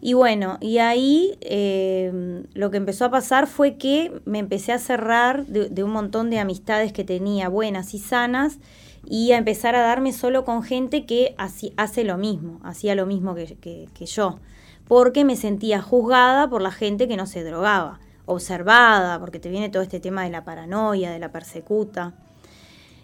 Y 0.00 0.12
bueno, 0.12 0.58
y 0.60 0.78
ahí 0.78 1.38
eh, 1.40 2.44
lo 2.52 2.70
que 2.70 2.76
empezó 2.76 3.06
a 3.06 3.10
pasar 3.10 3.46
fue 3.46 3.76
que 3.76 4.12
me 4.26 4.38
empecé 4.38 4.72
a 4.72 4.78
cerrar 4.78 5.46
de, 5.46 5.82
un 5.82 5.92
montón 5.92 6.28
de 6.28 6.38
amistades 6.38 6.92
que 6.92 7.04
tenía 7.04 7.48
buenas 7.48 7.94
y 7.94 7.98
sanas 7.98 8.58
y 9.06 9.32
a 9.32 9.38
empezar 9.38 9.74
a 9.76 9.80
darme 9.80 10.12
solo 10.12 10.44
con 10.44 10.62
gente 10.62 11.06
que 11.06 11.34
hace 11.38 12.04
lo 12.04 12.18
mismo, 12.18 12.60
hacía 12.64 12.94
lo 12.94 13.06
mismo 13.06 13.34
que 13.34 14.06
yo, 14.06 14.40
porque 14.86 15.24
me 15.24 15.36
sentía 15.36 15.80
juzgada 15.80 16.50
por 16.50 16.60
la 16.60 16.70
gente 16.70 17.08
que 17.08 17.16
no 17.16 17.26
se 17.26 17.42
drogaba, 17.42 17.98
observada, 18.26 19.18
porque 19.20 19.38
te 19.38 19.50
viene 19.50 19.68
todo 19.68 19.82
este 19.82 20.00
tema 20.00 20.24
de 20.24 20.30
la 20.30 20.44
paranoia, 20.44 21.10
de 21.10 21.18
la 21.18 21.30
persecuta. 21.30 22.14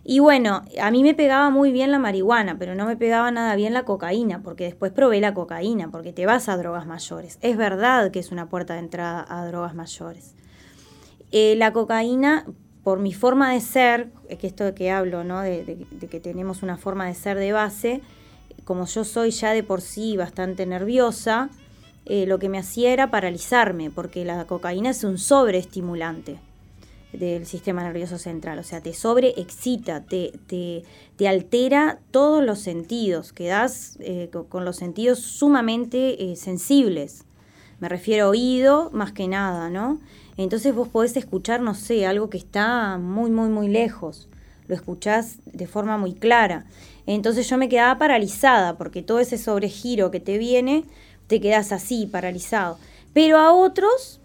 Y 0.03 0.19
bueno, 0.19 0.63
a 0.81 0.91
mí 0.91 1.03
me 1.03 1.15
pegaba 1.15 1.51
muy 1.51 1.73
bien 1.73 1.91
la 1.91 1.99
marihuana, 1.99 2.57
pero 2.59 2.75
no 2.75 2.87
me 2.87 2.97
pegaba 2.97 3.31
nada 3.31 3.55
bien 3.55 3.75
la 3.75 3.85
cocaína, 3.85 4.43
porque 4.43 4.65
después 4.65 4.93
probé 4.93 5.21
la 5.21 5.35
cocaína, 5.35 5.91
porque 5.91 6.13
te 6.13 6.25
vas 6.25 6.49
a 6.49 6.57
drogas 6.57 6.87
mayores. 6.87 7.39
Es 7.43 7.57
verdad 7.57 8.11
que 8.11 8.19
es 8.19 8.33
una 8.33 8.49
puerta 8.49 8.75
de 8.75 8.81
entrada 8.81 9.27
a 9.29 9.47
drogas 9.47 9.75
mayores. 9.75 10.35
Eh, 11.33 11.55
la 11.57 11.73
cocaína, 11.73 12.47
por 12.83 12.99
mi 12.99 13.13
forma 13.13 13.53
de 13.53 13.61
ser, 13.61 14.11
es 14.29 14.39
que 14.39 14.47
esto 14.47 14.65
de 14.65 14.75
que 14.75 14.91
hablo, 14.91 15.23
¿no? 15.23 15.43
De, 15.43 15.87
que 16.11 16.21
tenemos 16.21 16.63
una 16.63 16.79
forma 16.79 17.07
de 17.07 17.15
ser 17.15 17.37
de 17.37 17.53
base, 17.53 18.01
como 18.65 18.87
yo 18.87 19.05
soy 19.05 19.31
ya 19.31 19.53
de 19.53 19.63
por 19.63 19.83
sí 19.83 20.17
bastante 20.17 20.65
nerviosa, 20.65 21.51
eh, 22.07 22.27
lo 22.27 22.39
que 22.39 22.49
me 22.49 22.59
hacía 22.59 22.93
era 22.93 23.11
paralizarme, 23.11 23.91
porque 23.91 24.25
la 24.25 24.47
cocaína 24.47 24.91
es 24.91 25.05
un 25.05 25.19
sobreestimulante 25.19 26.39
del 27.13 27.47
sistema 27.47 27.83
nervioso 27.83 28.19
central, 28.19 28.59
o 28.59 28.63
sea, 28.63 28.81
te 28.81 28.93
sobreexcita, 28.93 30.05
te, 30.05 30.33
te, 30.47 30.85
te 31.17 31.29
altera 31.29 31.99
todos 32.11 32.45
los 32.45 32.61
sentidos, 32.61 33.33
quedas 33.33 33.97
eh, 34.01 34.31
con 34.49 34.65
los 34.65 34.77
sentidos 34.77 35.19
sumamente 35.19 36.31
eh, 36.31 36.37
sensibles. 36.37 37.25
Me 37.81 37.89
refiero 37.89 38.27
a 38.27 38.29
oído 38.29 38.91
más 38.93 39.13
que 39.13 39.27
nada, 39.27 39.71
¿no? 39.71 40.01
Entonces 40.37 40.75
vos 40.75 40.89
podés 40.89 41.17
escuchar, 41.17 41.61
no 41.63 41.75
sé, 41.75 42.07
algo 42.07 42.31
que 42.31 42.39
está 42.39 42.99
muy, 42.99 43.31
muy, 43.31 43.49
muy 43.49 43.69
lejos. 43.69 44.29
Lo 44.69 44.75
escuchás 44.75 45.39
de 45.47 45.67
forma 45.67 45.97
muy 45.99 46.15
clara. 46.15 46.65
Entonces 47.07 47.49
yo 47.49 47.59
me 47.59 47.69
quedaba 47.69 47.99
paralizada 47.99 48.77
porque 48.77 49.03
todo 49.03 49.19
ese 49.19 49.37
sobregiro 49.37 50.11
que 50.11 50.21
te 50.21 50.39
viene, 50.39 50.85
te 51.31 51.41
quedas 51.41 51.71
así, 51.71 52.07
paralizado. 52.07 52.77
Pero 53.15 53.39
a 53.39 53.55
otros 53.55 54.21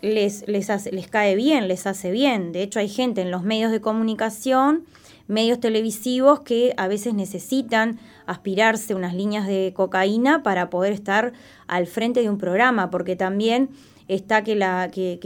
les, 0.00 0.46
les, 0.46 0.68
les 0.92 1.08
cae 1.08 1.34
bien, 1.34 1.66
les 1.66 1.84
hace 1.86 2.12
bien. 2.12 2.52
De 2.52 2.62
hecho, 2.62 2.78
hay 2.78 2.88
gente 2.88 3.22
en 3.22 3.32
los 3.32 3.42
medios 3.42 3.72
de 3.72 3.80
comunicación, 3.80 4.84
medios 5.26 5.58
televisivos, 5.58 6.40
que 6.40 6.72
a 6.76 6.86
veces 6.86 7.12
necesitan 7.12 7.98
aspirarse 8.26 8.94
unas 8.94 9.14
líneas 9.14 9.48
de 9.48 9.72
cocaína 9.74 10.44
para 10.44 10.70
poder 10.70 10.92
estar 10.92 11.32
al 11.66 11.88
frente 11.88 12.22
de 12.22 12.30
un 12.30 12.38
programa, 12.38 12.88
porque 12.88 13.16
también 13.16 13.70
está 14.06 14.44
que 14.44 14.54
la, 14.54 14.90
que, 14.92 15.18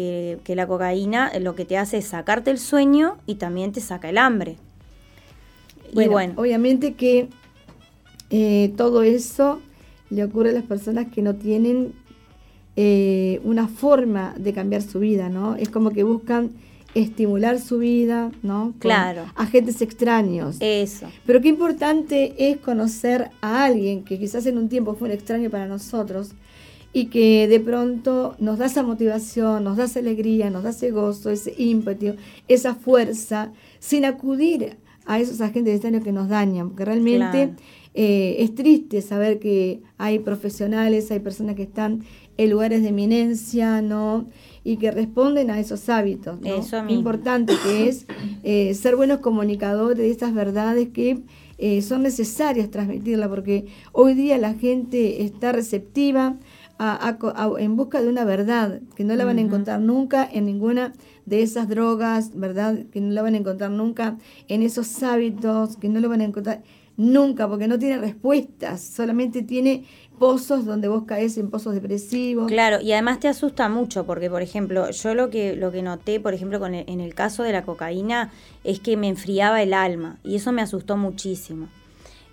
que, 0.43 0.57
la 0.57 0.67
cocaína 0.67 1.31
lo 1.41 1.55
que 1.55 1.67
te 1.67 1.77
hace 1.77 1.99
es 1.99 2.07
sacarte 2.07 2.51
el 2.51 2.59
sueño 2.59 3.19
y 3.27 3.35
también 3.35 3.73
te 3.73 3.83
saca 3.83 4.09
el 4.09 4.17
hambre. 4.17 4.57
Bueno, 5.93 6.11
y 6.11 6.13
bueno. 6.13 6.35
obviamente 6.37 6.95
que 6.95 7.29
eh, 8.31 8.73
todo 8.79 9.03
eso 9.03 9.61
le 10.11 10.25
ocurre 10.25 10.51
a 10.51 10.53
las 10.53 10.65
personas 10.65 11.09
que 11.09 11.23
no 11.23 11.35
tienen 11.35 11.93
eh, 12.77 13.41
una 13.45 13.69
forma 13.69 14.35
de 14.39 14.53
cambiar 14.53 14.83
su 14.83 15.01
vida, 15.01 15.29
¿no? 15.29 15.57
Es 15.57 15.69
como 15.69 15.91
que 15.91 16.03
buscan 16.03 16.53
estimular 16.95 17.61
su 17.61 17.79
vida, 17.79 18.31
¿no? 18.43 18.75
claro. 18.79 19.27
Agentes 19.37 19.83
extraños. 19.83 20.57
Eso. 20.61 21.07
Pero 21.27 21.41
qué 21.41 21.49
importante 21.49 22.35
es 22.39 22.59
conocer 22.59 23.31
a 23.41 23.65
alguien 23.65 24.05
que 24.05 24.19
quizás 24.19 24.47
en 24.47 24.59
un 24.59 24.69
tiempo 24.69 24.95
fue 24.95 25.09
un 25.09 25.15
extraño 25.15 25.51
para 25.51 25.67
nosotros 25.67 26.33
y 26.93 27.07
que 27.07 27.47
de 27.49 27.61
pronto 27.61 28.35
nos 28.39 28.59
da 28.59 28.67
esa 28.67 28.83
motivación, 28.83 29.65
nos 29.65 29.77
da 29.77 29.85
esa 29.85 30.01
alegría, 30.01 30.51
nos 30.51 30.63
da 30.63 30.71
ese 30.71 30.91
gozo, 30.91 31.31
ese 31.31 31.55
ímpetu, 31.59 32.17
esa 32.49 32.75
fuerza, 32.75 33.53
sin 33.79 34.05
acudir 34.05 34.79
a 35.05 35.21
esos 35.21 35.41
agentes 35.41 35.75
extraños 35.75 36.03
que 36.03 36.13
nos 36.13 36.29
dañan, 36.29 36.69
porque 36.69 36.85
realmente 36.85 37.55
eh, 38.01 38.45
es 38.45 38.55
triste 38.55 39.03
saber 39.03 39.41
que 39.41 39.83
hay 39.97 40.21
profesionales, 40.21 41.11
hay 41.11 41.19
personas 41.19 41.57
que 41.57 41.65
están 41.65 42.05
en 42.37 42.51
lugares 42.51 42.83
de 42.83 42.91
eminencia, 42.91 43.83
¿no? 43.83 44.29
Y 44.63 44.77
que 44.77 44.93
responden 44.93 45.51
a 45.51 45.59
esos 45.59 45.89
hábitos, 45.89 46.41
¿no? 46.41 46.47
Eso 46.47 46.89
Importante 46.89 47.55
que 47.65 47.89
es 47.89 48.07
eh, 48.45 48.73
ser 48.75 48.95
buenos 48.95 49.19
comunicadores 49.19 49.99
de 49.99 50.13
estas 50.13 50.33
verdades 50.33 50.91
que 50.91 51.25
eh, 51.59 51.83
son 51.83 52.05
necesarias 52.05 52.71
transmitirla, 52.71 53.29
porque 53.29 53.67
hoy 53.91 54.15
día 54.15 54.39
la 54.39 54.55
gente 54.55 55.25
está 55.25 55.51
receptiva 55.51 56.37
en 57.59 57.75
busca 57.75 58.01
de 58.01 58.09
una 58.09 58.25
verdad, 58.25 58.81
que 58.95 59.03
no 59.03 59.17
la 59.17 59.25
van 59.25 59.39
a 59.39 59.41
encontrar 59.41 59.81
nunca 59.81 60.29
en 60.33 60.47
ninguna 60.47 60.93
de 61.27 61.43
esas 61.43 61.69
drogas, 61.69 62.31
¿verdad? 62.37 62.87
Que 62.93 63.01
no 63.01 63.13
la 63.13 63.23
van 63.23 63.35
a 63.35 63.39
encontrar 63.39 63.73
nunca 63.73 64.19
en 64.47 64.63
esos 64.63 65.03
hábitos, 65.03 65.77
que 65.77 65.89
no 65.89 65.99
lo 65.99 66.09
van 66.09 66.21
a 66.21 66.25
encontrar 66.27 66.63
nunca, 66.99 67.49
porque 67.49 67.69
no 67.69 67.79
tiene 67.79 67.97
respuestas, 67.97 68.83
solamente 68.83 69.43
tiene 69.43 69.87
pozos 70.19 70.67
donde 70.67 70.89
vos 70.89 71.05
caes 71.07 71.39
en 71.39 71.49
pozos 71.49 71.73
depresivos. 71.73 72.49
Claro, 72.49 72.81
y 72.83 72.93
además 72.93 73.21
te 73.21 73.29
asusta 73.29 73.69
mucho 73.69 74.05
porque, 74.05 74.29
por 74.29 74.43
ejemplo, 74.43 74.91
yo 74.91 75.15
lo 75.15 75.31
que, 75.31 75.57
lo 75.57 75.71
que 75.71 75.81
noté, 75.81 76.19
por 76.21 76.35
ejemplo, 76.35 76.59
con 76.59 76.75
en 76.75 77.01
el 77.01 77.15
caso 77.15 77.45
de 77.45 77.53
la 77.53 77.63
cocaína, 77.63 78.33
es 78.65 78.81
que 78.81 78.97
me 78.97 79.09
enfriaba 79.09 79.63
el 79.63 79.73
alma 79.73 80.19
y 80.25 80.35
eso 80.35 80.53
me 80.53 80.61
asustó 80.61 80.97
muchísimo. 80.97 81.69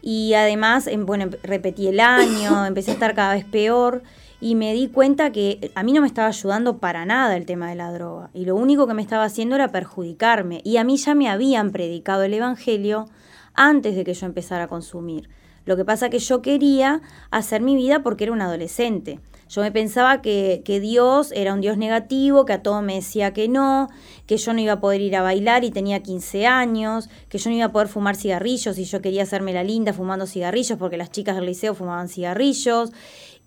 Y 0.01 0.33
además, 0.33 0.87
em, 0.87 1.05
bueno, 1.05 1.29
repetí 1.43 1.87
el 1.87 1.99
año, 1.99 2.65
empecé 2.65 2.91
a 2.91 2.93
estar 2.95 3.13
cada 3.13 3.35
vez 3.35 3.45
peor 3.45 4.01
y 4.41 4.55
me 4.55 4.73
di 4.73 4.87
cuenta 4.87 5.31
que 5.31 5.71
a 5.75 5.83
mí 5.83 5.93
no 5.93 6.01
me 6.01 6.07
estaba 6.07 6.27
ayudando 6.27 6.79
para 6.79 7.05
nada 7.05 7.37
el 7.37 7.45
tema 7.45 7.69
de 7.69 7.75
la 7.75 7.91
droga 7.91 8.31
y 8.33 8.45
lo 8.45 8.55
único 8.55 8.85
que 8.87 8.93
me 8.93 9.01
estaba 9.01 9.23
haciendo 9.23 9.55
era 9.55 9.69
perjudicarme 9.69 10.61
y 10.63 10.77
a 10.77 10.83
mí 10.83 10.97
ya 10.97 11.15
me 11.15 11.29
habían 11.29 11.71
predicado 11.71 12.23
el 12.23 12.33
Evangelio 12.33 13.07
antes 13.55 13.95
de 13.95 14.03
que 14.03 14.13
yo 14.13 14.25
empezara 14.25 14.65
a 14.65 14.67
consumir. 14.67 15.29
Lo 15.65 15.75
que 15.75 15.83
pasa 15.83 16.09
que 16.09 16.19
yo 16.19 16.41
quería 16.41 17.01
hacer 17.31 17.61
mi 17.61 17.75
vida 17.75 18.03
porque 18.03 18.25
era 18.25 18.33
un 18.33 18.41
adolescente. 18.41 19.19
Yo 19.49 19.61
me 19.61 19.71
pensaba 19.71 20.21
que, 20.21 20.61
que, 20.65 20.79
Dios 20.79 21.31
era 21.35 21.53
un 21.53 21.61
Dios 21.61 21.77
negativo, 21.77 22.45
que 22.45 22.53
a 22.53 22.63
todo 22.63 22.81
me 22.81 22.95
decía 22.95 23.31
que 23.31 23.47
no, 23.47 23.89
que 24.25 24.37
yo 24.37 24.53
no 24.53 24.59
iba 24.59 24.73
a 24.73 24.79
poder 24.79 25.01
ir 25.01 25.15
a 25.15 25.21
bailar 25.21 25.63
y 25.63 25.71
tenía 25.71 26.01
15 26.01 26.47
años, 26.47 27.09
que 27.29 27.37
yo 27.37 27.49
no 27.49 27.55
iba 27.55 27.65
a 27.65 27.71
poder 27.71 27.87
fumar 27.87 28.15
cigarrillos 28.15 28.77
y 28.77 28.85
yo 28.85 29.01
quería 29.01 29.23
hacerme 29.23 29.53
la 29.53 29.63
linda 29.63 29.93
fumando 29.93 30.25
cigarrillos 30.25 30.79
porque 30.79 30.97
las 30.97 31.11
chicas 31.11 31.35
del 31.35 31.45
liceo 31.45 31.75
fumaban 31.75 32.09
cigarrillos. 32.09 32.91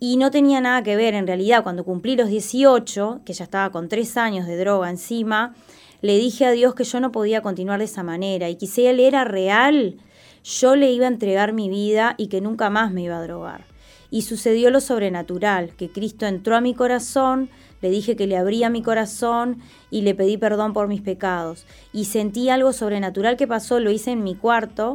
Y 0.00 0.16
no 0.16 0.30
tenía 0.30 0.60
nada 0.60 0.84
que 0.84 0.94
ver, 0.94 1.14
en 1.14 1.26
realidad, 1.26 1.64
cuando 1.64 1.84
cumplí 1.84 2.14
los 2.14 2.28
18, 2.28 3.22
que 3.24 3.32
ya 3.32 3.42
estaba 3.42 3.70
con 3.70 3.88
3 3.88 4.16
años 4.16 4.46
de 4.46 4.56
droga 4.56 4.90
encima, 4.90 5.54
le 6.00 6.16
dije 6.16 6.46
a 6.46 6.52
Dios 6.52 6.74
que 6.74 6.84
yo 6.84 7.00
no 7.00 7.12
podía 7.12 7.42
continuar 7.42 7.80
de 7.80 7.86
esa 7.86 8.02
manera 8.02 8.48
y 8.48 8.56
que 8.56 8.66
si 8.66 8.86
Él 8.86 9.00
era 9.00 9.24
real, 9.24 9.96
yo 10.44 10.76
le 10.76 10.90
iba 10.92 11.06
a 11.06 11.10
entregar 11.10 11.52
mi 11.52 11.68
vida 11.68 12.14
y 12.16 12.28
que 12.28 12.40
nunca 12.40 12.70
más 12.70 12.92
me 12.92 13.02
iba 13.02 13.18
a 13.18 13.22
drogar. 13.22 13.64
Y 14.10 14.22
sucedió 14.22 14.70
lo 14.70 14.80
sobrenatural, 14.80 15.74
que 15.76 15.90
Cristo 15.90 16.24
entró 16.26 16.56
a 16.56 16.62
mi 16.62 16.72
corazón, 16.72 17.50
le 17.82 17.90
dije 17.90 18.16
que 18.16 18.26
le 18.26 18.36
abría 18.36 18.70
mi 18.70 18.82
corazón 18.82 19.58
y 19.90 20.00
le 20.00 20.14
pedí 20.14 20.38
perdón 20.38 20.72
por 20.72 20.88
mis 20.88 21.02
pecados. 21.02 21.66
Y 21.92 22.06
sentí 22.06 22.48
algo 22.48 22.72
sobrenatural 22.72 23.36
que 23.36 23.46
pasó, 23.46 23.80
lo 23.80 23.90
hice 23.90 24.12
en 24.12 24.24
mi 24.24 24.34
cuarto 24.34 24.92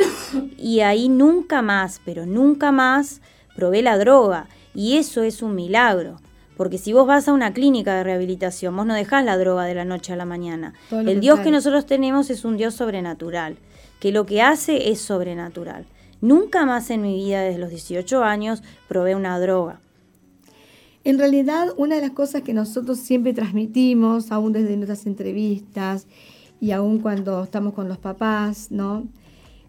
y 0.58 0.80
ahí 0.80 1.10
nunca 1.10 1.62
más, 1.62 2.01
pero 2.04 2.26
nunca 2.26 2.72
más 2.72 3.22
probé 3.56 3.84
la 3.84 3.97
droga. 3.97 4.47
Y 4.74 4.97
eso 4.97 5.22
es 5.22 5.43
un 5.43 5.54
milagro. 5.54 6.20
Porque 6.58 6.78
si 6.78 6.93
vos 6.93 7.08
vas 7.08 7.28
a 7.28 7.34
una 7.34 7.54
clínica 7.54 7.95
de 7.95 8.04
rehabilitación, 8.04 8.76
vos 8.76 8.86
no 8.86 8.93
dejás 8.93 9.26
la 9.26 9.38
droga 9.38 9.66
de 9.66 9.76
la 9.76 9.86
noche 9.86 10.14
a 10.14 10.16
la 10.16 10.26
mañana. 10.26 10.74
El 10.91 11.20
Dios 11.20 11.39
que 11.39 11.51
nosotros 11.51 11.86
tenemos 11.86 12.30
es 12.30 12.45
un 12.45 12.58
Dios 12.58 12.76
sobrenatural 12.76 13.58
que 14.04 14.12
lo 14.12 14.26
que 14.26 14.41
hace 14.41 14.91
es 14.91 14.99
sobrenatural. 14.99 15.86
Nunca 16.20 16.66
más 16.66 16.89
en 16.89 17.04
mi 17.04 17.16
vida 17.16 17.41
desde 17.41 17.58
los 17.58 17.70
18 17.70 18.22
años 18.22 18.62
probé 18.89 19.16
una 19.16 19.39
droga. 19.39 19.80
En 21.06 21.18
realidad, 21.18 21.70
una 21.78 21.95
de 21.95 22.01
las 22.01 22.12
cosas 22.12 22.41
que 22.41 22.54
nosotros 22.54 22.99
siempre 22.99 23.34
transmitimos, 23.34 24.30
aún 24.34 24.51
desde 24.51 24.76
nuestras 24.76 25.06
entrevistas 25.06 26.08
y 26.60 26.72
aún 26.72 26.99
cuando 26.99 27.41
estamos 27.45 27.74
con 27.74 27.88
los 27.88 27.97
papás, 27.97 28.72
¿no? 28.72 29.08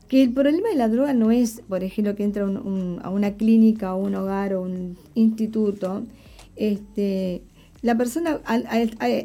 Que 0.09 0.25
el 0.25 0.33
problema 0.33 0.69
de 0.69 0.75
la 0.75 0.89
droga 0.89 1.15
no 1.15 1.31
es, 1.31 1.63
por 1.69 1.85
ejemplo, 1.85 2.17
que 2.17 2.25
entra 2.25 2.43
a 2.43 3.11
una 3.11 3.35
clínica 3.35 3.95
o 3.95 4.03
un 4.03 4.17
hogar 4.17 4.55
o 4.55 4.63
un 4.63 4.97
instituto, 5.15 6.03
este, 6.57 7.43
la 7.83 7.97
persona 7.97 8.41
al, 8.45 8.67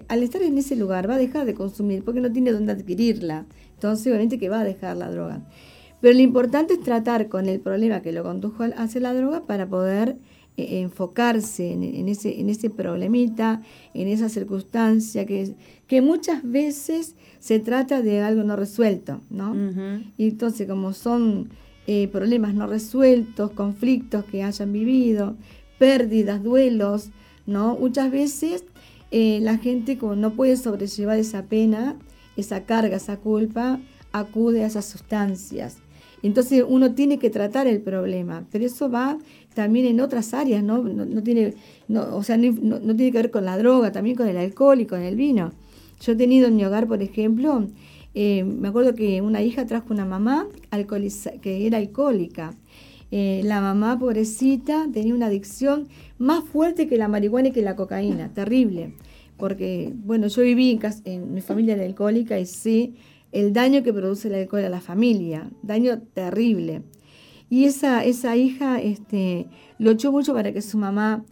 al, 0.08 0.24
estar 0.24 0.42
en 0.42 0.58
ese 0.58 0.76
lugar 0.76 1.10
va 1.10 1.16
a 1.16 1.18
dejar 1.20 1.46
de 1.46 1.54
consumir 1.54 2.04
porque 2.04 2.22
no 2.22 2.32
tiene 2.32 2.52
dónde 2.52 2.74
adquirirla. 2.74 3.46
Entonces, 3.74 4.08
obviamente 4.08 4.38
que 4.38 4.50
va 4.50 4.62
a 4.62 4.66
dejar 4.66 4.98
la 4.98 5.10
droga. 5.10 5.42
Pero 6.02 6.14
lo 6.14 6.22
importante 6.22 6.74
es 6.74 6.82
tratar 6.82 7.30
con 7.30 7.48
el 7.48 7.60
problema 7.60 8.02
que 8.02 8.12
lo 8.12 8.24
condujo 8.24 8.64
hacia 8.76 9.02
la 9.02 9.14
droga 9.14 9.46
para 9.46 9.68
poder 9.68 10.18
eh, 10.58 10.82
enfocarse 10.82 11.72
en, 11.72 12.10
ese, 12.10 12.40
en 12.40 12.50
ese 12.50 12.70
problemita, 12.70 13.62
en 13.94 14.08
esa 14.08 14.28
circunstancia 14.28 15.26
que, 15.26 15.56
que 15.88 16.02
muchas 16.02 16.44
veces 16.44 17.16
se 17.40 17.60
trata 17.60 18.02
de 18.02 18.22
algo 18.22 18.44
no 18.44 18.58
resuelto, 18.58 19.22
¿no? 19.30 19.56
Y 20.18 20.28
entonces, 20.28 20.68
como 20.68 20.92
son 20.92 21.50
eh, 21.88 22.10
problemas 22.10 22.54
no 22.54 22.68
resueltos, 22.68 23.52
conflictos 23.52 24.26
que 24.26 24.44
hayan 24.44 24.74
vivido, 24.74 25.38
pérdidas, 25.78 26.44
duelos, 26.44 27.10
¿no? 27.50 27.76
Muchas 27.76 28.12
veces 28.12 28.64
eh, 29.12 29.40
la 29.42 29.58
gente 29.58 29.98
como 29.98 30.16
no 30.16 30.32
puede 30.32 30.56
sobrellevar 30.56 31.20
esa 31.20 31.44
pena, 31.44 31.98
esa 32.38 32.64
carga, 32.64 32.98
esa 32.98 33.18
culpa, 33.18 33.80
acude 34.12 34.64
a 34.64 34.68
esas 34.68 34.86
sustancias. 34.86 35.78
Entonces 36.22 36.64
uno 36.68 36.94
tiene 36.94 37.18
que 37.18 37.30
tratar 37.30 37.68
el 37.68 37.82
problema, 37.82 38.46
pero 38.52 38.66
eso 38.66 38.90
va 38.90 39.18
también 39.54 39.86
en 39.86 40.02
otras 40.02 40.34
áreas, 40.34 40.64
¿no? 40.64 40.84
No, 40.84 41.24
tiene, 41.24 41.54
no, 41.88 42.16
o 42.16 42.24
sea, 42.24 42.38
no, 42.38 42.80
tiene 42.96 43.12
que 43.12 43.18
ver 43.18 43.32
con 43.32 43.46
la 43.46 43.58
droga, 43.58 43.92
también 43.92 44.16
con 44.16 44.28
el 44.28 44.38
alcohol 44.38 44.82
y 44.82 44.86
con 44.86 45.02
el 45.02 45.16
vino. 45.16 45.54
Yo 46.02 46.14
he 46.14 46.16
tenido 46.16 46.48
en 46.48 46.56
mi 46.56 46.66
hogar, 46.66 46.88
por 46.88 47.02
ejemplo, 47.02 47.68
eh, 48.16 48.44
me 48.44 48.68
acuerdo 48.68 48.96
que 48.96 49.22
una 49.22 49.42
hija 49.42 49.66
trajo 49.66 49.94
una 49.94 50.06
mamá 50.06 50.48
que 51.42 51.68
era 51.68 51.78
alcohólica. 51.78 52.54
Eh, 53.12 53.42
la 53.44 53.62
mamá, 53.62 53.98
pobrecita, 53.98 54.88
tenía 54.92 55.14
una 55.14 55.28
adicción 55.28 55.88
más 56.18 56.44
fuerte 56.44 56.88
que 56.88 56.98
la 56.98 57.08
marihuana 57.08 57.50
y 57.50 57.52
que 57.52 57.62
la 57.62 57.76
cocaína, 57.76 58.34
terrible. 58.34 58.94
Porque, 59.38 59.94
bueno, 59.96 60.28
yo 60.28 60.42
viví 60.44 60.72
en, 60.72 60.80
en 61.06 61.34
mi 61.34 61.42
familia 61.42 61.76
era 61.76 61.86
alcohólica 61.86 62.40
y 62.40 62.46
sé 62.46 62.94
el 63.32 63.54
daño 63.54 63.84
que 63.84 63.94
produce 63.94 64.28
el 64.28 64.36
alcohol 64.36 64.66
a 64.66 64.70
la 64.70 64.82
familia, 64.82 65.50
daño 65.62 66.00
terrible. 66.14 66.84
Y 67.50 67.66
esa, 67.66 68.04
esa 68.04 68.36
hija 68.36 68.80
este, 68.82 69.48
luchó 69.80 70.12
mucho 70.12 70.34
para 70.34 70.54
que 70.54 70.62
su 70.62 70.78
mamá 70.78 71.26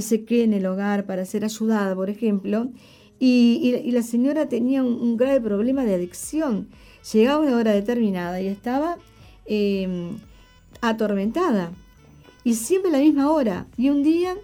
se 0.00 0.24
quede 0.24 0.44
en 0.44 0.54
el 0.54 0.66
hogar, 0.66 1.06
para 1.06 1.24
ser 1.24 1.44
ayudada, 1.44 1.94
por 1.94 2.10
ejemplo, 2.10 2.70
y, 3.18 3.90
la 3.92 4.02
señora 4.02 4.48
tenía 4.48 4.82
un, 4.82 5.16
grave 5.16 5.40
problema 5.40 5.84
de 5.84 5.94
adicción. 5.94 6.68
Llegaba 7.12 7.40
una 7.40 7.56
hora 7.56 7.72
determinada 7.72 8.40
y 8.40 8.48
estaba 8.48 8.98
em, 9.46 10.18
atormentada. 10.82 11.72
Y 12.44 12.54
siempre 12.54 12.90
a 12.90 12.92
la 12.92 12.98
misma 12.98 13.30
hora. 13.30 13.66
Y 13.78 13.88
un 13.88 14.02
día 14.02 14.34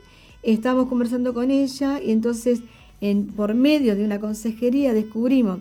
estábamos 0.42 0.88
conversando 0.88 1.34
con 1.34 1.50
ella 1.50 2.00
y 2.00 2.12
entonces 2.12 2.60
en, 3.00 3.26
por 3.26 3.54
medio 3.54 3.94
de 3.94 4.04
una 4.04 4.20
consejería 4.20 4.94
descubrimos 4.94 5.60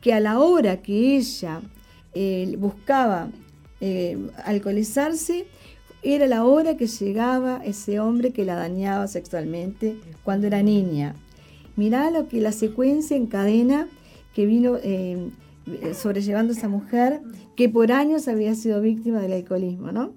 que 0.00 0.12
a 0.12 0.20
la 0.20 0.40
hora 0.40 0.82
que 0.82 1.16
ella 1.16 1.60
eh, 2.14 2.54
buscaba 2.58 3.28
eh, 3.80 4.18
alcoholizarse, 4.44 5.46
era 6.02 6.26
la 6.26 6.44
hora 6.44 6.76
que 6.76 6.86
llegaba 6.86 7.62
ese 7.64 7.98
hombre 8.00 8.32
que 8.32 8.44
la 8.44 8.54
dañaba 8.54 9.08
sexualmente 9.08 9.96
cuando 10.22 10.46
era 10.46 10.62
niña. 10.62 11.14
Mirá 11.76 12.10
lo 12.10 12.28
que 12.28 12.40
la 12.40 12.52
secuencia 12.52 13.16
en 13.16 13.26
cadena 13.26 13.88
que 14.34 14.46
vino 14.46 14.76
eh, 14.82 15.30
sobrellevando 15.94 16.52
esa 16.52 16.68
mujer 16.68 17.22
que 17.56 17.68
por 17.68 17.92
años 17.92 18.28
había 18.28 18.54
sido 18.54 18.80
víctima 18.80 19.20
del 19.20 19.32
alcoholismo, 19.32 19.92
¿no? 19.92 20.14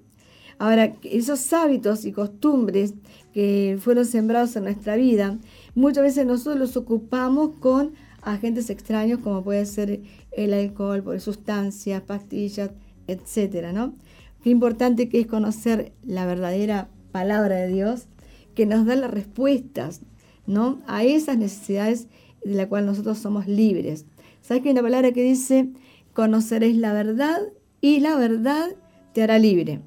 Ahora, 0.58 0.96
esos 1.04 1.52
hábitos 1.52 2.04
y 2.04 2.12
costumbres 2.12 2.94
que 3.32 3.78
fueron 3.80 4.04
sembrados 4.04 4.56
en 4.56 4.64
nuestra 4.64 4.96
vida, 4.96 5.38
muchas 5.74 6.02
veces 6.02 6.26
nosotros 6.26 6.58
los 6.58 6.76
ocupamos 6.76 7.50
con 7.60 7.92
agentes 8.22 8.68
extraños 8.68 9.20
como 9.20 9.44
puede 9.44 9.64
ser 9.66 10.02
el 10.32 10.52
alcohol, 10.52 11.02
por 11.02 11.20
sustancias, 11.20 12.02
pastillas, 12.02 12.70
etcétera, 13.06 13.72
¿no? 13.72 13.94
Qué 14.42 14.50
importante 14.50 15.08
que 15.08 15.20
es 15.20 15.26
conocer 15.26 15.92
la 16.04 16.26
verdadera 16.26 16.88
palabra 17.12 17.56
de 17.56 17.68
Dios 17.68 18.06
que 18.54 18.66
nos 18.66 18.86
da 18.86 18.96
las 18.96 19.10
respuestas 19.10 20.00
¿no? 20.46 20.80
a 20.86 21.04
esas 21.04 21.38
necesidades 21.38 22.08
de 22.44 22.54
la 22.54 22.68
cual 22.68 22.86
nosotros 22.86 23.18
somos 23.18 23.46
libres. 23.46 24.04
¿Sabes 24.48 24.62
que 24.62 24.70
hay 24.70 24.72
una 24.72 24.82
palabra 24.82 25.12
que 25.12 25.22
dice, 25.22 25.68
conoceréis 26.14 26.78
la 26.78 26.94
verdad 26.94 27.38
y 27.82 28.00
la 28.00 28.16
verdad 28.16 28.70
te 29.12 29.22
hará 29.22 29.38
libre? 29.38 29.80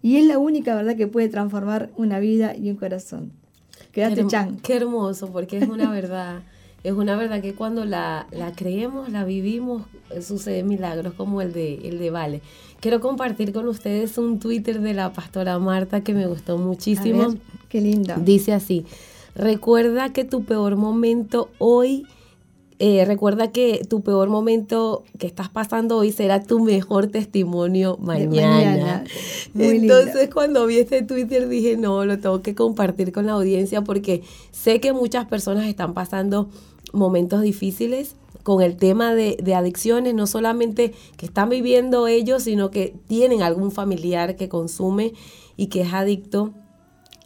Y 0.00 0.16
es 0.16 0.24
la 0.24 0.38
única 0.38 0.74
verdad 0.74 0.96
que 0.96 1.06
puede 1.06 1.28
transformar 1.28 1.90
una 1.94 2.18
vida 2.18 2.56
y 2.56 2.70
un 2.70 2.76
corazón. 2.76 3.32
Quédate, 3.92 4.26
Chan. 4.26 4.60
Qué 4.62 4.76
hermoso, 4.76 5.30
porque 5.30 5.58
es 5.58 5.68
una 5.68 5.90
verdad. 5.92 6.40
es 6.84 6.92
una 6.94 7.16
verdad 7.16 7.42
que 7.42 7.52
cuando 7.52 7.84
la, 7.84 8.26
creemos, 8.56 9.10
la 9.10 9.26
vivimos, 9.26 9.82
suceden 10.22 10.68
milagros 10.68 11.12
como 11.12 11.42
el 11.42 11.52
de, 11.52 11.74
el 11.86 11.98
de 11.98 12.08
Vale. 12.08 12.40
Quiero 12.80 13.02
compartir 13.02 13.52
con 13.52 13.68
ustedes 13.68 14.16
un 14.16 14.38
Twitter 14.38 14.80
de 14.80 14.94
la 14.94 15.12
pastora 15.12 15.58
Marta 15.58 16.02
que 16.02 16.14
me 16.14 16.26
gustó 16.26 16.56
muchísimo. 16.56 17.34
qué 17.68 17.82
lindo. 17.82 18.14
Dice 18.16 18.54
así, 18.54 18.86
Recuerda 19.38 20.12
que 20.12 20.24
tu 20.24 20.44
peor 20.44 20.74
momento 20.74 21.50
hoy, 21.58 22.06
eh, 22.80 23.04
recuerda 23.04 23.50
que 23.50 23.84
tu 23.88 24.02
peor 24.02 24.28
momento 24.28 25.02
que 25.18 25.26
estás 25.26 25.48
pasando 25.48 25.96
hoy 25.96 26.12
será 26.12 26.42
tu 26.42 26.60
mejor 26.60 27.08
testimonio 27.08 27.96
mañana. 28.00 29.04
Entonces 29.58 30.30
cuando 30.32 30.64
vi 30.66 30.78
este 30.78 31.02
Twitter 31.02 31.48
dije, 31.48 31.76
no, 31.76 32.04
lo 32.04 32.18
tengo 32.18 32.40
que 32.40 32.54
compartir 32.54 33.10
con 33.10 33.26
la 33.26 33.32
audiencia 33.32 33.82
porque 33.82 34.22
sé 34.52 34.80
que 34.80 34.92
muchas 34.92 35.26
personas 35.26 35.66
están 35.66 35.92
pasando 35.92 36.50
momentos 36.92 37.42
difíciles 37.42 38.14
con 38.44 38.62
el 38.62 38.76
tema 38.76 39.12
de, 39.12 39.36
de, 39.42 39.54
adicciones, 39.56 40.14
no 40.14 40.26
solamente 40.26 40.94
que 41.16 41.26
están 41.26 41.48
viviendo 41.48 42.06
ellos, 42.06 42.44
sino 42.44 42.70
que 42.70 42.94
tienen 43.08 43.42
algún 43.42 43.72
familiar 43.72 44.36
que 44.36 44.48
consume 44.48 45.14
y 45.56 45.66
que 45.66 45.82
es 45.82 45.92
adicto. 45.92 46.52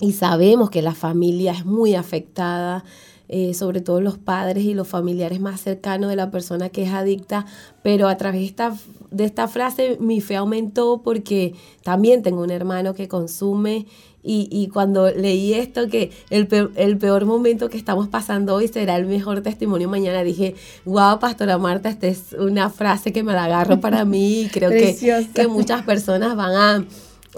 Y 0.01 0.13
sabemos 0.13 0.71
que 0.71 0.83
la 0.83 0.95
familia 0.95 1.53
es 1.53 1.65
muy 1.65 1.95
afectada, 1.95 2.85
eh, 3.35 3.55
sobre 3.55 3.81
todo 3.81 4.03
los 4.03 4.19
padres 4.19 4.63
y 4.63 4.75
los 4.75 4.87
familiares 4.87 5.41
más 5.41 5.63
cercanos 5.63 6.11
de 6.11 6.17
la 6.17 6.31
persona 6.31 6.69
que 6.69 6.83
es 6.83 6.93
adicta, 6.93 7.47
pero 7.83 8.09
a 8.09 8.19
través 8.19 8.43
de 8.43 8.47
esta, 8.47 8.77
de 9.11 9.25
esta 9.25 9.49
frase 9.49 9.97
mi 10.01 10.21
fe 10.21 10.37
aumentó 10.37 11.01
porque 11.03 11.55
también 11.83 12.23
tengo 12.23 12.43
un 12.43 12.51
hermano 12.51 12.93
que 12.93 13.09
consume 13.09 13.87
y, 14.23 14.69
cuando 14.73 15.11
leí 15.11 15.55
esto, 15.55 15.89
que 15.89 16.11
el 16.29 16.47
peor, 16.47 16.73
el 16.77 16.99
peor 16.99 17.25
momento 17.25 17.71
que 17.71 17.79
estamos 17.79 18.07
pasando 18.07 18.55
hoy 18.55 18.69
será 18.69 18.97
el 18.97 19.07
mejor 19.07 19.41
testimonio 19.41 19.89
mañana, 19.89 20.23
dije, 20.23 20.55
wow, 20.85 21.19
Pastora 21.19 21.57
Marta, 21.57 21.89
esta 21.89 22.09
es 22.09 22.35
una 22.39 22.69
frase 22.69 23.15
que 23.15 23.23
me 23.23 23.33
la 23.33 23.45
agarro 23.45 23.81
para 23.81 24.05
mí 24.05 24.43
y 24.43 24.49
creo 24.53 24.69
que, 24.69 25.27
que 25.35 25.49
muchas 25.49 25.83
personas 25.85 26.37
van 26.37 26.55
a 26.55 26.85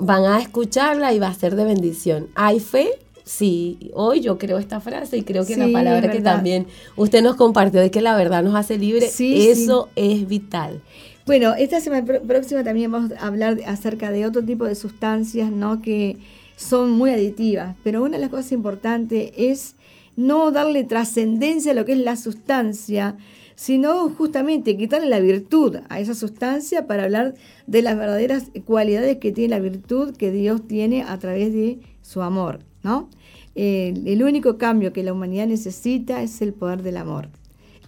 van 0.01 0.25
a 0.25 0.41
escucharla 0.41 1.13
y 1.13 1.21
va 1.21 1.29
a 1.29 1.35
ser 1.35 1.55
de 1.55 1.65
bendición. 1.65 2.27
¿Hay 2.35 2.59
fe? 2.59 2.91
Sí, 3.25 3.91
hoy 3.95 4.21
yo 4.21 4.37
creo 4.37 4.59
esta 4.59 4.81
frase 4.81 5.17
y 5.17 5.23
creo 5.23 5.47
que 5.47 5.57
la 5.57 5.69
palabra 5.73 6.11
que 6.11 6.21
también 6.21 6.67
usted 6.95 7.23
nos 7.23 7.37
compartió 7.37 7.81
de 7.81 7.91
que 7.91 8.03
la 8.03 8.17
verdad 8.17 8.43
nos 8.43 8.55
hace 8.55 8.77
libre, 8.77 9.11
eso 9.19 9.89
es 9.97 10.29
vital. 10.29 10.83
Bueno, 11.25 11.55
esta 11.55 11.81
semana 11.81 12.05
próxima 12.27 12.63
también 12.63 12.93
vamos 12.93 13.13
a 13.13 13.27
hablar 13.27 13.59
acerca 13.67 14.11
de 14.11 14.27
otro 14.27 14.45
tipo 14.45 14.67
de 14.67 14.75
sustancias, 14.75 15.51
¿no? 15.51 15.81
Que 15.81 16.19
son 16.57 16.91
muy 16.91 17.11
aditivas, 17.11 17.77
pero 17.83 18.03
una 18.03 18.19
de 18.19 18.21
las 18.21 18.29
cosas 18.29 18.53
importantes 18.53 19.33
es 19.39 19.75
no 20.17 20.51
darle 20.51 20.85
trascendencia 20.85 21.73
a 21.73 21.75
lo 21.75 21.87
que 21.87 21.93
es 21.93 21.99
la 21.99 22.17
sustancia, 22.17 23.17
sino 23.55 24.11
justamente 24.11 24.77
quitarle 24.77 25.09
la 25.09 25.21
virtud 25.21 25.79
a 25.89 25.99
esa 25.99 26.15
sustancia 26.15 26.87
para 26.87 27.05
hablar 27.05 27.35
de 27.67 27.81
las 27.81 27.97
verdaderas 27.97 28.51
cualidades 28.67 29.17
que 29.17 29.33
tiene 29.33 29.49
la 29.49 29.61
virtud 29.61 30.15
que 30.15 30.31
Dios 30.31 30.67
tiene 30.69 31.05
a 31.05 31.19
través 31.19 31.55
de 31.55 31.79
su 32.03 32.21
amor, 32.21 32.61
¿no? 32.85 33.09
el 33.57 34.23
único 34.23 34.59
cambio 34.59 34.93
que 34.93 35.03
la 35.03 35.13
humanidad 35.13 35.47
necesita 35.47 36.23
es 36.23 36.43
el 36.43 36.53
poder 36.53 36.83
del 36.83 36.97
amor, 36.97 37.29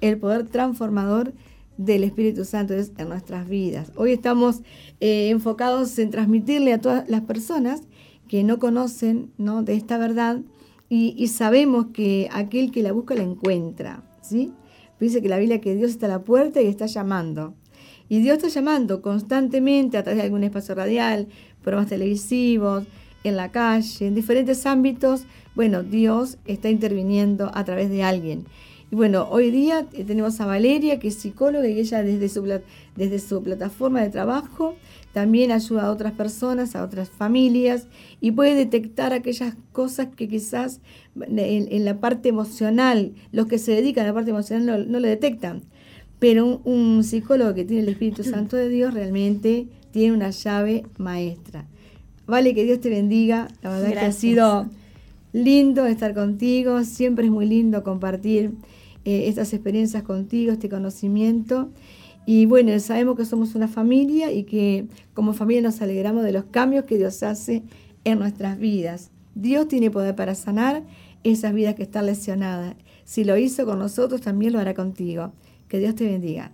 el 0.00 0.16
poder 0.16 0.46
transformador 0.46 1.32
del 1.76 2.04
Espíritu 2.04 2.44
Santo 2.44 2.74
en 2.74 3.08
nuestras 3.08 3.48
vidas. 3.48 3.92
Hoy 3.96 4.12
estamos 4.12 4.60
eh, 5.00 5.28
enfocados 5.30 5.98
en 5.98 6.10
transmitirle 6.10 6.72
a 6.72 6.80
todas 6.80 7.08
las 7.08 7.22
personas 7.22 7.82
que 8.28 8.44
no 8.44 8.58
conocen 8.58 9.30
¿no? 9.38 9.62
de 9.62 9.74
esta 9.74 9.98
verdad 9.98 10.40
y, 10.88 11.14
y, 11.18 11.28
sabemos 11.28 11.86
que 11.92 12.28
aquel 12.32 12.70
que 12.70 12.82
la 12.82 12.92
busca 12.92 13.14
la 13.14 13.22
encuentra. 13.22 14.04
¿sí? 14.22 14.52
Dice 15.00 15.20
que 15.20 15.28
la 15.28 15.38
Biblia 15.38 15.60
que 15.60 15.74
Dios 15.74 15.90
está 15.90 16.06
a 16.06 16.10
la 16.10 16.22
puerta 16.22 16.62
y 16.62 16.66
está 16.66 16.86
llamando. 16.86 17.54
Y 18.08 18.20
Dios 18.20 18.36
está 18.36 18.48
llamando 18.48 19.02
constantemente 19.02 19.98
a 19.98 20.04
través 20.04 20.18
de 20.18 20.24
algún 20.24 20.44
espacio 20.44 20.76
radial, 20.76 21.26
programas 21.62 21.88
televisivos, 21.88 22.84
en 23.28 23.36
la 23.36 23.50
calle, 23.50 24.06
en 24.06 24.14
diferentes 24.14 24.66
ámbitos. 24.66 25.24
Bueno, 25.54 25.82
Dios 25.82 26.38
está 26.46 26.70
interviniendo 26.70 27.50
a 27.54 27.64
través 27.64 27.90
de 27.90 28.02
alguien. 28.02 28.44
Y 28.90 28.94
bueno, 28.94 29.26
hoy 29.30 29.50
día 29.50 29.86
eh, 29.92 30.04
tenemos 30.04 30.40
a 30.40 30.46
Valeria, 30.46 30.98
que 30.98 31.08
es 31.08 31.16
psicóloga 31.16 31.68
y 31.68 31.78
ella 31.78 32.02
desde 32.02 32.28
su, 32.28 32.42
desde 32.94 33.18
su 33.18 33.42
plataforma 33.42 34.00
de 34.02 34.10
trabajo 34.10 34.76
también 35.16 35.50
ayuda 35.50 35.86
a 35.86 35.92
otras 35.92 36.12
personas, 36.12 36.76
a 36.76 36.84
otras 36.84 37.08
familias 37.08 37.86
y 38.20 38.32
puede 38.32 38.54
detectar 38.54 39.14
aquellas 39.14 39.54
cosas 39.72 40.08
que 40.14 40.28
quizás 40.28 40.82
en, 41.18 41.84
la 41.86 42.00
parte 42.00 42.28
emocional, 42.28 43.14
los 43.32 43.46
que 43.46 43.56
se 43.56 43.72
dedican 43.72 44.04
a 44.04 44.08
la 44.08 44.12
parte 44.12 44.28
emocional 44.28 44.92
no, 44.92 45.00
lo 45.00 45.08
detectan. 45.08 45.62
Pero 46.18 46.60
un, 46.64 47.02
psicólogo 47.02 47.54
que 47.54 47.64
tiene 47.64 47.84
el 47.84 47.88
Espíritu 47.88 48.24
Santo 48.24 48.56
de 48.56 48.68
Dios 48.68 48.92
realmente 48.92 49.68
tiene 49.90 50.14
una 50.14 50.28
llave 50.28 50.84
maestra. 50.98 51.66
Vale, 52.26 52.54
que 52.54 52.64
Dios 52.64 52.80
te 52.80 52.90
bendiga. 52.90 53.48
La 53.62 53.70
verdad 53.70 53.92
que 53.92 53.98
ha 54.00 54.12
sido 54.12 54.66
lindo 55.32 55.86
estar 55.86 56.14
contigo. 56.14 56.82
Siempre 56.84 57.26
es 57.26 57.30
muy 57.30 57.46
lindo 57.46 57.82
compartir 57.82 58.52
eh, 59.04 59.28
estas 59.28 59.52
experiencias 59.52 60.02
contigo, 60.02 60.52
este 60.52 60.68
conocimiento. 60.68 61.70
Y 62.26 62.46
bueno, 62.46 62.76
sabemos 62.80 63.16
que 63.16 63.24
somos 63.24 63.54
una 63.54 63.68
familia 63.68 64.32
y 64.32 64.42
que 64.42 64.86
como 65.14 65.32
familia 65.32 65.62
nos 65.62 65.80
alegramos 65.80 66.24
de 66.24 66.32
los 66.32 66.44
cambios 66.44 66.84
que 66.84 66.98
Dios 66.98 67.22
hace 67.22 67.62
en 68.02 68.18
nuestras 68.18 68.58
vidas. 68.58 69.10
Dios 69.36 69.68
tiene 69.68 69.90
poder 69.90 70.16
para 70.16 70.34
sanar 70.34 70.82
esas 71.22 71.54
vidas 71.54 71.76
que 71.76 71.84
están 71.84 72.06
lesionadas. 72.06 72.74
Si 73.04 73.22
lo 73.22 73.36
hizo 73.36 73.64
con 73.64 73.78
nosotros, 73.78 74.20
también 74.20 74.52
lo 74.52 74.58
hará 74.58 74.74
contigo. 74.74 75.32
Que 75.68 75.78
Dios 75.78 75.94
te 75.94 76.06
bendiga. 76.06 76.50